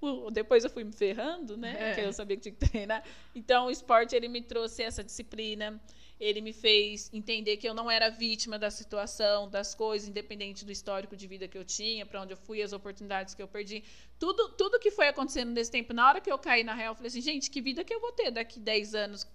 o, 0.00 0.30
depois 0.30 0.64
eu 0.64 0.70
fui 0.70 0.84
me 0.84 0.92
ferrando, 0.92 1.56
né? 1.56 1.76
É. 1.78 1.88
Porque 1.88 2.06
eu 2.06 2.12
sabia 2.12 2.36
que 2.36 2.42
tinha 2.44 2.54
que 2.54 2.68
treinar. 2.68 3.02
Então 3.34 3.66
o 3.66 3.70
esporte 3.70 4.14
ele 4.14 4.28
me 4.28 4.40
trouxe 4.40 4.82
essa 4.82 5.04
disciplina 5.04 5.80
ele 6.18 6.40
me 6.40 6.52
fez 6.52 7.10
entender 7.12 7.56
que 7.58 7.68
eu 7.68 7.74
não 7.74 7.90
era 7.90 8.08
vítima 8.08 8.58
da 8.58 8.70
situação, 8.70 9.48
das 9.48 9.74
coisas, 9.74 10.08
independente 10.08 10.64
do 10.64 10.72
histórico 10.72 11.16
de 11.16 11.26
vida 11.26 11.46
que 11.46 11.58
eu 11.58 11.64
tinha, 11.64 12.06
para 12.06 12.22
onde 12.22 12.32
eu 12.32 12.36
fui, 12.36 12.62
as 12.62 12.72
oportunidades 12.72 13.34
que 13.34 13.42
eu 13.42 13.48
perdi. 13.48 13.84
Tudo, 14.18 14.48
tudo 14.50 14.78
que 14.78 14.90
foi 14.90 15.08
acontecendo 15.08 15.50
nesse 15.50 15.70
tempo, 15.70 15.92
na 15.92 16.08
hora 16.08 16.20
que 16.20 16.30
eu 16.30 16.38
caí 16.38 16.64
na 16.64 16.74
real, 16.74 16.92
eu 16.92 16.96
falei 16.96 17.08
assim, 17.08 17.20
gente, 17.20 17.50
que 17.50 17.60
vida 17.60 17.84
que 17.84 17.94
eu 17.94 18.00
vou 18.00 18.12
ter 18.12 18.30
daqui 18.30 18.58
10 18.58 18.94
anos, 18.94 19.26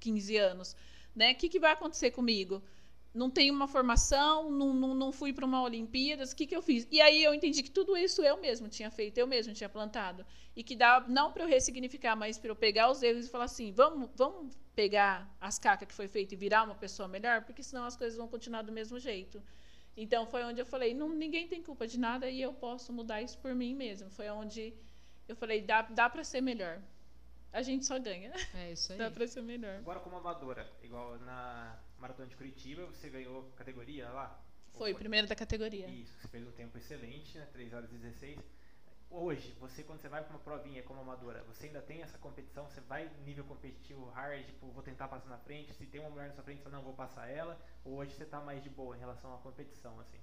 15 0.00 0.36
anos? 0.36 0.76
Né? 1.14 1.32
O 1.32 1.36
que, 1.36 1.48
que 1.48 1.58
vai 1.58 1.72
acontecer 1.72 2.10
comigo? 2.10 2.62
não 3.16 3.30
tenho 3.30 3.54
uma 3.54 3.66
formação, 3.66 4.50
não, 4.50 4.74
não, 4.74 4.94
não 4.94 5.10
fui 5.10 5.32
para 5.32 5.46
uma 5.46 5.62
Olimpíadas, 5.62 6.32
o 6.32 6.36
que, 6.36 6.46
que 6.46 6.54
eu 6.54 6.60
fiz? 6.60 6.86
E 6.90 7.00
aí 7.00 7.24
eu 7.24 7.32
entendi 7.32 7.62
que 7.62 7.70
tudo 7.70 7.96
isso 7.96 8.22
eu 8.22 8.36
mesmo 8.38 8.68
tinha 8.68 8.90
feito, 8.90 9.16
eu 9.16 9.26
mesmo 9.26 9.54
tinha 9.54 9.70
plantado. 9.70 10.24
E 10.54 10.62
que 10.62 10.76
dá 10.76 11.02
não 11.08 11.32
para 11.32 11.44
eu 11.44 11.48
ressignificar, 11.48 12.14
mas 12.14 12.36
para 12.36 12.50
eu 12.50 12.56
pegar 12.56 12.90
os 12.90 13.02
erros 13.02 13.26
e 13.26 13.30
falar 13.30 13.44
assim: 13.44 13.72
vamos, 13.72 14.10
vamos 14.14 14.54
pegar 14.76 15.34
as 15.40 15.58
cacas 15.58 15.88
que 15.88 15.94
foi 15.94 16.06
feito 16.06 16.32
e 16.32 16.36
virar 16.36 16.62
uma 16.62 16.74
pessoa 16.74 17.08
melhor, 17.08 17.42
porque 17.42 17.62
senão 17.62 17.84
as 17.86 17.96
coisas 17.96 18.16
vão 18.16 18.28
continuar 18.28 18.62
do 18.62 18.70
mesmo 18.70 18.98
jeito. 19.00 19.42
Então 19.96 20.26
foi 20.26 20.44
onde 20.44 20.60
eu 20.60 20.66
falei: 20.66 20.92
não, 20.94 21.08
ninguém 21.08 21.48
tem 21.48 21.62
culpa 21.62 21.86
de 21.86 21.98
nada 21.98 22.28
e 22.28 22.40
eu 22.40 22.52
posso 22.52 22.92
mudar 22.92 23.22
isso 23.22 23.38
por 23.38 23.54
mim 23.54 23.74
mesmo. 23.74 24.10
Foi 24.10 24.28
onde 24.28 24.74
eu 25.26 25.34
falei: 25.34 25.62
dá, 25.62 25.82
dá 25.82 26.10
para 26.10 26.22
ser 26.22 26.42
melhor. 26.42 26.80
A 27.52 27.62
gente 27.62 27.86
só 27.86 27.98
ganha. 27.98 28.32
É 28.54 28.72
isso 28.72 28.92
aí. 28.92 28.98
Dá 28.98 29.10
para 29.10 29.26
ser 29.26 29.40
melhor. 29.40 29.78
Agora, 29.78 30.00
como 30.00 30.16
amadora, 30.16 30.70
igual 30.82 31.18
na 31.20 31.80
Maratona 31.98 32.28
de 32.28 32.36
Curitiba, 32.36 32.84
você 32.84 33.08
ganhou 33.08 33.50
categoria 33.56 34.10
lá? 34.10 34.38
Foi, 34.72 34.92
foi? 34.92 34.94
primeiro 34.94 35.26
da 35.26 35.34
categoria. 35.34 35.88
Isso, 35.88 36.12
você 36.20 36.28
fez 36.28 36.46
um 36.46 36.52
tempo 36.52 36.76
excelente, 36.76 37.38
né? 37.38 37.48
3 37.50 37.72
horas 37.72 37.90
e 37.90 37.96
16. 37.96 38.38
Hoje, 39.10 39.54
você 39.60 39.82
quando 39.82 40.00
você 40.00 40.08
vai 40.08 40.22
para 40.22 40.34
uma 40.34 40.42
provinha 40.42 40.82
como 40.82 41.00
amadora, 41.00 41.42
você 41.44 41.66
ainda 41.66 41.80
tem 41.80 42.02
essa 42.02 42.18
competição? 42.18 42.68
Você 42.68 42.80
vai 42.82 43.10
nível 43.24 43.44
competitivo 43.44 44.10
hard, 44.10 44.44
tipo, 44.44 44.66
vou 44.68 44.82
tentar 44.82 45.08
passar 45.08 45.28
na 45.28 45.38
frente, 45.38 45.72
se 45.72 45.86
tem 45.86 46.00
uma 46.00 46.10
mulher 46.10 46.28
na 46.28 46.34
sua 46.34 46.44
frente, 46.44 46.62
você 46.62 46.68
não 46.68 46.82
vou 46.82 46.92
passar 46.92 47.28
ela? 47.28 47.58
Ou 47.84 47.94
hoje 47.94 48.12
você 48.12 48.24
está 48.24 48.40
mais 48.40 48.62
de 48.62 48.68
boa 48.68 48.96
em 48.96 48.98
relação 48.98 49.34
à 49.34 49.38
competição, 49.38 49.98
assim? 50.00 50.18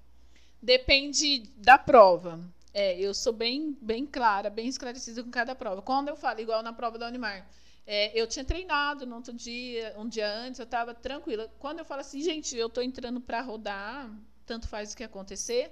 Depende 0.61 1.39
da 1.57 1.77
prova. 1.77 2.39
É, 2.73 2.99
eu 2.99 3.13
sou 3.13 3.33
bem, 3.33 3.77
bem 3.81 4.05
clara, 4.05 4.49
bem 4.49 4.67
esclarecida 4.67 5.23
com 5.23 5.29
cada 5.29 5.55
prova. 5.55 5.81
Quando 5.81 6.09
eu 6.09 6.15
falo, 6.15 6.39
igual 6.39 6.63
na 6.63 6.73
prova 6.73 6.97
da 6.97 7.07
Unimar, 7.07 7.47
é, 7.85 8.17
eu 8.19 8.25
tinha 8.27 8.45
treinado 8.45 9.05
no 9.05 9.15
outro 9.15 9.33
dia, 9.33 9.93
um 9.97 10.07
dia 10.07 10.27
antes, 10.27 10.59
eu 10.59 10.63
estava 10.63 10.93
tranquila. 10.93 11.51
Quando 11.59 11.79
eu 11.79 11.85
falo 11.85 12.01
assim, 12.01 12.21
gente, 12.21 12.55
eu 12.55 12.67
estou 12.67 12.83
entrando 12.83 13.19
para 13.19 13.41
rodar, 13.41 14.09
tanto 14.45 14.67
faz 14.67 14.93
o 14.93 14.97
que 14.97 15.03
acontecer, 15.03 15.71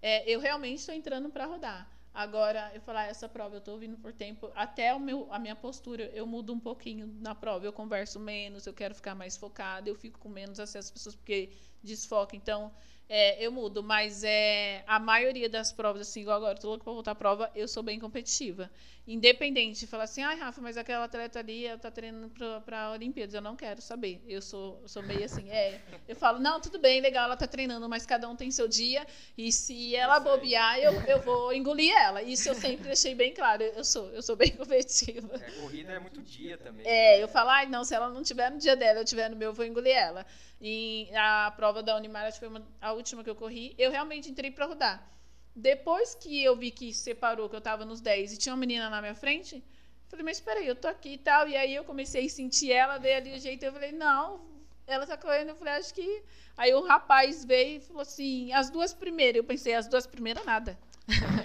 é, 0.00 0.28
eu 0.30 0.38
realmente 0.38 0.78
estou 0.78 0.94
entrando 0.94 1.28
para 1.30 1.46
rodar. 1.46 1.97
Agora, 2.12 2.72
eu 2.74 2.80
falar, 2.80 3.02
ah, 3.02 3.06
essa 3.06 3.28
prova 3.28 3.54
eu 3.56 3.58
estou 3.58 3.78
vindo 3.78 3.96
por 3.96 4.12
tempo, 4.12 4.50
até 4.54 4.92
o 4.94 4.98
meu, 4.98 5.32
a 5.32 5.38
minha 5.38 5.54
postura, 5.54 6.04
eu 6.06 6.26
mudo 6.26 6.52
um 6.52 6.58
pouquinho 6.58 7.06
na 7.20 7.34
prova. 7.34 7.64
Eu 7.64 7.72
converso 7.72 8.18
menos, 8.18 8.66
eu 8.66 8.74
quero 8.74 8.94
ficar 8.94 9.14
mais 9.14 9.36
focada, 9.36 9.88
eu 9.88 9.94
fico 9.94 10.18
com 10.18 10.28
menos 10.28 10.58
acesso 10.58 10.88
às 10.88 10.90
pessoas 10.90 11.14
porque 11.14 11.52
desfoca. 11.82 12.34
Então, 12.34 12.72
é, 13.08 13.42
eu 13.42 13.50
mudo, 13.50 13.82
mas 13.82 14.22
é, 14.22 14.84
a 14.86 14.98
maioria 14.98 15.48
das 15.48 15.72
provas, 15.72 16.02
assim, 16.02 16.20
igual 16.20 16.36
agora, 16.36 16.58
tô 16.58 16.68
louca 16.68 16.84
pra 16.84 16.92
voltar 16.92 17.10
à 17.12 17.14
prova, 17.14 17.50
eu 17.54 17.66
sou 17.66 17.82
bem 17.82 17.98
competitiva. 17.98 18.70
Independente 19.06 19.80
de 19.80 19.86
falar 19.86 20.04
assim, 20.04 20.22
ai, 20.22 20.38
Rafa, 20.38 20.60
mas 20.60 20.76
aquela 20.76 21.06
atleta 21.06 21.38
ali 21.38 21.64
ela 21.64 21.78
tá 21.78 21.90
treinando 21.90 22.28
pra, 22.28 22.60
pra 22.60 22.90
Olimpíadas, 22.90 23.34
eu 23.34 23.40
não 23.40 23.56
quero 23.56 23.80
saber. 23.80 24.22
Eu 24.28 24.42
sou, 24.42 24.82
sou 24.86 25.02
meio 25.02 25.24
assim, 25.24 25.48
é. 25.48 25.80
Eu 26.06 26.14
falo, 26.14 26.38
não, 26.38 26.60
tudo 26.60 26.78
bem, 26.78 27.00
legal, 27.00 27.24
ela 27.24 27.36
tá 27.36 27.46
treinando, 27.46 27.88
mas 27.88 28.04
cada 28.04 28.28
um 28.28 28.36
tem 28.36 28.50
seu 28.50 28.68
dia, 28.68 29.06
e 29.38 29.50
se 29.50 29.96
ela 29.96 30.20
bobear, 30.20 30.78
eu, 30.78 30.92
eu 31.06 31.22
vou 31.22 31.54
engolir 31.54 31.90
ela. 31.96 32.22
Isso 32.22 32.50
eu 32.50 32.54
sempre 32.54 32.84
deixei 32.84 33.14
bem 33.14 33.32
claro, 33.32 33.62
eu 33.62 33.82
sou, 33.82 34.10
eu 34.10 34.20
sou 34.20 34.36
bem 34.36 34.50
competitiva. 34.54 35.36
É, 35.36 35.50
corrida 35.52 35.92
é 35.94 35.98
muito 35.98 36.20
dia 36.20 36.58
também. 36.58 36.86
É, 36.86 37.16
né? 37.16 37.22
eu 37.22 37.28
falo, 37.28 37.48
ai, 37.48 37.64
não, 37.64 37.84
se 37.84 37.94
ela 37.94 38.10
não 38.10 38.22
tiver 38.22 38.50
no 38.50 38.58
dia 38.58 38.76
dela, 38.76 39.00
eu 39.00 39.04
tiver 39.06 39.30
no 39.30 39.36
meu, 39.36 39.48
eu 39.48 39.54
vou 39.54 39.64
engolir 39.64 39.96
ela. 39.96 40.26
E 40.60 41.08
a 41.14 41.52
prova 41.54 41.82
da 41.82 41.96
Unimar, 41.96 42.26
acho 42.26 42.40
que 42.40 42.46
foi 42.46 42.48
uma, 42.48 42.66
a 42.80 42.92
última 42.92 43.22
que 43.22 43.30
eu 43.30 43.36
corri, 43.36 43.74
eu 43.78 43.90
realmente 43.90 44.30
entrei 44.30 44.50
para 44.50 44.66
rodar. 44.66 45.08
Depois 45.54 46.14
que 46.14 46.42
eu 46.42 46.56
vi 46.56 46.70
que 46.70 46.92
separou, 46.92 47.48
que 47.48 47.54
eu 47.54 47.58
estava 47.58 47.84
nos 47.84 48.00
10 48.00 48.32
e 48.32 48.36
tinha 48.38 48.52
uma 48.52 48.60
menina 48.60 48.90
na 48.90 49.00
minha 49.00 49.14
frente, 49.14 49.62
falei, 50.08 50.24
mas 50.24 50.38
espera 50.38 50.60
aí, 50.60 50.66
eu 50.66 50.76
tô 50.76 50.88
aqui 50.88 51.14
e 51.14 51.18
tal. 51.18 51.48
E 51.48 51.56
aí 51.56 51.74
eu 51.74 51.84
comecei 51.84 52.26
a 52.26 52.28
sentir 52.28 52.72
ela, 52.72 52.98
veio 52.98 53.16
ali 53.16 53.36
o 53.36 53.40
jeito, 53.40 53.64
eu 53.64 53.72
falei, 53.72 53.92
não, 53.92 54.48
ela 54.88 55.06
tá 55.06 55.16
correndo. 55.16 55.50
Eu 55.50 55.56
falei, 55.56 55.74
acho 55.74 55.94
que. 55.94 56.22
Aí 56.56 56.74
o 56.74 56.84
rapaz 56.84 57.44
veio 57.44 57.76
e 57.76 57.80
falou 57.80 58.02
assim: 58.02 58.52
as 58.52 58.70
duas 58.70 58.92
primeiras. 58.94 59.36
Eu 59.36 59.44
pensei, 59.44 59.74
as 59.74 59.86
duas 59.86 60.06
primeiras, 60.06 60.44
nada. 60.44 60.78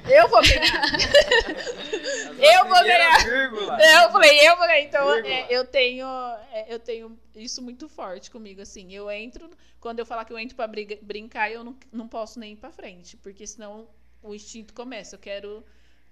Eu 0.10 0.28
vou 0.28 0.42
ganhar. 0.42 0.84
eu 2.38 2.68
vou 2.68 2.84
ganhar. 2.84 3.24
Vírgula. 3.24 3.78
Eu 3.82 4.12
falei, 4.12 4.48
eu 4.48 4.58
vou 4.58 4.68
ganhar. 4.68 4.82
Então, 4.82 5.14
é, 5.14 5.48
eu 5.50 5.66
tenho, 5.66 6.06
é, 6.52 6.66
eu 6.74 6.80
tenho 6.80 7.18
isso 7.36 7.62
muito 7.62 7.88
forte 7.88 8.30
comigo. 8.30 8.62
Assim, 8.62 8.94
eu 8.94 9.10
entro. 9.10 9.50
Quando 9.80 10.00
eu 10.00 10.06
falar 10.06 10.26
que 10.26 10.34
eu 10.34 10.40
entro 10.40 10.56
para 10.56 10.72
brincar, 11.02 11.52
eu 11.52 11.64
não, 11.64 11.78
não 11.92 12.08
posso 12.08 12.40
nem 12.40 12.54
ir 12.54 12.58
para 12.58 12.72
frente, 12.72 13.18
porque 13.18 13.48
senão 13.48 13.88
o 14.22 14.36
instinto 14.36 14.74
começa. 14.74 15.16
Eu 15.16 15.20
quero 15.20 15.64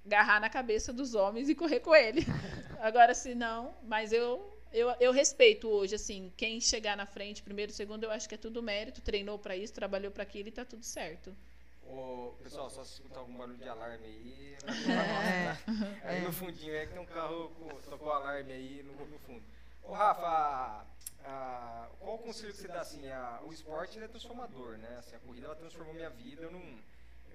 agarrar 0.05 0.39
na 0.39 0.49
cabeça 0.49 0.93
dos 0.93 1.13
homens 1.13 1.49
e 1.49 1.55
correr 1.55 1.81
com 1.81 1.93
ele. 1.93 2.25
Agora, 2.79 3.13
se 3.13 3.35
não, 3.35 3.73
mas 3.83 4.11
eu 4.13 4.49
eu, 4.73 4.89
eu 5.01 5.11
respeito 5.11 5.67
hoje, 5.67 5.95
assim, 5.95 6.31
quem 6.37 6.61
chegar 6.61 6.95
na 6.95 7.05
frente, 7.05 7.43
primeiro, 7.43 7.73
segundo, 7.73 8.05
eu 8.05 8.11
acho 8.11 8.27
que 8.27 8.35
é 8.35 8.37
tudo 8.37 8.63
mérito, 8.63 9.01
treinou 9.01 9.37
para 9.37 9.55
isso, 9.55 9.73
trabalhou 9.73 10.11
para 10.11 10.23
aquilo 10.23 10.47
e 10.47 10.51
tá 10.51 10.63
tudo 10.63 10.85
certo. 10.85 11.35
Ô, 11.83 12.35
pessoal, 12.41 12.69
só 12.69 12.83
se 12.83 12.93
escutar 12.93 13.19
algum 13.19 13.37
barulho 13.37 13.57
de 13.57 13.67
alarme 13.67 14.05
aí, 14.05 14.57
é? 14.89 16.07
Aí 16.07 16.21
no 16.25 16.31
fundinho 16.31 16.73
é 16.75 16.85
que 16.85 16.93
tem 16.93 17.01
um 17.01 17.05
carro 17.05 17.49
com, 17.49 17.67
tocou 17.89 18.11
alarme 18.11 18.53
aí 18.53 18.83
no, 18.83 19.05
no 19.05 19.19
fundo. 19.19 19.43
Ô 19.83 19.93
Rafa, 19.93 20.85
a, 21.25 21.89
qual 21.99 22.15
o 22.15 22.19
conselho 22.19 22.53
que 22.53 22.59
você 22.59 22.67
dá 22.67 22.81
assim? 22.81 23.07
A, 23.09 23.41
o 23.43 23.51
esporte 23.51 23.99
é 23.99 24.07
transformador, 24.07 24.77
né? 24.77 24.97
Assim, 24.99 25.15
a 25.15 25.19
corrida 25.19 25.47
ela 25.47 25.55
transformou 25.55 25.93
minha 25.93 26.09
vida, 26.09 26.43
eu 26.43 26.51
não 26.51 26.61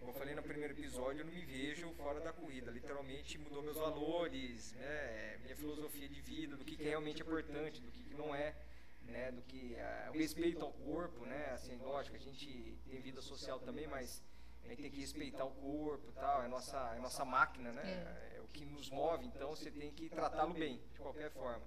como 0.06 0.14
eu 0.14 0.20
falei 0.20 0.36
no 0.36 0.42
primeiro 0.42 0.72
episódio, 0.72 1.22
eu 1.22 1.24
não 1.24 1.32
me 1.32 1.44
vejo 1.44 1.90
fora 1.94 2.20
da 2.20 2.32
corrida. 2.32 2.70
Literalmente 2.70 3.38
mudou 3.38 3.60
meus 3.60 3.76
valores, 3.76 4.72
né, 4.74 5.36
minha 5.42 5.56
filosofia 5.56 6.08
de 6.08 6.20
vida, 6.20 6.56
do 6.56 6.64
que, 6.64 6.76
que 6.76 6.84
realmente 6.84 7.22
é 7.22 7.24
importante, 7.24 7.80
do 7.80 7.90
que, 7.90 8.04
que 8.04 8.14
não 8.14 8.32
é, 8.32 8.54
né, 9.02 9.32
do 9.32 9.42
que 9.42 9.74
uh, 9.74 10.12
o 10.12 10.18
respeito 10.18 10.64
ao 10.64 10.72
corpo, 10.72 11.26
né, 11.26 11.50
assim, 11.52 11.76
lógico, 11.78 12.14
a 12.14 12.20
gente 12.20 12.78
tem 12.88 13.00
vida 13.00 13.20
social 13.20 13.58
também, 13.58 13.88
mas 13.88 14.22
a 14.66 14.70
gente 14.70 14.82
tem 14.82 14.90
que 14.90 15.00
respeitar 15.00 15.44
o 15.44 15.50
corpo, 15.50 16.12
tal, 16.12 16.42
é 16.42 16.48
nossa, 16.48 16.94
é 16.96 17.00
nossa 17.00 17.24
máquina, 17.24 17.72
né, 17.72 17.82
é. 17.84 18.36
é 18.36 18.40
o 18.40 18.48
que 18.48 18.64
nos 18.64 18.90
move, 18.90 19.26
então 19.26 19.50
você 19.50 19.70
tem 19.70 19.90
que 19.90 20.08
tratá-lo 20.08 20.54
bem, 20.54 20.80
de 20.92 21.00
qualquer 21.00 21.30
forma. 21.30 21.62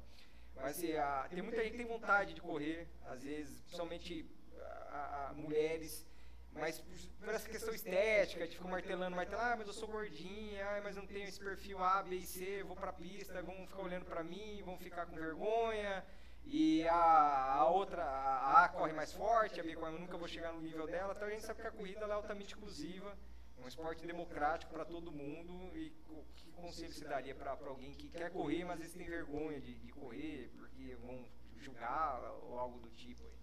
Mas 0.56 0.78
assim, 0.78 0.93
a, 0.93 1.28
tem 1.30 1.41
muita 1.41 1.62
gente 1.64 1.72
que 1.72 1.78
tem 1.78 1.88
vontade 1.88 2.34
de 2.34 2.41
correr, 2.41 2.88
às 3.06 3.24
vezes, 3.24 3.62
principalmente 3.62 4.30
a, 4.91 5.30
a, 5.30 5.34
mulheres 5.34 6.06
mas 6.52 6.82
por 7.20 7.34
essa 7.34 7.47
questão 7.47 7.74
estética, 7.74 8.47
de 8.47 8.58
ficar 8.58 8.70
martelando, 8.70 9.16
martelando, 9.16 9.45
ah, 9.45 9.56
mas 9.56 9.68
eu 9.68 9.74
sou 9.74 9.88
gordinha, 9.88 10.66
ah, 10.66 10.82
mas 10.84 10.95
eu 10.95 11.04
não 11.04 11.08
tenho 11.08 11.28
esse 11.28 11.39
perfil 11.39 11.82
A, 11.84 12.02
B 12.04 12.18
e 12.18 12.26
C, 12.26 12.64
vou 12.64 12.76
pra 12.76 12.91
pista, 12.91 13.41
vão 13.41 13.56
ficar 13.68 13.82
olhando 13.82 14.06
pra 14.06 14.24
mim, 14.24 14.62
vão 14.66 14.78
ficar 14.78 15.06
com 15.06 15.16
vergonha, 15.16 16.04
e 16.46 16.88
a, 16.88 17.54
a 17.54 17.70
outra, 17.70 18.04
a 18.04 18.66
A 18.66 18.70
corre 18.70 18.94
mais 18.94 19.14
forte, 19.14 19.60
a 19.60 19.64
B 19.64 19.76
corre, 19.76 19.94
eu 19.94 20.00
nunca 20.00 20.18
vou 20.18 20.28
chegar 20.28 20.52
no 20.52 20.62
nível 20.62 20.88
dela, 20.88 21.14
então 21.16 21.28
a 21.28 21.32
gente 21.32 21.46
sabe 21.46 21.62
que 21.62 21.68
a 21.68 21.72
corrida 21.72 22.06
é 22.06 22.12
altamente 22.12 22.56
inclusiva, 22.56 23.16
é 23.58 23.64
um 23.64 23.68
esporte 23.68 24.06
democrático 24.06 24.74
para 24.74 24.86
todo 24.86 25.12
mundo, 25.12 25.72
e 25.76 25.92
que 26.36 26.52
conselho 26.52 26.92
se 26.92 27.04
daria 27.04 27.36
para 27.36 27.58
alguém 27.68 27.94
que 27.94 28.10
quer 28.10 28.32
correr, 28.32 28.64
mas 28.64 28.76
às 28.76 28.80
vezes 28.80 28.96
tem 28.96 29.08
vergonha 29.08 29.60
de, 29.60 29.76
de 29.76 29.92
correr, 29.92 30.52
porque 30.56 30.96
vão 30.96 31.26
julgar 31.58 32.22
ou 32.44 32.58
algo 32.60 32.80
do 32.80 32.90
tipo 32.92 33.24
aí? 33.26 33.40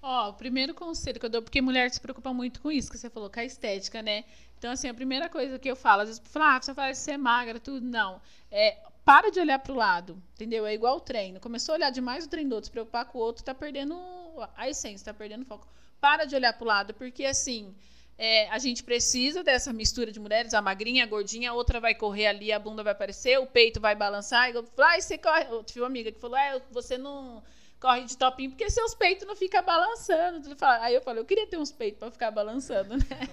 Ó, 0.00 0.30
o 0.30 0.34
primeiro 0.34 0.74
conselho 0.74 1.20
que 1.20 1.26
eu 1.26 1.30
dou, 1.30 1.42
porque 1.42 1.60
mulher 1.60 1.90
se 1.90 2.00
preocupa 2.00 2.32
muito 2.32 2.60
com 2.60 2.72
isso, 2.72 2.90
que 2.90 2.98
você 2.98 3.08
falou, 3.08 3.30
com 3.30 3.38
a 3.38 3.44
estética, 3.44 4.02
né? 4.02 4.24
Então, 4.58 4.72
assim, 4.72 4.88
a 4.88 4.94
primeira 4.94 5.28
coisa 5.28 5.58
que 5.58 5.70
eu 5.70 5.76
falo, 5.76 6.02
às 6.02 6.08
vezes, 6.08 6.22
fala, 6.24 6.56
ah, 6.56 6.62
você 6.62 6.72
vai 6.72 6.94
ser 6.94 7.16
magra, 7.16 7.60
tudo. 7.60 7.86
Não. 7.86 8.20
É, 8.50 8.78
para 9.04 9.30
de 9.30 9.40
olhar 9.40 9.58
para 9.58 9.72
o 9.72 9.76
lado, 9.76 10.22
entendeu? 10.34 10.64
É 10.64 10.74
igual 10.74 10.96
o 10.96 11.00
treino. 11.00 11.40
Começou 11.40 11.74
a 11.74 11.76
olhar 11.76 11.90
demais 11.90 12.24
o 12.24 12.28
treino 12.28 12.50
do 12.50 12.54
outro, 12.54 12.66
se 12.66 12.72
preocupar 12.72 13.04
com 13.06 13.18
o 13.18 13.20
outro, 13.20 13.44
tá 13.44 13.54
perdendo 13.54 13.96
a 14.56 14.68
essência, 14.68 15.04
tá 15.04 15.14
perdendo 15.14 15.44
foco. 15.44 15.66
Para 16.00 16.24
de 16.24 16.34
olhar 16.34 16.52
para 16.52 16.64
o 16.64 16.66
lado, 16.66 16.94
porque, 16.94 17.24
assim, 17.24 17.74
é, 18.18 18.48
a 18.50 18.58
gente 18.58 18.82
precisa 18.84 19.42
dessa 19.42 19.72
mistura 19.72 20.12
de 20.12 20.20
mulheres, 20.20 20.54
a 20.54 20.62
magrinha, 20.62 21.04
a 21.04 21.06
gordinha, 21.06 21.50
a 21.50 21.54
outra 21.54 21.80
vai 21.80 21.94
correr 21.94 22.26
ali, 22.26 22.52
a 22.52 22.58
bunda 22.58 22.82
vai 22.82 22.92
aparecer, 22.92 23.38
o 23.38 23.46
peito 23.46 23.80
vai 23.80 23.94
balançar. 23.94 24.50
E 24.50 24.54
eu, 24.54 24.64
ah, 24.78 25.00
você 25.00 25.18
corre. 25.18 25.46
Eu 25.50 25.64
tive 25.64 25.80
uma 25.80 25.86
amiga 25.86 26.12
que 26.12 26.20
falou, 26.20 26.36
ah, 26.36 26.60
você 26.70 26.96
não 26.96 27.42
corre 27.80 28.04
de 28.04 28.16
topinho, 28.16 28.50
porque 28.50 28.70
seus 28.70 28.94
peitos 28.94 29.26
não 29.26 29.34
ficam 29.34 29.64
balançando. 29.64 30.56
Aí 30.80 30.94
eu 30.94 31.02
falei, 31.02 31.20
eu 31.20 31.26
queria 31.26 31.48
ter 31.48 31.56
uns 31.56 31.72
peitos 31.72 31.98
para 31.98 32.10
ficar 32.12 32.30
balançando, 32.30 32.96
né? 32.96 33.28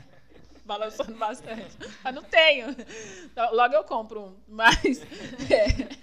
Balançando 0.70 1.16
bastante. 1.16 1.76
Mas 2.04 2.14
não 2.14 2.22
tenho. 2.22 2.68
Logo 3.52 3.74
eu 3.74 3.84
compro 3.84 4.22
um. 4.22 4.36
Mas. 4.48 5.02
É, 5.52 5.98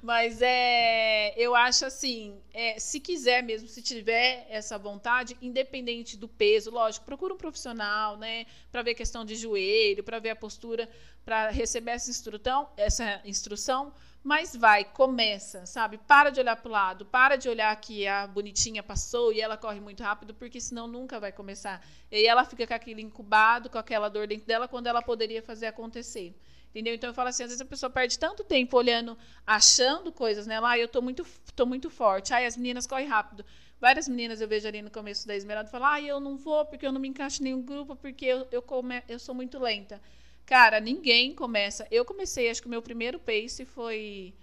mas 0.00 0.40
é, 0.40 1.34
eu 1.36 1.54
acho 1.54 1.84
assim, 1.84 2.40
é, 2.54 2.78
se 2.78 2.98
quiser 2.98 3.42
mesmo, 3.42 3.68
se 3.68 3.82
tiver 3.82 4.46
essa 4.48 4.78
vontade, 4.78 5.36
independente 5.42 6.16
do 6.16 6.26
peso, 6.26 6.70
lógico, 6.70 7.04
procura 7.04 7.34
um 7.34 7.36
profissional, 7.36 8.16
né, 8.16 8.46
para 8.70 8.82
ver 8.82 8.94
questão 8.94 9.24
de 9.26 9.34
joelho, 9.34 10.02
para 10.02 10.18
ver 10.18 10.30
a 10.30 10.36
postura, 10.36 10.88
para 11.24 11.50
receber 11.50 11.90
essa 11.90 12.08
instrução, 12.08 12.68
essa 12.76 13.20
instrução, 13.26 13.92
mas 14.22 14.54
vai, 14.54 14.84
começa, 14.84 15.66
sabe? 15.66 15.98
Para 15.98 16.30
de 16.30 16.38
olhar 16.38 16.56
para 16.56 16.68
o 16.68 16.72
lado, 16.72 17.04
para 17.06 17.36
de 17.36 17.48
olhar 17.48 17.74
que 17.80 18.06
a 18.06 18.26
bonitinha 18.26 18.82
passou 18.82 19.32
e 19.32 19.40
ela 19.40 19.56
corre 19.56 19.80
muito 19.80 20.02
rápido, 20.02 20.32
porque 20.32 20.60
senão 20.60 20.86
nunca 20.86 21.18
vai 21.18 21.32
começar. 21.32 21.84
E 22.10 22.26
ela 22.26 22.44
fica 22.44 22.66
com 22.66 22.74
aquilo 22.74 23.00
incubado, 23.00 23.68
com 23.68 23.78
aquela 23.78 24.08
dor 24.08 24.28
dentro 24.28 24.46
dela, 24.46 24.68
quando 24.68 24.86
ela 24.86 25.02
poderia 25.02 25.42
fazer 25.42 25.66
acontecer. 25.66 26.34
Entendeu? 26.70 26.94
Então 26.94 27.10
eu 27.10 27.14
falo 27.14 27.28
assim, 27.28 27.42
às 27.42 27.50
vezes 27.50 27.60
a 27.60 27.66
pessoa 27.66 27.90
perde 27.90 28.18
tanto 28.18 28.42
tempo 28.44 28.76
olhando, 28.78 29.18
achando 29.46 30.10
coisas, 30.10 30.46
né? 30.46 30.58
Lá, 30.58 30.70
ah, 30.70 30.78
eu 30.78 30.88
tô 30.88 31.02
muito, 31.02 31.26
tô 31.54 31.66
muito 31.66 31.90
forte. 31.90 32.32
Ai, 32.32 32.46
as 32.46 32.56
meninas 32.56 32.86
correm 32.86 33.06
rápido. 33.06 33.44
Várias 33.78 34.08
meninas 34.08 34.40
eu 34.40 34.48
vejo 34.48 34.68
ali 34.68 34.80
no 34.80 34.90
começo 34.90 35.26
da 35.26 35.34
Esmeralda 35.34 35.68
falam, 35.68 35.88
ah, 35.88 36.00
eu 36.00 36.20
não 36.20 36.36
vou 36.36 36.64
porque 36.64 36.86
eu 36.86 36.92
não 36.92 37.00
me 37.00 37.08
encaixo 37.08 37.42
em 37.42 37.44
nenhum 37.44 37.60
grupo, 37.60 37.96
porque 37.96 38.24
eu, 38.24 38.46
eu, 38.52 38.62
come, 38.62 39.02
eu 39.08 39.18
sou 39.18 39.34
muito 39.34 39.58
lenta. 39.58 40.00
Cara, 40.46 40.80
ninguém 40.80 41.34
começa. 41.34 41.86
Eu 41.90 42.04
comecei, 42.04 42.50
acho 42.50 42.60
que 42.60 42.66
o 42.66 42.70
meu 42.70 42.82
primeiro 42.82 43.18
pace 43.18 43.64
foi. 43.64 44.34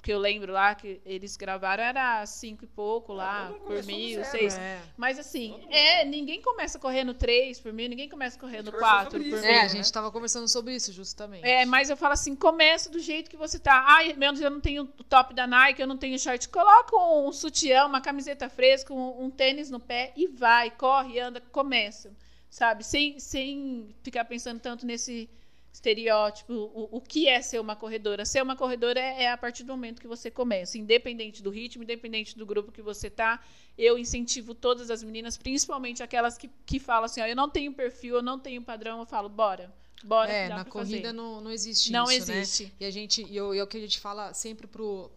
Que 0.00 0.12
eu 0.12 0.18
lembro 0.18 0.52
lá 0.52 0.76
que 0.76 1.00
eles 1.04 1.36
gravaram 1.36 1.82
era 1.82 2.24
cinco 2.24 2.64
e 2.64 2.68
pouco 2.68 3.12
lá, 3.12 3.48
ah, 3.48 3.52
por 3.66 3.82
mil, 3.82 4.24
seis. 4.24 4.56
É. 4.56 4.80
Mas 4.96 5.18
assim, 5.18 5.60
é, 5.68 6.04
ninguém 6.04 6.40
começa 6.40 6.78
correndo 6.78 7.12
três 7.12 7.58
por 7.58 7.72
mil, 7.72 7.88
ninguém 7.88 8.08
começa 8.08 8.38
correndo 8.38 8.70
quatro 8.70 9.18
por 9.18 9.20
mil. 9.20 9.36
É, 9.38 9.62
a 9.62 9.66
gente 9.66 9.84
estava 9.84 10.10
conversando 10.12 10.46
sobre 10.46 10.74
isso, 10.74 10.92
justamente. 10.92 11.44
É, 11.44 11.66
mas 11.66 11.90
eu 11.90 11.96
falo 11.96 12.12
assim, 12.12 12.36
começa 12.36 12.88
do 12.88 13.00
jeito 13.00 13.28
que 13.28 13.36
você 13.36 13.58
tá. 13.58 13.84
Ai, 13.88 14.12
menos 14.12 14.40
eu 14.40 14.50
não 14.50 14.60
tenho 14.60 14.84
o 14.84 15.04
top 15.04 15.34
da 15.34 15.48
Nike, 15.48 15.82
eu 15.82 15.86
não 15.88 15.98
tenho 15.98 16.16
short. 16.16 16.48
Coloca 16.48 16.96
um 16.96 17.32
sutiã, 17.32 17.84
uma 17.84 18.00
camiseta 18.00 18.48
fresca, 18.48 18.94
um, 18.94 19.24
um 19.24 19.30
tênis 19.30 19.68
no 19.68 19.80
pé 19.80 20.12
e 20.16 20.28
vai, 20.28 20.70
corre, 20.70 21.18
anda, 21.18 21.40
começa 21.40 22.12
sabe? 22.50 22.84
Sem, 22.84 23.18
sem 23.18 23.94
ficar 24.02 24.24
pensando 24.24 24.60
tanto 24.60 24.86
nesse 24.86 25.28
estereótipo, 25.72 26.52
o, 26.52 26.88
o 26.96 27.00
que 27.00 27.28
é 27.28 27.40
ser 27.40 27.60
uma 27.60 27.76
corredora. 27.76 28.24
Ser 28.24 28.42
uma 28.42 28.56
corredora 28.56 28.98
é, 29.00 29.24
é, 29.24 29.30
a 29.30 29.36
partir 29.36 29.64
do 29.64 29.72
momento 29.72 30.00
que 30.00 30.08
você 30.08 30.30
começa, 30.30 30.78
independente 30.78 31.42
do 31.42 31.50
ritmo, 31.50 31.82
independente 31.82 32.36
do 32.36 32.46
grupo 32.46 32.72
que 32.72 32.82
você 32.82 33.08
tá. 33.08 33.40
Eu 33.78 33.96
incentivo 33.96 34.54
todas 34.54 34.90
as 34.90 35.02
meninas, 35.02 35.36
principalmente 35.36 36.02
aquelas 36.02 36.36
que, 36.36 36.50
que 36.66 36.80
falam 36.80 37.04
assim, 37.04 37.20
ó, 37.20 37.26
eu 37.26 37.36
não 37.36 37.48
tenho 37.48 37.72
perfil, 37.72 38.16
eu 38.16 38.22
não 38.22 38.38
tenho 38.38 38.60
padrão, 38.60 38.98
eu 38.98 39.06
falo, 39.06 39.28
bora. 39.28 39.72
Bora, 40.04 40.30
é, 40.30 40.48
na 40.48 40.64
corrida 40.64 41.12
não, 41.12 41.40
não 41.40 41.50
existe 41.50 41.90
não 41.90 42.10
isso, 42.10 42.28
né? 42.28 42.38
existe. 42.38 42.64
Né? 42.64 42.70
E 42.80 42.84
a 42.84 42.90
gente, 42.90 43.24
e 43.24 43.36
eu, 43.36 43.52
é 43.52 43.62
o 43.62 43.66
que 43.66 43.76
a 43.76 43.80
gente 43.80 43.98
fala 43.98 44.32
sempre 44.32 44.68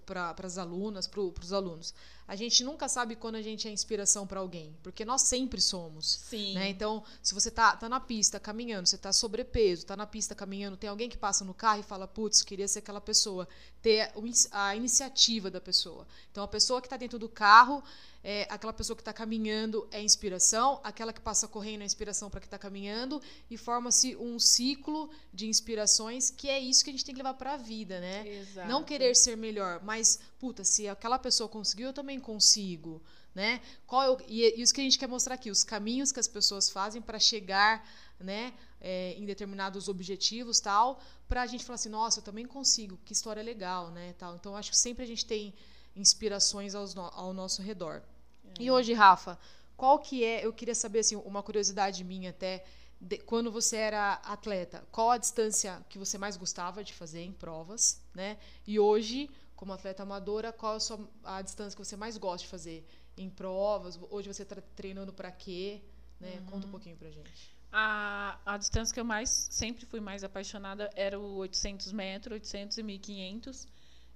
para 0.05 0.35
as 0.43 0.57
alunas, 0.57 1.07
para 1.07 1.21
os 1.21 1.53
alunos 1.53 1.93
a 2.31 2.35
gente 2.37 2.63
nunca 2.63 2.87
sabe 2.87 3.17
quando 3.17 3.35
a 3.35 3.41
gente 3.41 3.67
é 3.67 3.71
inspiração 3.71 4.25
para 4.25 4.39
alguém, 4.39 4.73
porque 4.81 5.03
nós 5.03 5.23
sempre 5.23 5.59
somos. 5.59 6.21
Sim. 6.29 6.53
Né? 6.53 6.69
Então, 6.69 7.03
se 7.21 7.33
você 7.33 7.51
tá, 7.51 7.75
tá 7.75 7.89
na 7.89 7.99
pista 7.99 8.39
caminhando, 8.39 8.87
você 8.87 8.97
tá 8.97 9.11
sobrepeso, 9.11 9.85
tá 9.85 9.97
na 9.97 10.07
pista 10.07 10.33
caminhando, 10.33 10.77
tem 10.77 10.89
alguém 10.89 11.09
que 11.09 11.17
passa 11.17 11.43
no 11.43 11.53
carro 11.53 11.81
e 11.81 11.83
fala, 11.83 12.07
putz, 12.07 12.41
queria 12.41 12.69
ser 12.69 12.79
aquela 12.79 13.01
pessoa, 13.01 13.49
ter 13.81 14.13
a 14.49 14.73
iniciativa 14.73 15.51
da 15.51 15.59
pessoa. 15.59 16.07
Então, 16.31 16.41
a 16.41 16.47
pessoa 16.47 16.79
que 16.79 16.87
está 16.87 16.95
dentro 16.95 17.19
do 17.19 17.27
carro, 17.27 17.83
é, 18.23 18.47
aquela 18.49 18.73
pessoa 18.73 18.95
que 18.95 19.01
está 19.01 19.11
caminhando 19.13 19.87
é 19.91 20.01
inspiração, 20.01 20.79
aquela 20.83 21.11
que 21.11 21.21
passa 21.21 21.47
correndo 21.47 21.81
é 21.81 21.85
inspiração 21.85 22.29
para 22.29 22.39
que 22.39 22.47
está 22.47 22.57
caminhando, 22.57 23.21
e 23.49 23.57
forma-se 23.57 24.15
um 24.15 24.37
ciclo 24.37 25.09
de 25.33 25.47
inspirações 25.47 26.29
que 26.29 26.47
é 26.49 26.59
isso 26.59 26.83
que 26.83 26.89
a 26.89 26.93
gente 26.93 27.05
tem 27.05 27.15
que 27.15 27.19
levar 27.19 27.33
para 27.33 27.53
a 27.53 27.57
vida, 27.57 27.99
né? 27.99 28.27
Exato. 28.27 28.67
Não 28.67 28.83
querer 28.83 29.15
ser 29.15 29.35
melhor, 29.35 29.81
mas 29.83 30.19
puta, 30.39 30.63
se 30.63 30.87
aquela 30.87 31.17
pessoa 31.17 31.49
conseguiu, 31.49 31.87
eu 31.87 31.93
também 31.93 32.19
consigo, 32.19 33.01
né? 33.33 33.61
Qual 33.87 34.19
é 34.19 34.23
e 34.27 34.61
isso 34.61 34.73
que 34.73 34.81
a 34.81 34.83
gente 34.83 34.99
quer 34.99 35.07
mostrar 35.07 35.35
aqui, 35.35 35.49
os 35.49 35.63
caminhos 35.63 36.11
que 36.11 36.19
as 36.19 36.27
pessoas 36.27 36.69
fazem 36.69 37.01
para 37.01 37.17
chegar, 37.17 37.87
né, 38.19 38.53
é, 38.79 39.13
em 39.17 39.25
determinados 39.25 39.87
objetivos, 39.87 40.59
tal, 40.59 41.01
para 41.27 41.41
a 41.41 41.47
gente 41.47 41.63
falar 41.63 41.75
assim, 41.75 41.89
nossa, 41.89 42.19
eu 42.19 42.23
também 42.23 42.45
consigo, 42.45 42.99
que 43.03 43.13
história 43.13 43.41
legal, 43.41 43.89
né, 43.89 44.13
tal. 44.17 44.35
Então 44.35 44.55
acho 44.55 44.69
que 44.71 44.77
sempre 44.77 45.03
a 45.03 45.07
gente 45.07 45.25
tem 45.25 45.53
inspirações 45.95 46.73
ao 46.75 47.33
nosso 47.33 47.61
redor. 47.61 48.01
É. 48.45 48.63
E 48.63 48.71
hoje, 48.71 48.93
Rafa, 48.93 49.37
qual 49.75 49.99
que 49.99 50.23
é? 50.23 50.45
Eu 50.45 50.53
queria 50.53 50.75
saber 50.75 50.99
assim, 50.99 51.15
uma 51.15 51.41
curiosidade 51.41 52.03
minha 52.03 52.29
até. 52.29 52.63
De, 52.99 53.17
quando 53.17 53.51
você 53.51 53.77
era 53.77 54.13
atleta, 54.23 54.83
qual 54.91 55.09
a 55.09 55.17
distância 55.17 55.83
que 55.89 55.97
você 55.97 56.19
mais 56.19 56.37
gostava 56.37 56.83
de 56.83 56.93
fazer 56.93 57.21
em 57.21 57.31
provas, 57.31 57.99
né? 58.13 58.37
E 58.67 58.79
hoje, 58.79 59.27
como 59.55 59.73
atleta 59.73 60.03
amadora, 60.03 60.53
qual 60.53 60.75
a, 60.75 60.79
sua, 60.79 60.99
a 61.23 61.41
distância 61.41 61.75
que 61.75 61.83
você 61.83 61.95
mais 61.95 62.15
gosta 62.17 62.45
de 62.45 62.47
fazer 62.47 62.85
em 63.17 63.27
provas? 63.27 63.99
Hoje 64.11 64.31
você 64.31 64.43
está 64.43 64.55
treinando 64.75 65.11
para 65.11 65.31
quê? 65.31 65.81
Né? 66.19 66.37
Uhum. 66.41 66.45
Conta 66.45 66.67
um 66.67 66.71
pouquinho 66.71 66.95
para 66.95 67.09
gente. 67.09 67.55
A, 67.71 68.37
a 68.45 68.57
distância 68.57 68.93
que 68.93 68.99
eu 68.99 69.05
mais 69.05 69.47
sempre 69.49 69.85
fui 69.85 69.99
mais 69.99 70.23
apaixonada 70.23 70.89
era 70.95 71.19
o 71.19 71.37
800 71.37 71.91
metros, 71.93 72.33
800 72.33 72.77
e 72.77 72.83
1500. 72.83 73.67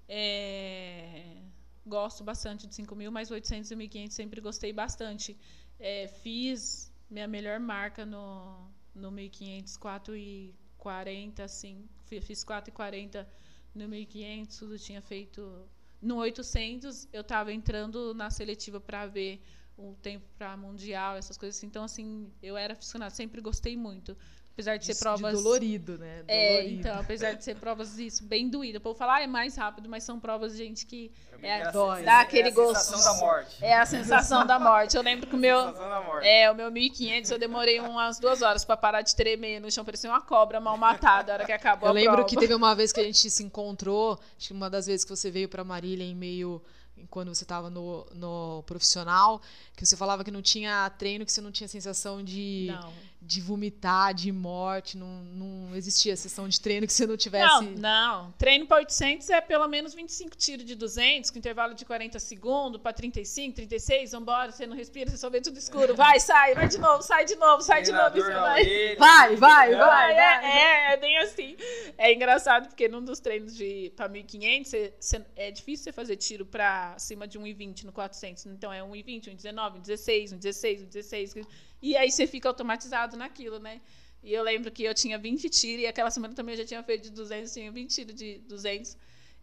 É, 0.08 1.42
gosto 1.86 2.24
bastante 2.24 2.68
de 2.68 2.76
5 2.76 2.96
mil, 2.96 3.12
mas 3.12 3.32
800 3.32 3.72
e 3.72 3.76
1500 3.76 4.16
sempre 4.16 4.42
gostei 4.42 4.74
bastante. 4.74 5.38
É, 5.80 6.08
fiz 6.08 6.92
minha 7.10 7.28
melhor 7.28 7.60
marca 7.60 8.06
no, 8.06 8.70
no 8.94 9.12
1500, 9.12 9.78
4,40, 9.78 11.40
assim. 11.42 11.88
Fiz 12.06 12.44
4,40 12.44 13.26
no 13.74 13.88
1500, 13.88 14.58
tudo 14.58 14.80
tinha 14.80 15.02
feito. 15.02 15.68
No 16.02 16.18
800, 16.18 17.08
eu 17.14 17.22
estava 17.22 17.52
entrando 17.52 18.14
na 18.14 18.30
seletiva 18.30 18.80
para 18.80 19.06
ver 19.06 19.42
o 19.78 19.96
tempo 20.02 20.26
para 20.38 20.56
mundial, 20.56 21.18
essas 21.18 21.38
coisas 21.38 21.58
assim. 21.58 21.68
Então, 21.68 21.84
assim, 21.84 22.32
eu 22.42 22.56
era 22.56 22.74
aficionada, 22.74 23.14
sempre 23.14 23.42
gostei 23.42 23.76
muito. 23.76 24.18
Apesar 24.56 24.78
de 24.78 24.86
ser 24.86 24.94
De- 24.94 25.00
provas 25.00 25.38
De 25.38 25.44
dolorido, 25.44 25.98
né? 25.98 26.24
É, 26.28 26.54
Dolorido. 26.58 26.80
então, 26.80 27.00
apesar 27.02 27.34
de 27.34 27.44
ser 27.44 27.56
provas 27.58 28.00
isso, 28.00 28.24
bem 28.24 28.50
doídas. 28.50 28.80
O 28.80 28.84
povo 28.84 28.98
fala, 28.98 29.16
ah, 29.18 29.22
é 29.22 29.28
mais 29.28 29.56
rápido, 29.58 29.90
mas 29.90 30.04
são 30.04 30.18
provas, 30.20 30.56
gente, 30.56 30.86
que 30.86 31.12
é, 31.44 31.62
a- 31.64 31.72
dói. 31.72 32.04
dá 32.04 32.22
aquele 32.22 32.48
é 32.48 32.52
a 32.52 32.56
gosto. 32.56 32.82
sensação 32.86 33.14
da 33.14 33.20
morte. 33.20 33.58
É 33.64 33.78
a 33.78 33.86
sensação 33.86 34.48
da 34.48 34.58
morte. 34.58 34.96
Eu 34.96 35.04
lembro 35.04 35.28
que 35.28 35.36
o 35.36 35.38
meu. 35.38 35.60
Sensação 35.68 35.90
da 35.90 36.02
morte. 36.02 36.26
É, 36.26 36.50
o 36.50 36.56
meu 36.56 36.72
1500 36.72 37.32
eu 37.32 37.38
demorei 37.38 37.80
umas 37.82 38.18
duas 38.18 38.42
horas 38.42 38.64
pra 38.64 38.78
parar 38.78 39.02
de 39.02 39.14
tremer 39.14 39.60
no 39.60 39.70
chão, 39.70 39.84
parecia 39.84 40.10
uma 40.10 40.22
cobra 40.22 40.60
mal 40.62 40.78
matada 40.78 41.34
a 41.34 41.36
hora 41.36 41.46
que 41.46 41.52
acabou 41.52 41.88
Eu 41.88 41.92
a 41.92 41.94
lembro 41.94 42.14
prova. 42.14 42.30
que 42.30 42.38
teve 42.38 42.54
uma 42.56 42.74
vez 42.74 42.94
que 42.94 43.00
a 43.02 43.04
gente 43.04 43.30
se 43.30 43.44
encontrou, 43.44 44.18
acho 44.38 44.48
que 44.48 44.54
uma 44.54 44.70
das 44.70 44.88
vezes 44.88 45.04
que 45.04 45.14
você 45.14 45.30
veio 45.30 45.50
pra 45.50 45.64
Marília 45.66 46.06
em 46.06 46.16
meio 46.16 46.62
quando 47.10 47.36
você 47.36 47.44
estava 47.44 47.70
no, 47.70 48.08
no 48.16 48.64
profissional, 48.66 49.42
que 49.76 49.86
você 49.86 49.98
falava 49.98 50.24
que 50.24 50.32
não 50.32 50.42
tinha 50.42 50.90
treino, 50.98 51.26
que 51.26 51.32
você 51.32 51.42
não 51.42 51.52
tinha 51.52 51.68
sensação 51.68 52.24
de, 52.24 52.68
Não. 52.72 52.94
De 53.26 53.42
vomitar, 53.42 54.14
de 54.14 54.32
morte, 54.32 54.98
não, 54.98 55.08
não 55.08 55.76
existia 55.76 56.16
sessão 56.16 56.48
de 56.48 56.60
treino 56.62 56.86
que 56.86 56.94
você 56.94 57.06
não 57.08 57.18
tivesse. 57.18 57.66
Não, 57.66 58.22
não. 58.22 58.32
Treino 58.38 58.66
para 58.68 58.78
800 58.78 59.30
é 59.30 59.42
pelo 59.42 59.68
menos 59.68 59.94
25 59.94 60.36
tiros 60.38 60.66
de 60.66 60.76
200, 60.76 61.32
com 61.32 61.38
intervalo 61.38 61.74
de 61.74 61.84
40 61.86 62.20
segundos, 62.20 62.80
para 62.82 62.94
35, 62.94 63.56
36, 63.56 64.12
vambora, 64.12 64.52
você 64.52 64.66
não 64.68 64.76
respira, 64.76 65.10
você 65.10 65.18
só 65.18 65.30
vê 65.30 65.42
tudo 65.42 65.58
escuro. 65.58 65.96
Vai, 65.96 66.20
sai, 66.20 66.54
vai 66.56 66.68
de 66.68 66.78
novo, 66.78 67.02
sai 67.02 67.26
de 67.26 67.36
novo, 67.36 67.62
sai 67.62 67.82
de 67.82 67.92
novo, 67.92 68.12
Treinador 68.12 68.26
você 68.26 68.34
na 68.34 68.42
vai. 68.42 68.62
orelha. 68.62 68.98
Vai, 69.00 69.36
vai, 69.36 69.74
É, 69.74 69.78
vai, 69.78 70.12
é, 70.12 70.16
vai. 70.16 70.46
é, 70.46 70.94
é 70.94 70.98
bem 70.98 71.18
assim. 71.18 71.58
É 71.98 72.14
engraçado 72.14 72.68
porque 72.68 72.88
num 72.88 73.04
dos 73.04 73.20
treinos 73.20 73.56
de 73.56 73.92
para 73.96 74.08
1500 74.08 74.70
você- 74.70 74.94
você- 75.00 75.26
é 75.36 75.52
difícil 75.52 75.86
você 75.86 75.92
fazer 75.92 76.16
tiro 76.18 76.46
para 76.46 76.98
cima 77.00 77.28
de 77.28 77.38
1,20 77.40 77.86
no 77.86 77.92
400. 77.92 78.46
Então 78.46 78.72
é 78.72 78.84
1,20, 78.84 79.30
1,19, 79.32 79.80
1,16, 79.80 80.32
1,16, 80.34 80.82
1,16. 80.84 81.46
E 81.86 81.96
aí 81.96 82.10
você 82.10 82.26
fica 82.26 82.50
automatizado 82.50 83.16
naquilo, 83.16 83.60
né? 83.60 83.80
E 84.24 84.34
eu 84.34 84.42
lembro 84.42 84.72
que 84.72 84.84
eu 84.84 84.92
tinha 84.96 85.20
20 85.20 85.48
tiros 85.52 85.84
e 85.84 85.86
aquela 85.86 86.10
semana 86.10 86.34
também 86.34 86.56
eu 86.56 86.58
já 86.58 86.66
tinha 86.66 86.82
feito 86.82 87.04
de 87.04 87.12
200, 87.12 87.54
tinha 87.54 87.72
20 87.72 87.94
tiros 87.94 88.16
de 88.16 88.40
200. 88.40 88.98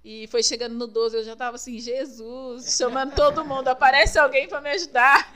E 0.04 0.26
foi 0.26 0.42
chegando 0.42 0.74
no 0.74 0.88
12, 0.88 1.18
eu 1.18 1.22
já 1.22 1.36
tava 1.36 1.54
assim, 1.54 1.78
Jesus, 1.78 2.76
chamando 2.76 3.14
todo 3.14 3.44
mundo, 3.44 3.68
aparece 3.68 4.18
alguém 4.18 4.48
para 4.48 4.60
me 4.60 4.70
ajudar. 4.70 5.32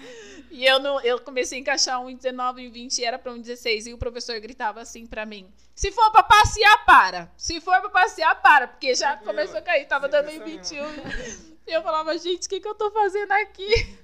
E 0.50 0.66
eu 0.66 0.80
não, 0.80 1.00
eu 1.00 1.20
comecei 1.20 1.58
a 1.58 1.60
encaixar 1.60 2.02
um 2.02 2.10
em 2.10 2.16
19 2.16 2.62
e 2.62 2.68
20 2.68 2.98
e 2.98 3.04
era 3.04 3.20
para 3.20 3.32
um 3.32 3.40
16 3.40 3.86
e 3.86 3.92
o 3.92 3.98
professor 3.98 4.40
gritava 4.40 4.80
assim 4.80 5.06
para 5.06 5.24
mim: 5.24 5.48
"Se 5.76 5.92
for 5.92 6.10
para 6.10 6.24
passear, 6.24 6.84
para. 6.84 7.32
Se 7.36 7.60
for 7.60 7.80
para 7.82 7.90
passear, 7.90 8.42
para", 8.42 8.66
porque 8.66 8.96
já 8.96 9.16
começou 9.18 9.58
a 9.58 9.62
cair, 9.62 9.86
tava 9.86 10.08
dando 10.08 10.28
em 10.30 10.40
pressão 10.40 10.88
21. 10.88 11.56
E 11.68 11.72
eu 11.72 11.82
falava: 11.84 12.18
"Gente, 12.18 12.46
o 12.46 12.48
que 12.48 12.58
que 12.58 12.66
eu 12.66 12.74
tô 12.74 12.90
fazendo 12.90 13.30
aqui?" 13.30 13.96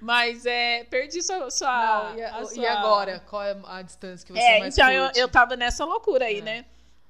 Mas 0.00 0.44
é, 0.46 0.84
perdi 0.84 1.22
sua, 1.22 1.50
sua, 1.50 2.10
Não, 2.12 2.18
e, 2.18 2.22
a- 2.22 2.36
a 2.36 2.42
e 2.42 2.46
sua- 2.46 2.70
agora? 2.72 3.20
Qual 3.20 3.42
é 3.42 3.56
a 3.64 3.82
distância 3.82 4.26
que 4.26 4.32
você 4.32 4.38
é, 4.40 4.58
mais 4.60 4.74
então 4.76 4.90
eu, 4.90 5.04
curte? 5.04 5.18
eu 5.20 5.28
tava 5.28 5.56
nessa 5.56 5.84
loucura 5.84 6.26
aí, 6.26 6.38
É. 6.38 6.42
né? 6.42 6.64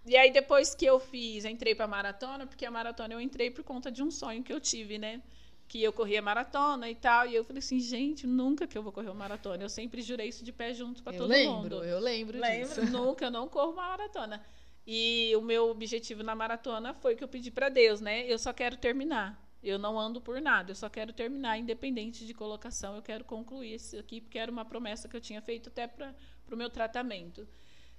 E 0.04 0.16
aí 0.16 0.30
depois 0.30 0.74
que 0.74 0.84
eu 0.86 1.00
fiz, 1.00 1.44
eu 1.44 1.50
entrei 1.50 1.74
pra 1.74 1.86
maratona, 1.88 2.46
porque 2.46 2.64
a 2.64 2.70
maratona 2.70 3.12
eu 3.14 3.20
entrei 3.20 3.50
por 3.50 3.64
conta 3.64 3.90
de 3.90 4.02
um 4.02 4.10
sonho 4.10 4.42
que 4.42 4.52
eu 4.52 4.60
tive, 4.60 4.98
né? 4.98 5.20
Que 5.68 5.82
eu 5.82 5.92
corria 5.92 6.22
maratona 6.22 6.88
e 6.88 6.94
tal, 6.94 7.26
e 7.26 7.34
eu 7.34 7.42
falei 7.44 7.58
assim, 7.58 7.80
gente, 7.80 8.24
nunca 8.24 8.68
que 8.68 8.78
eu 8.78 8.82
vou 8.84 8.92
correr 8.92 9.08
uma 9.08 9.16
maratona. 9.16 9.64
Eu 9.64 9.68
sempre 9.68 10.00
jurei 10.00 10.28
isso 10.28 10.44
de 10.44 10.52
pé 10.52 10.72
junto 10.72 11.02
pra 11.02 11.12
eu 11.12 11.18
todo 11.18 11.28
lembro, 11.28 11.52
mundo. 11.54 11.84
eu 11.84 11.98
lembro, 11.98 12.40
disso. 12.40 12.80
Lembro, 12.80 12.86
nunca, 13.02 13.24
eu 13.24 13.30
não 13.32 13.48
corro 13.48 13.72
uma 13.72 13.82
maratona. 13.88 14.40
E 14.86 15.32
o 15.36 15.40
meu 15.40 15.68
objetivo 15.70 16.22
na 16.22 16.36
maratona 16.36 16.94
foi 16.94 17.16
que 17.16 17.24
eu 17.24 17.26
pedi 17.26 17.50
pra 17.50 17.68
Deus, 17.68 18.00
né? 18.00 18.24
Eu 18.30 18.38
só 18.38 18.52
quero 18.52 18.76
terminar. 18.76 19.36
Eu 19.68 19.78
não 19.78 19.98
ando 19.98 20.20
por 20.20 20.40
nada, 20.40 20.70
eu 20.70 20.74
só 20.74 20.88
quero 20.88 21.12
terminar, 21.12 21.58
independente 21.58 22.24
de 22.24 22.32
colocação. 22.32 22.94
Eu 22.94 23.02
quero 23.02 23.24
concluir 23.24 23.74
isso 23.74 23.98
aqui, 23.98 24.20
porque 24.20 24.38
era 24.38 24.50
uma 24.50 24.64
promessa 24.64 25.08
que 25.08 25.16
eu 25.16 25.20
tinha 25.20 25.42
feito 25.42 25.68
até 25.68 25.86
para 25.86 26.14
o 26.50 26.56
meu 26.56 26.70
tratamento. 26.70 27.46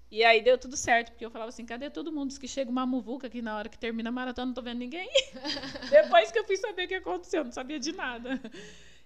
E 0.10 0.24
aí 0.24 0.42
deu 0.42 0.58
tudo 0.58 0.78
certo, 0.78 1.12
porque 1.12 1.26
eu 1.26 1.30
falava 1.30 1.50
assim: 1.50 1.66
cadê 1.66 1.90
todo 1.90 2.12
mundo? 2.12 2.30
Diz 2.30 2.38
que 2.38 2.48
chega 2.48 2.72
uma 2.72 2.86
muvuca 2.86 3.28
aqui 3.28 3.42
na 3.42 3.58
hora 3.58 3.68
que 3.68 3.78
termina 3.78 4.10
a 4.10 4.12
maratona, 4.12 4.48
não 4.48 4.54
tô 4.54 4.62
vendo 4.62 4.80
ninguém. 4.80 5.10
Depois 5.90 6.32
que 6.32 6.40
eu 6.40 6.46
fui 6.46 6.56
saber 6.56 6.86
o 6.86 6.88
que 6.88 6.96
aconteceu, 6.96 7.44
não 7.44 7.52
sabia 7.52 7.80
de 7.80 7.92
nada. 7.92 8.40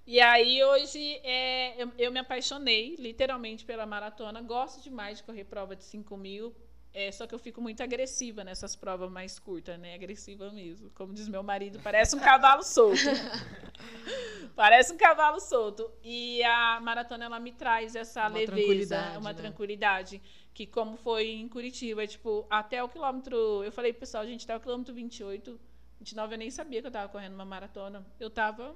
E 0.05 0.19
aí 0.19 0.63
hoje 0.63 1.19
é, 1.23 1.81
eu, 1.81 1.91
eu 1.97 2.11
me 2.11 2.19
apaixonei 2.19 2.95
literalmente 2.97 3.65
pela 3.65 3.85
maratona. 3.85 4.41
Gosto 4.41 4.81
demais 4.81 5.17
de 5.17 5.23
correr 5.23 5.45
prova 5.45 5.75
de 5.75 5.83
5 5.83 6.15
mil. 6.17 6.55
É, 6.93 7.09
só 7.11 7.25
que 7.25 7.33
eu 7.33 7.39
fico 7.39 7.61
muito 7.61 7.81
agressiva 7.81 8.43
nessas 8.43 8.75
provas 8.75 9.09
mais 9.09 9.39
curtas, 9.39 9.79
né? 9.79 9.95
Agressiva 9.95 10.51
mesmo. 10.51 10.89
Como 10.91 11.13
diz 11.13 11.27
meu 11.29 11.41
marido, 11.41 11.79
parece 11.81 12.15
um 12.15 12.19
cavalo 12.19 12.63
solto. 12.63 12.99
parece 14.55 14.91
um 14.93 14.97
cavalo 14.97 15.39
solto. 15.39 15.89
E 16.03 16.43
a 16.43 16.81
maratona, 16.81 17.25
ela 17.25 17.39
me 17.39 17.53
traz 17.53 17.95
essa 17.95 18.23
Uma 18.23 18.29
leveza, 18.29 18.51
tranquilidade, 18.51 19.17
uma 19.17 19.31
né? 19.31 19.39
tranquilidade. 19.39 20.21
Que 20.53 20.67
como 20.67 20.97
foi 20.97 21.29
em 21.29 21.47
Curitiba, 21.47 22.05
tipo, 22.05 22.45
até 22.49 22.83
o 22.83 22.89
quilômetro... 22.89 23.63
Eu 23.63 23.71
falei 23.71 23.93
pro 23.93 24.01
pessoal, 24.01 24.25
gente, 24.25 24.43
até 24.43 24.57
o 24.57 24.59
quilômetro 24.59 24.93
28, 24.93 25.57
29, 25.97 26.33
eu 26.33 26.37
nem 26.37 26.51
sabia 26.51 26.81
que 26.81 26.87
eu 26.87 26.91
tava 26.91 27.07
correndo 27.07 27.35
uma 27.35 27.45
maratona. 27.45 28.05
Eu 28.19 28.29
tava... 28.29 28.75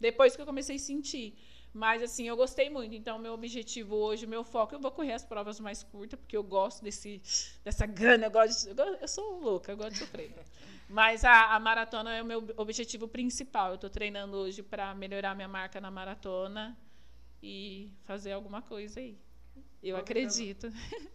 Depois 0.00 0.34
que 0.34 0.40
eu 0.40 0.46
comecei 0.46 0.76
a 0.76 0.78
sentir. 0.78 1.36
Mas, 1.74 2.02
assim, 2.02 2.28
eu 2.28 2.36
gostei 2.36 2.68
muito. 2.68 2.94
Então, 2.94 3.18
meu 3.18 3.32
objetivo 3.32 3.96
hoje, 3.96 4.26
meu 4.26 4.44
foco, 4.44 4.74
eu 4.74 4.80
vou 4.80 4.90
correr 4.92 5.12
as 5.14 5.24
provas 5.24 5.58
mais 5.58 5.82
curtas, 5.82 6.18
porque 6.20 6.36
eu 6.36 6.42
gosto 6.42 6.82
desse, 6.84 7.22
dessa 7.64 7.86
grana. 7.86 8.26
Eu, 8.26 8.30
gosto 8.30 8.74
de- 8.74 8.80
eu, 8.80 8.94
eu 8.96 9.08
sou 9.08 9.40
louca, 9.40 9.72
eu 9.72 9.76
gosto 9.76 9.92
de 9.92 9.98
sofrer. 9.98 10.34
Mas 10.88 11.24
a, 11.24 11.54
a 11.54 11.58
maratona 11.60 12.14
é 12.14 12.20
o 12.22 12.26
meu 12.26 12.46
objetivo 12.58 13.08
principal. 13.08 13.70
Eu 13.70 13.74
estou 13.76 13.88
treinando 13.88 14.36
hoje 14.36 14.62
para 14.62 14.94
melhorar 14.94 15.34
minha 15.34 15.48
marca 15.48 15.80
na 15.80 15.90
maratona 15.90 16.76
e 17.42 17.90
fazer 18.04 18.32
alguma 18.32 18.60
coisa 18.60 19.00
aí. 19.00 19.18
Eu 19.82 19.96
acredito. 19.96 20.66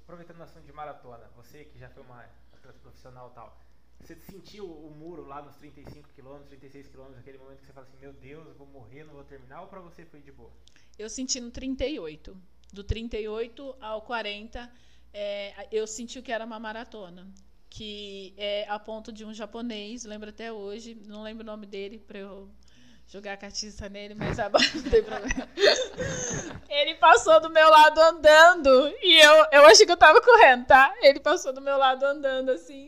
Aproveitando 0.03 0.39
o 0.39 0.43
assunto 0.43 0.65
de 0.65 0.73
maratona, 0.73 1.29
você 1.35 1.65
que 1.65 1.77
já 1.77 1.89
foi 1.89 2.01
uma 2.03 2.25
atleta 2.53 2.79
profissional 2.79 3.29
e 3.31 3.35
tal, 3.35 3.57
você 3.99 4.15
sentiu 4.15 4.65
o 4.65 4.89
muro 4.91 5.25
lá 5.25 5.41
nos 5.41 5.55
35 5.55 6.09
km, 6.15 6.39
36 6.47 6.87
km, 6.87 7.07
aquele 7.19 7.37
momento 7.37 7.59
que 7.59 7.65
você 7.65 7.73
fala 7.73 7.85
assim, 7.87 7.97
meu 7.99 8.13
Deus, 8.13 8.47
eu 8.47 8.53
vou 8.53 8.67
morrer, 8.67 9.03
não 9.03 9.13
vou 9.13 9.23
terminar, 9.23 9.61
ou 9.61 9.67
pra 9.67 9.79
você 9.79 10.05
foi 10.05 10.21
de 10.21 10.31
boa? 10.31 10.51
Eu 10.97 11.09
senti 11.09 11.39
no 11.39 11.51
38. 11.51 12.37
Do 12.71 12.83
38 12.83 13.75
ao 13.79 14.01
40, 14.01 14.71
é, 15.13 15.67
eu 15.71 15.85
senti 15.87 16.21
que 16.21 16.31
era 16.31 16.45
uma 16.45 16.59
maratona. 16.59 17.27
Que 17.69 18.33
é 18.37 18.65
a 18.69 18.79
ponto 18.79 19.11
de 19.11 19.25
um 19.25 19.33
japonês, 19.33 20.05
lembro 20.05 20.29
até 20.29 20.51
hoje, 20.51 20.95
não 21.05 21.21
lembro 21.21 21.43
o 21.43 21.45
nome 21.45 21.65
dele 21.65 21.99
para 21.99 22.19
eu 22.19 22.49
jogar 23.07 23.33
a 23.33 23.37
cartiça 23.37 23.89
nele, 23.89 24.15
mas 24.15 24.39
agora 24.39 24.63
não 24.73 24.83
tem 24.83 25.03
problema. 25.03 25.49
Ele 26.69 26.95
passou 26.95 27.41
do 27.41 27.49
meu 27.49 27.69
lado 27.69 27.99
andando 27.99 28.93
e 29.01 29.19
eu, 29.19 29.45
eu 29.51 29.65
achei 29.65 29.85
que 29.85 29.91
eu 29.91 29.97
tava 29.97 30.21
correndo, 30.21 30.65
tá? 30.65 30.93
Ele 31.01 31.19
passou 31.19 31.51
do 31.53 31.61
meu 31.61 31.77
lado 31.77 32.03
andando 32.05 32.49
assim 32.51 32.86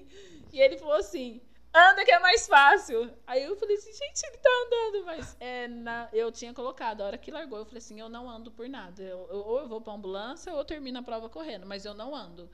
e 0.52 0.60
ele 0.60 0.78
falou 0.78 0.96
assim: 0.96 1.42
anda 1.74 2.04
que 2.06 2.12
é 2.12 2.20
mais 2.20 2.48
fácil. 2.48 3.12
Aí 3.28 3.44
eu 3.44 3.56
falei 3.56 3.76
assim, 3.76 3.92
gente, 3.94 4.24
ele 4.26 4.38
tá 4.38 4.50
andando, 4.66 5.06
mas 5.06 5.38
é, 5.40 5.68
na- 5.68 6.10
eu 6.14 6.32
tinha 6.32 6.54
colocado, 6.54 7.02
a 7.02 7.06
hora 7.06 7.18
que 7.18 7.32
largou, 7.32 7.60
eu 7.60 7.66
falei 7.66 7.80
assim, 7.80 8.00
eu 8.00 8.10
não 8.10 8.30
ando 8.30 8.52
por 8.52 8.68
nada. 8.68 9.02
Eu- 9.04 9.28
eu- 9.32 9.40
ou 9.46 9.60
eu 9.60 9.68
vou 9.68 9.82
pra 9.82 9.94
ambulância 9.94 10.52
ou 10.54 10.60
eu 10.60 10.66
termino 10.66 11.00
a 11.00 11.04
prova 11.04 11.30
correndo, 11.30 11.66
mas 11.66 11.86
eu 11.86 11.94
não 11.94 12.16
ando. 12.16 12.50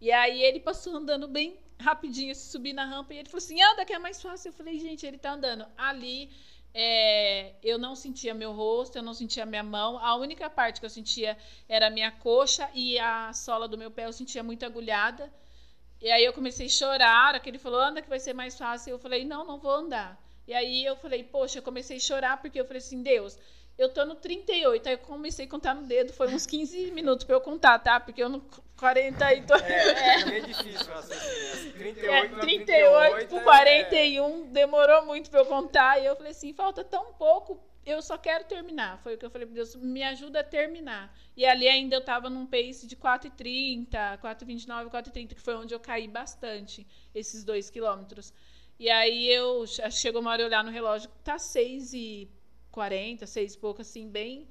E 0.00 0.12
aí 0.12 0.42
ele 0.42 0.60
passou 0.60 0.94
andando 0.96 1.26
bem 1.26 1.58
rapidinho, 1.80 2.34
subi 2.34 2.72
na 2.72 2.84
rampa 2.84 3.14
e 3.14 3.18
ele 3.18 3.28
falou 3.28 3.38
assim, 3.44 3.60
anda 3.62 3.84
que 3.84 3.92
é 3.92 3.98
mais 3.98 4.20
fácil. 4.22 4.48
Eu 4.50 4.52
falei, 4.52 4.78
gente, 4.78 5.04
ele 5.06 5.18
tá 5.18 5.32
andando. 5.32 5.66
Ali 5.76 6.30
é, 6.74 7.54
eu 7.62 7.78
não 7.78 7.96
sentia 7.96 8.32
meu 8.34 8.52
rosto, 8.52 8.96
eu 8.96 9.02
não 9.02 9.14
sentia 9.14 9.44
minha 9.46 9.62
mão. 9.62 9.98
A 9.98 10.14
única 10.16 10.48
parte 10.48 10.78
que 10.80 10.86
eu 10.86 10.90
sentia 10.90 11.36
era 11.68 11.88
a 11.88 11.90
minha 11.90 12.10
coxa 12.12 12.68
e 12.74 12.98
a 12.98 13.32
sola 13.32 13.66
do 13.66 13.76
meu 13.78 13.90
pé 13.90 14.06
eu 14.06 14.12
sentia 14.12 14.42
muito 14.42 14.64
agulhada. 14.64 15.32
E 16.00 16.10
aí 16.10 16.24
eu 16.24 16.32
comecei 16.32 16.66
a 16.66 16.70
chorar, 16.70 17.10
a 17.10 17.28
hora 17.28 17.40
que 17.40 17.48
ele 17.50 17.58
falou, 17.58 17.80
anda 17.80 18.00
que 18.00 18.08
vai 18.08 18.20
ser 18.20 18.32
mais 18.32 18.56
fácil. 18.56 18.92
Eu 18.92 18.98
falei, 18.98 19.24
não, 19.24 19.44
não 19.44 19.58
vou 19.58 19.72
andar. 19.72 20.16
E 20.46 20.54
aí 20.54 20.84
eu 20.84 20.96
falei, 20.96 21.24
poxa, 21.24 21.58
eu 21.58 21.62
comecei 21.62 21.96
a 21.96 22.00
chorar 22.00 22.40
porque 22.40 22.60
eu 22.60 22.64
falei 22.64 22.78
assim, 22.78 23.02
Deus, 23.02 23.36
eu 23.76 23.88
tô 23.88 24.04
no 24.04 24.14
38. 24.14 24.86
Aí 24.88 24.94
eu 24.94 24.98
comecei 24.98 25.44
a 25.46 25.48
contar 25.48 25.74
no 25.74 25.82
dedo, 25.86 26.12
foi 26.12 26.28
uns 26.32 26.46
15 26.46 26.92
minutos 26.92 27.24
pra 27.24 27.34
eu 27.36 27.40
contar, 27.40 27.78
tá? 27.80 27.98
Porque 27.98 28.22
eu 28.22 28.28
no 28.28 28.40
40 28.78 29.34
e 29.34 29.42
tô... 29.42 29.54
É, 29.56 30.20
é 30.20 30.24
meio 30.24 30.46
difícil 30.46 30.86
raciocínio. 30.86 31.72
38, 31.74 32.06
É, 32.10 32.28
pra 32.28 32.38
38 32.40 33.28
por 33.28 33.40
é- 33.40 33.44
41, 33.44 34.52
demorou 34.52 35.04
muito 35.04 35.28
pra 35.30 35.40
eu 35.40 35.46
contar. 35.46 36.00
E 36.00 36.06
eu 36.06 36.14
falei 36.16 36.30
assim: 36.32 36.52
falta 36.54 36.82
tão 36.84 37.12
pouco, 37.14 37.60
eu 37.90 38.02
só 38.02 38.16
quero 38.18 38.44
terminar. 38.44 38.98
Foi 39.02 39.14
o 39.14 39.18
que 39.18 39.24
eu 39.24 39.30
falei 39.30 39.46
pra 39.46 39.54
Deus: 39.54 39.74
me 39.76 40.02
ajuda 40.02 40.40
a 40.40 40.44
terminar. 40.44 41.16
E 41.36 41.44
ali 41.46 41.68
ainda 41.68 41.96
eu 41.96 42.04
tava 42.04 42.28
num 42.30 42.46
pace 42.46 42.86
de 42.86 42.96
4,30, 42.96 44.18
4,29, 44.18 44.90
4,30, 44.90 45.34
que 45.34 45.40
foi 45.40 45.54
onde 45.56 45.74
eu 45.74 45.80
caí 45.80 46.08
bastante, 46.08 46.86
esses 47.14 47.44
dois 47.44 47.70
quilômetros. 47.70 48.32
E 48.78 48.88
aí 48.90 49.28
eu 49.28 49.66
che- 49.66 49.90
chegou 49.90 50.20
uma 50.20 50.30
hora 50.30 50.44
olhar 50.44 50.62
no 50.64 50.70
relógio, 50.70 51.10
tá 51.24 51.38
6,40, 51.38 53.26
6 53.26 53.54
e 53.54 53.58
pouco, 53.58 53.82
assim, 53.82 54.08
bem. 54.08 54.46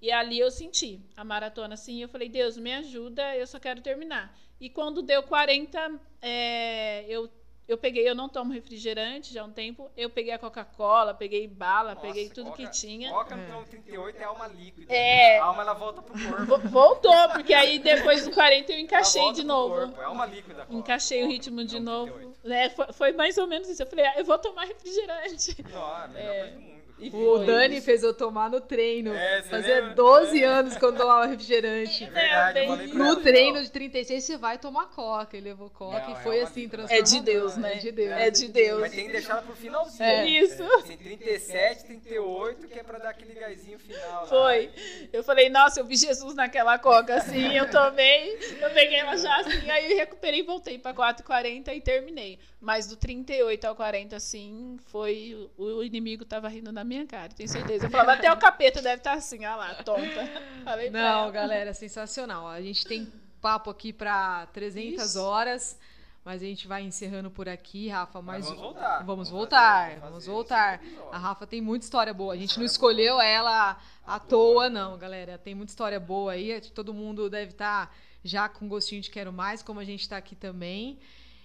E 0.00 0.10
ali 0.10 0.38
eu 0.38 0.50
senti 0.50 1.00
a 1.16 1.24
maratona 1.24 1.74
assim, 1.74 2.02
eu 2.02 2.08
falei, 2.08 2.28
Deus, 2.28 2.56
me 2.56 2.72
ajuda, 2.74 3.36
eu 3.36 3.46
só 3.46 3.58
quero 3.60 3.80
terminar. 3.80 4.36
E 4.60 4.68
quando 4.68 5.00
deu 5.02 5.22
40, 5.22 6.00
é, 6.20 7.04
eu 7.08 7.30
eu 7.68 7.78
peguei, 7.78 8.06
eu 8.08 8.14
não 8.14 8.28
tomo 8.28 8.52
refrigerante 8.52 9.32
já 9.32 9.42
há 9.42 9.44
um 9.44 9.52
tempo. 9.52 9.90
Eu 9.96 10.10
peguei 10.10 10.32
a 10.32 10.38
Coca-Cola, 10.38 11.14
peguei 11.14 11.46
bala, 11.46 11.94
Nossa, 11.94 12.06
peguei 12.06 12.28
tudo 12.28 12.50
Coca- 12.50 12.62
que 12.62 12.70
tinha. 12.70 13.10
Coca 13.10 13.36
no 13.36 13.44
quilômetro 13.44 13.70
38 13.70 14.20
é 14.20 14.24
alma 14.24 14.46
líquida. 14.48 14.92
É. 14.92 15.38
A 15.38 15.44
alma 15.44 15.62
ela 15.62 15.72
volta 15.74 16.02
pro 16.02 16.12
corpo. 16.12 16.44
Vo- 16.46 16.68
Voltou, 16.68 17.28
porque 17.30 17.54
aí 17.54 17.78
depois 17.78 18.24
do 18.24 18.32
40 18.32 18.72
eu 18.72 18.78
encaixei 18.78 19.32
de 19.32 19.44
novo. 19.44 19.74
corpo, 19.74 20.00
É 20.00 20.04
alma 20.04 20.26
líquida. 20.26 20.66
Coca. 20.66 20.74
Encaixei 20.74 21.18
o 21.20 21.22
Coca 21.22 21.32
ritmo 21.32 21.56
no 21.56 21.64
de 21.64 21.80
novo. 21.80 22.12
38. 22.12 22.38
né? 22.48 22.70
foi, 22.70 22.92
foi 22.92 23.12
mais 23.12 23.38
ou 23.38 23.46
menos 23.46 23.68
isso. 23.68 23.82
Eu 23.82 23.86
falei, 23.86 24.04
ah, 24.06 24.14
eu 24.18 24.24
vou 24.24 24.38
tomar 24.38 24.64
refrigerante. 24.64 25.56
Não, 25.70 26.16
é 26.16 26.42
a 26.42 26.81
E 27.02 27.08
O 27.08 27.36
foi. 27.36 27.46
Dani 27.46 27.80
fez 27.80 28.02
eu 28.02 28.14
tomar 28.14 28.48
no 28.48 28.60
treino. 28.60 29.12
É, 29.14 29.42
Fazia 29.42 29.74
lembra? 29.76 29.94
12 29.94 30.42
É. 30.42 30.46
anos 30.46 30.76
quando 30.76 30.98
tomava 30.98 31.26
refrigerante. 31.26 32.04
É 32.04 32.08
verdade, 32.10 32.94
No 32.94 33.16
treino 33.16 33.56
não. 33.56 33.62
de 33.62 33.70
36, 33.70 34.22
você 34.24 34.36
vai 34.36 34.58
tomar 34.58 34.86
coca. 34.86 35.36
Ele 35.36 35.48
levou 35.50 35.68
coca 35.70 35.98
Não, 36.00 36.10
e 36.10 36.12
é 36.12 36.16
foi 36.16 36.38
uma 36.38 36.44
assim, 36.44 36.60
vida. 36.62 36.76
transformador. 36.78 37.14
É 37.14 37.18
de 37.18 37.20
Deus, 37.24 37.56
né? 37.56 37.72
É 37.74 37.78
de 37.78 37.92
Deus. 37.92 38.12
É 38.12 38.30
de 38.30 38.48
Deus. 38.48 38.80
Mas 38.80 38.92
tem 38.92 39.06
que 39.06 39.12
deixar 39.12 39.32
ela 39.34 39.42
pro 39.42 39.56
finalzinho. 39.56 40.02
É. 40.08 40.26
Isso. 40.26 40.62
Assim, 40.62 40.96
37, 40.96 41.84
38, 41.84 42.68
que 42.68 42.78
é 42.78 42.82
pra 42.82 42.98
dar 42.98 43.10
aquele 43.10 43.34
gásinho 43.34 43.78
final. 43.78 44.22
lá. 44.22 44.26
Foi. 44.26 44.70
Eu 45.12 45.22
falei, 45.24 45.48
nossa, 45.50 45.80
eu 45.80 45.84
vi 45.84 45.96
Jesus 45.96 46.34
naquela 46.34 46.78
coca 46.78 47.16
assim, 47.16 47.56
eu 47.56 47.68
tomei, 47.70 48.38
eu 48.60 48.70
peguei 48.70 48.98
ela 48.98 49.16
já 49.16 49.36
assim, 49.40 49.70
aí 49.70 49.94
recuperei, 49.94 50.42
voltei 50.42 50.78
pra 50.78 50.92
4,40 50.94 51.74
e 51.74 51.80
terminei. 51.80 52.38
Mas 52.64 52.86
do 52.86 52.94
38 52.96 53.64
ao 53.64 53.74
40, 53.74 54.14
assim, 54.14 54.78
foi. 54.86 55.50
O 55.58 55.82
inimigo 55.82 56.24
tava 56.24 56.48
rindo 56.48 56.70
na 56.70 56.84
minha 56.84 57.04
cara, 57.04 57.32
tenho 57.34 57.48
certeza. 57.48 57.86
Eu 57.86 57.90
falava, 57.90 58.12
até 58.12 58.32
o 58.32 58.36
capeta 58.38 58.80
deve 58.80 58.98
estar 58.98 59.14
assim, 59.14 59.38
olha 59.44 59.56
lá, 59.56 59.74
tonta. 59.82 60.30
Falei 60.64 60.88
pra 60.88 61.02
Não, 61.02 61.32
galera, 61.32 61.74
sensacional. 61.74 62.46
A 62.46 62.60
gente 62.62 62.86
tem 62.86 63.12
papo 63.40 63.68
aqui 63.68 63.92
pra 63.92 64.46
300 64.52 65.04
Isso. 65.06 65.20
horas, 65.20 65.76
mas 66.24 66.40
a 66.40 66.44
gente 66.44 66.68
vai 66.68 66.82
encerrando 66.84 67.32
por 67.32 67.48
aqui, 67.48 67.88
Rafa. 67.88 68.22
Mas 68.22 68.44
Mais 68.46 68.56
vamos 68.56 68.62
voltar. 68.62 69.04
Vamos 69.04 69.28
fazer- 69.28 69.36
voltar, 69.38 69.88
fazer 69.88 70.00
vamos 70.00 70.26
voltar. 70.26 70.80
A 71.10 71.18
Rafa 71.18 71.44
tem 71.48 71.60
muita 71.60 71.84
história 71.84 72.14
boa. 72.14 72.32
A 72.32 72.36
gente 72.36 72.56
não 72.60 72.64
escolheu 72.64 73.20
ela 73.20 73.76
à 74.06 74.20
toa, 74.20 74.70
não, 74.70 74.96
galera. 74.96 75.36
Tem 75.36 75.52
muita 75.52 75.72
história 75.72 75.98
boa 75.98 76.30
aí. 76.30 76.60
Todo 76.72 76.94
mundo 76.94 77.28
deve 77.28 77.50
estar 77.50 77.92
já 78.22 78.48
com 78.48 78.68
gostinho 78.68 79.02
de 79.02 79.10
quero 79.10 79.32
mais, 79.32 79.64
como 79.64 79.80
a 79.80 79.84
gente 79.84 80.02
está 80.02 80.16
aqui 80.16 80.36
também. 80.36 81.00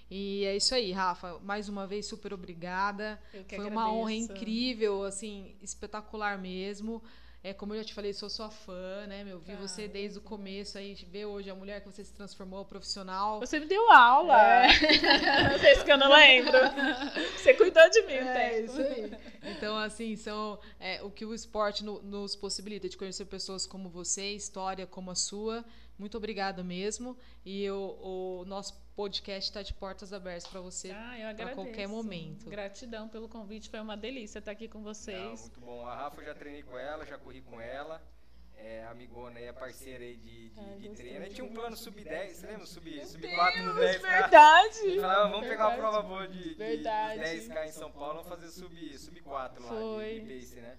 E 0.10 0.46
é 0.46 0.56
isso 0.56 0.74
aí, 0.74 0.92
Rafa. 0.92 1.38
Mais 1.40 1.68
uma 1.68 1.86
vez, 1.86 2.06
super 2.06 2.34
obrigada. 2.34 3.20
Eu 3.34 3.44
que 3.44 3.56
Foi 3.56 3.66
uma 3.66 3.92
honra 3.92 4.12
agradeço. 4.14 4.32
incrível, 4.34 5.04
assim, 5.04 5.56
espetacular 5.62 6.38
mesmo. 6.38 7.04
É, 7.44 7.54
como 7.54 7.74
eu 7.74 7.78
já 7.80 7.84
te 7.86 7.94
falei, 7.94 8.12
sou 8.14 8.30
sua 8.30 8.50
fã, 8.50 9.06
né? 9.08 9.24
meu? 9.24 9.40
vi 9.40 9.54
Ah, 9.54 9.56
você 9.58 9.88
desde 9.88 10.18
o 10.18 10.22
começo 10.22 10.78
aí, 10.78 10.96
ver 11.10 11.26
hoje 11.26 11.50
a 11.50 11.56
mulher 11.56 11.82
que 11.82 11.90
você 11.90 12.04
se 12.04 12.12
transformou 12.12 12.66
profissional. 12.66 13.40
Você 13.40 13.60
me 13.60 13.68
deu 13.68 13.90
aula. 13.92 14.64
Não 15.52 15.60
sei 15.60 15.76
se 15.76 15.84
que 15.86 15.92
eu 15.92 15.98
não 15.98 16.10
lembro. 16.10 16.52
Você 17.38 17.54
cuidou 17.54 17.90
de 17.90 18.02
mim, 18.02 18.14
É, 18.14 18.62
isso 18.62 18.82
aí. 18.82 19.12
Então, 19.56 19.78
assim, 19.78 20.16
são 20.16 20.60
é, 20.80 21.02
o 21.04 21.10
que 21.12 21.26
o 21.26 21.34
esporte 21.34 21.86
no- 21.86 22.02
nos 22.02 22.36
possibilita 22.36 22.90
de 22.90 22.98
conhecer 22.98 23.26
pessoas 23.26 23.66
como 23.66 23.88
você, 23.88 24.32
história 24.34 24.86
como 24.88 25.12
a 25.12 25.16
sua. 25.16 25.64
Muito 25.98 26.18
obrigada 26.18 26.64
mesmo. 26.64 27.18
E 27.46 27.70
o, 27.70 28.42
o 28.42 28.46
nosso 28.46 28.74
podcast 29.02 29.48
está 29.52 29.62
de 29.62 29.76
portas 29.76 30.12
abertas 30.12 30.48
para 30.48 30.60
você. 30.60 30.90
Ah, 30.90 31.14
eu 31.16 31.22
Pra 31.22 31.30
agradeço. 31.30 31.56
qualquer 31.56 31.88
momento. 31.88 32.50
Gratidão 32.50 33.08
pelo 33.08 33.30
convite, 33.30 33.70
foi 33.70 33.80
uma 33.80 33.96
delícia 33.96 34.40
estar 34.40 34.50
aqui 34.52 34.68
com 34.68 34.80
Não, 34.80 34.86
vocês. 34.86 35.42
muito 35.42 35.60
bom. 35.62 35.86
A 35.86 35.96
Rafa 35.96 36.20
eu 36.22 36.26
já 36.26 36.34
treinei 36.34 36.64
com 36.64 36.76
ela, 36.78 37.06
já 37.06 37.16
corri 37.18 37.42
com 37.42 37.62
ela. 37.62 38.02
É 38.60 38.86
amigona 38.88 39.40
e 39.40 39.44
é 39.44 39.54
parceira 39.54 40.04
aí 40.04 40.16
de, 40.18 40.50
de, 40.50 40.60
Ai, 40.60 40.78
de 40.80 40.90
treino. 40.90 41.24
Aí 41.24 41.30
tinha 41.32 41.46
um 41.46 41.54
plano 41.54 41.78
sub-10, 41.78 42.30
você 42.34 42.48
lembra? 42.48 42.66
Sub, 42.66 42.90
Meu 42.90 43.06
sub-4 43.06 43.64
no 43.64 43.76
10 43.76 43.92
Deus, 43.92 44.02
verdade. 44.02 45.00
Falava, 45.00 45.30
vamos 45.30 45.48
pegar 45.48 45.68
uma 45.68 45.76
Verdade. 45.76 45.80
prova 45.80 46.02
boa 46.02 46.28
de, 46.28 46.40
de, 46.44 46.50
de 46.50 46.56
Verdade. 46.56 47.22
10k 47.22 47.66
em 47.68 47.72
São 47.72 47.92
Paulo, 47.92 48.24
vamos 48.24 48.28
fazer 48.30 48.50
sub, 48.50 48.98
sub 48.98 49.22
4 49.22 49.62
lá 49.64 49.70
Foi. 49.70 50.20
de, 50.22 50.22
de 50.22 50.34
pace, 50.40 50.56
né? 50.60 50.76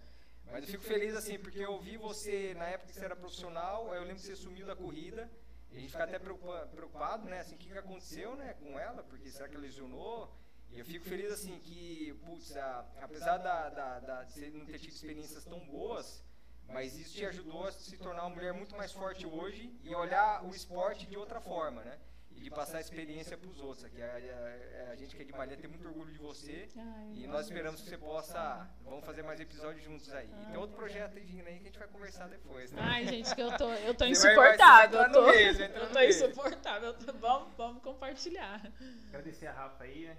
Mas 0.51 0.65
eu 0.65 0.69
fico 0.71 0.83
feliz 0.83 1.15
assim, 1.15 1.39
porque 1.39 1.61
eu 1.61 1.79
vi 1.79 1.97
você 1.97 2.53
na 2.59 2.65
época 2.67 2.89
que 2.93 2.99
você 2.99 3.05
era 3.05 3.15
profissional, 3.15 3.95
eu 3.95 4.01
lembro 4.03 4.17
que 4.17 4.23
você 4.23 4.35
sumiu 4.35 4.67
da 4.67 4.75
corrida. 4.75 5.31
A 5.71 5.75
gente 5.75 5.91
fica 5.93 6.05
até 6.05 6.19
preocupa- 6.19 6.67
preocupado, 6.75 7.29
né? 7.29 7.41
Assim, 7.41 7.55
o 7.55 7.59
que, 7.59 7.71
que 7.71 7.79
aconteceu, 7.79 8.35
né, 8.37 8.55
com 8.55 8.79
ela? 8.79 9.03
Porque 9.05 9.31
será 9.31 9.49
que 9.49 9.55
ela 9.55 9.63
lesionou? 9.65 10.33
E 10.71 10.79
eu 10.79 10.85
fico 10.85 11.05
feliz 11.07 11.31
assim 11.33 11.59
que, 11.61 12.13
putz, 12.25 12.57
a- 12.57 12.85
apesar 13.01 13.39
da, 13.39 13.69
da, 13.71 14.01
da- 14.01 14.25
de 14.25 14.51
não 14.51 14.67
ter 14.67 14.79
tido 14.79 14.93
experiências 14.93 15.45
tão 15.45 15.61
boas, 15.61 16.23
mas 16.67 16.97
isso 16.99 17.15
te 17.15 17.25
ajudou 17.25 17.67
a 17.67 17.73
se 17.73 17.97
tornar 17.97 18.23
uma 18.27 18.35
mulher 18.35 18.53
muito 18.53 18.77
mais 18.77 18.93
forte 18.93 19.27
hoje 19.27 19.75
e 19.83 19.95
olhar 19.95 20.45
o 20.45 20.51
esporte 20.55 21.07
de 21.07 21.17
outra 21.17 21.41
forma, 21.41 21.83
né? 21.83 21.99
E 22.39 22.41
de 22.41 22.51
passar 22.51 22.79
a 22.79 22.81
experiência 22.81 23.37
para 23.37 23.51
os 23.51 23.61
outros. 23.61 23.85
Aqui, 23.85 24.01
a, 24.01 24.07
a- 24.07 24.93
a 24.93 24.95
gente 24.97 25.15
que 25.17 25.23
é 25.23 25.25
de 25.25 25.33
Maria 25.33 25.57
tem 25.57 25.69
muito 25.69 25.87
orgulho 25.89 26.13
de 26.13 26.19
você 26.19 26.69
Ai, 26.77 27.13
e 27.17 27.27
nós 27.27 27.47
esperamos 27.47 27.81
que 27.83 27.89
você 27.89 27.99
possa. 27.99 28.71
Vamos 28.85 29.05
fazer 29.05 29.23
mais 29.25 29.41
episódios 29.41 29.85
juntos 29.85 30.13
aí. 30.15 30.31
E 30.43 30.47
tem 30.47 30.57
outro 30.57 30.77
projeto 30.77 31.17
aí 31.19 31.25
vindo 31.25 31.47
aí 31.49 31.55
que 31.57 31.63
a 31.63 31.67
gente 31.67 31.79
vai 31.81 31.89
conversar 31.89 32.29
depois, 32.29 32.71
né? 32.71 32.81
Ai, 32.85 33.07
gente, 33.09 33.35
que 33.35 33.41
eu 33.43 33.57
tô, 33.57 33.69
eu 33.73 33.93
tô 33.95 34.07
Você 34.07 34.35
vai- 34.35 34.37
vai- 34.37 34.53
insuportável. 34.55 34.99
vai 35.01 35.09
eu 35.09 35.13
tô, 35.13 35.31
eu 35.81 35.93
tô 35.93 36.01
insuportável. 36.01 36.97
Vamos, 37.21 37.55
vamos 37.57 37.83
compartilhar. 37.83 38.63
Agradecer 39.09 39.49
a 39.49 39.53
Rafa 39.53 39.83
aí, 39.85 40.07
né? 40.07 40.17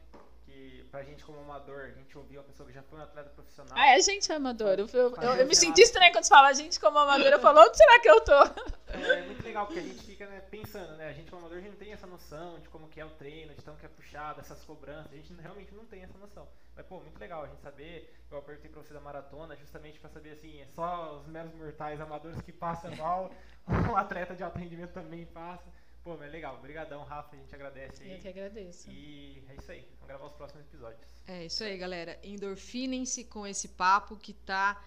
Que 0.49 0.83
pra 0.89 1.03
gente 1.03 1.23
como 1.23 1.39
amador, 1.41 1.81
a 1.81 1.91
gente 1.91 2.17
ouviu 2.17 2.39
uma 2.39 2.47
pessoa 2.47 2.67
que 2.67 2.73
já 2.73 2.81
foi 2.81 2.97
um 2.97 3.03
atleta 3.03 3.29
profissional. 3.29 3.77
Ah, 3.77 3.95
é 3.95 4.01
gente 4.01 4.31
amadora. 4.31 4.81
Eu, 4.81 4.89
eu, 4.91 5.15
eu, 5.15 5.35
eu 5.35 5.45
me 5.45 5.55
senti 5.55 5.81
estranho 5.81 6.11
quando 6.11 6.23
você 6.23 6.29
fala 6.29 6.51
gente 6.53 6.79
como 6.79 6.97
amadora. 6.97 7.35
Eu 7.35 7.39
falo, 7.39 7.61
onde 7.61 7.77
será 7.77 7.99
que 7.99 8.09
eu 8.09 8.21
tô? 8.21 8.41
É 8.87 9.21
muito 9.21 9.43
legal 9.43 9.67
porque 9.67 9.79
a 9.79 9.83
gente 9.83 10.03
fica 10.03 10.25
né, 10.25 10.41
pensando, 10.41 10.97
né? 10.97 11.09
A 11.09 11.13
gente 11.13 11.29
como 11.29 11.41
amador 11.41 11.59
a 11.59 11.61
gente 11.61 11.69
não 11.69 11.77
tem 11.77 11.93
essa 11.93 12.07
noção 12.07 12.59
de 12.59 12.67
como 12.69 12.87
que 12.87 12.99
é 12.99 13.05
o 13.05 13.11
treino, 13.11 13.53
de 13.53 13.63
tanto 13.63 13.77
que 13.77 13.85
é 13.85 13.89
puxado, 13.89 14.39
essas 14.39 14.63
cobranças. 14.63 15.13
A 15.13 15.15
gente 15.15 15.31
realmente 15.33 15.71
não 15.75 15.85
tem 15.85 16.01
essa 16.01 16.17
noção. 16.17 16.47
Mas, 16.75 16.83
pô, 16.87 16.99
muito 16.99 17.19
legal 17.19 17.43
a 17.43 17.47
gente 17.47 17.61
saber. 17.61 18.11
Eu 18.31 18.39
apertei 18.39 18.71
pra 18.71 18.81
você 18.81 18.91
da 18.91 18.99
maratona 18.99 19.55
justamente 19.55 19.99
pra 19.99 20.09
saber 20.09 20.31
assim, 20.31 20.61
é 20.61 20.65
só 20.73 21.19
os 21.19 21.27
meros 21.27 21.53
mortais 21.53 22.01
amadores 22.01 22.41
que 22.41 22.51
passam 22.51 22.95
mal. 22.95 23.31
um 23.91 23.95
atleta 23.95 24.35
de 24.35 24.43
alto 24.43 24.57
rendimento 24.57 24.93
também 24.93 25.27
passa. 25.27 25.69
Pô, 26.09 26.17
mas 26.17 26.31
legal. 26.31 26.55
Obrigadão, 26.55 27.03
Rafa. 27.03 27.35
A 27.35 27.39
gente 27.39 27.53
agradece 27.53 28.03
Eu 28.03 28.13
aí. 28.13 28.19
que 28.19 28.27
agradeço. 28.27 28.89
E 28.89 29.43
é 29.47 29.53
isso 29.53 29.71
aí. 29.71 29.87
Vamos 29.91 30.07
gravar 30.07 30.25
os 30.25 30.33
próximos 30.33 30.65
episódios. 30.65 31.07
É 31.27 31.45
isso 31.45 31.63
aí, 31.63 31.77
galera. 31.77 32.19
Endorfinem-se 32.23 33.25
com 33.25 33.45
esse 33.45 33.67
papo 33.67 34.17
que 34.17 34.33
tá 34.33 34.83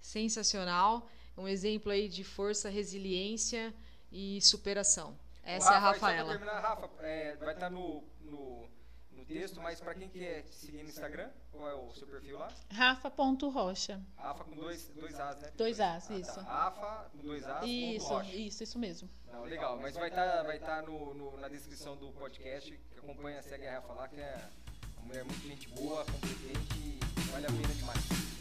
sensacional. 0.00 1.08
Um 1.38 1.46
exemplo 1.46 1.92
aí 1.92 2.08
de 2.08 2.24
força, 2.24 2.68
resiliência 2.68 3.72
e 4.10 4.40
superação. 4.42 5.16
Essa 5.44 5.74
é 5.74 5.76
a 5.76 5.78
Rafa, 5.78 5.94
só 5.94 6.00
pra 6.00 6.08
Rafaela. 6.08 6.30
terminar, 6.32 6.60
Rafa, 6.60 6.90
é, 7.06 7.36
vai 7.36 7.54
estar 7.54 7.70
no, 7.70 8.02
no, 8.22 8.68
texto, 9.24 9.60
mas 9.60 9.80
para 9.80 9.94
quem 9.94 10.08
quer 10.08 10.42
te 10.42 10.54
seguir 10.54 10.82
no 10.82 10.88
Instagram, 10.88 11.30
qual 11.50 11.68
é 11.68 11.74
o 11.74 11.92
seu 11.94 12.06
perfil 12.06 12.38
lá? 12.38 12.48
Rafa.rocha. 12.72 14.00
Rafa 14.16 14.44
com 14.44 14.54
dois, 14.54 14.88
dois 14.88 15.18
As, 15.18 15.40
né? 15.40 15.50
Dois 15.56 15.80
As, 15.80 16.10
Ah, 16.10 16.14
isso. 16.14 16.34
Tá. 16.34 16.42
Rafa 16.42 17.10
com 17.10 17.18
dois 17.18 17.44
As. 17.46 17.64
Isso, 17.66 18.06
Rocha. 18.08 18.32
isso, 18.34 18.62
isso 18.62 18.78
mesmo. 18.78 19.08
Não, 19.32 19.42
legal, 19.44 19.76
mas 19.78 19.94
vai 19.94 20.08
estar 20.08 20.42
vai 20.44 20.58
tá 20.58 20.82
no, 20.82 21.12
no- 21.14 21.36
na 21.38 21.48
descrição 21.48 21.96
do 21.96 22.12
podcast, 22.12 22.70
que 22.92 22.98
acompanha, 22.98 23.42
segue 23.42 23.66
a 23.66 23.74
Rafa 23.74 23.92
lá, 23.92 24.08
que 24.08 24.20
é 24.20 24.48
uma 24.98 25.06
mulher 25.06 25.24
muito 25.24 25.42
gente 25.46 25.68
boa, 25.70 26.04
competente 26.04 26.78
e 26.78 26.98
vale 27.30 27.46
a 27.46 27.50
pena 27.50 27.74
demais. 27.74 28.33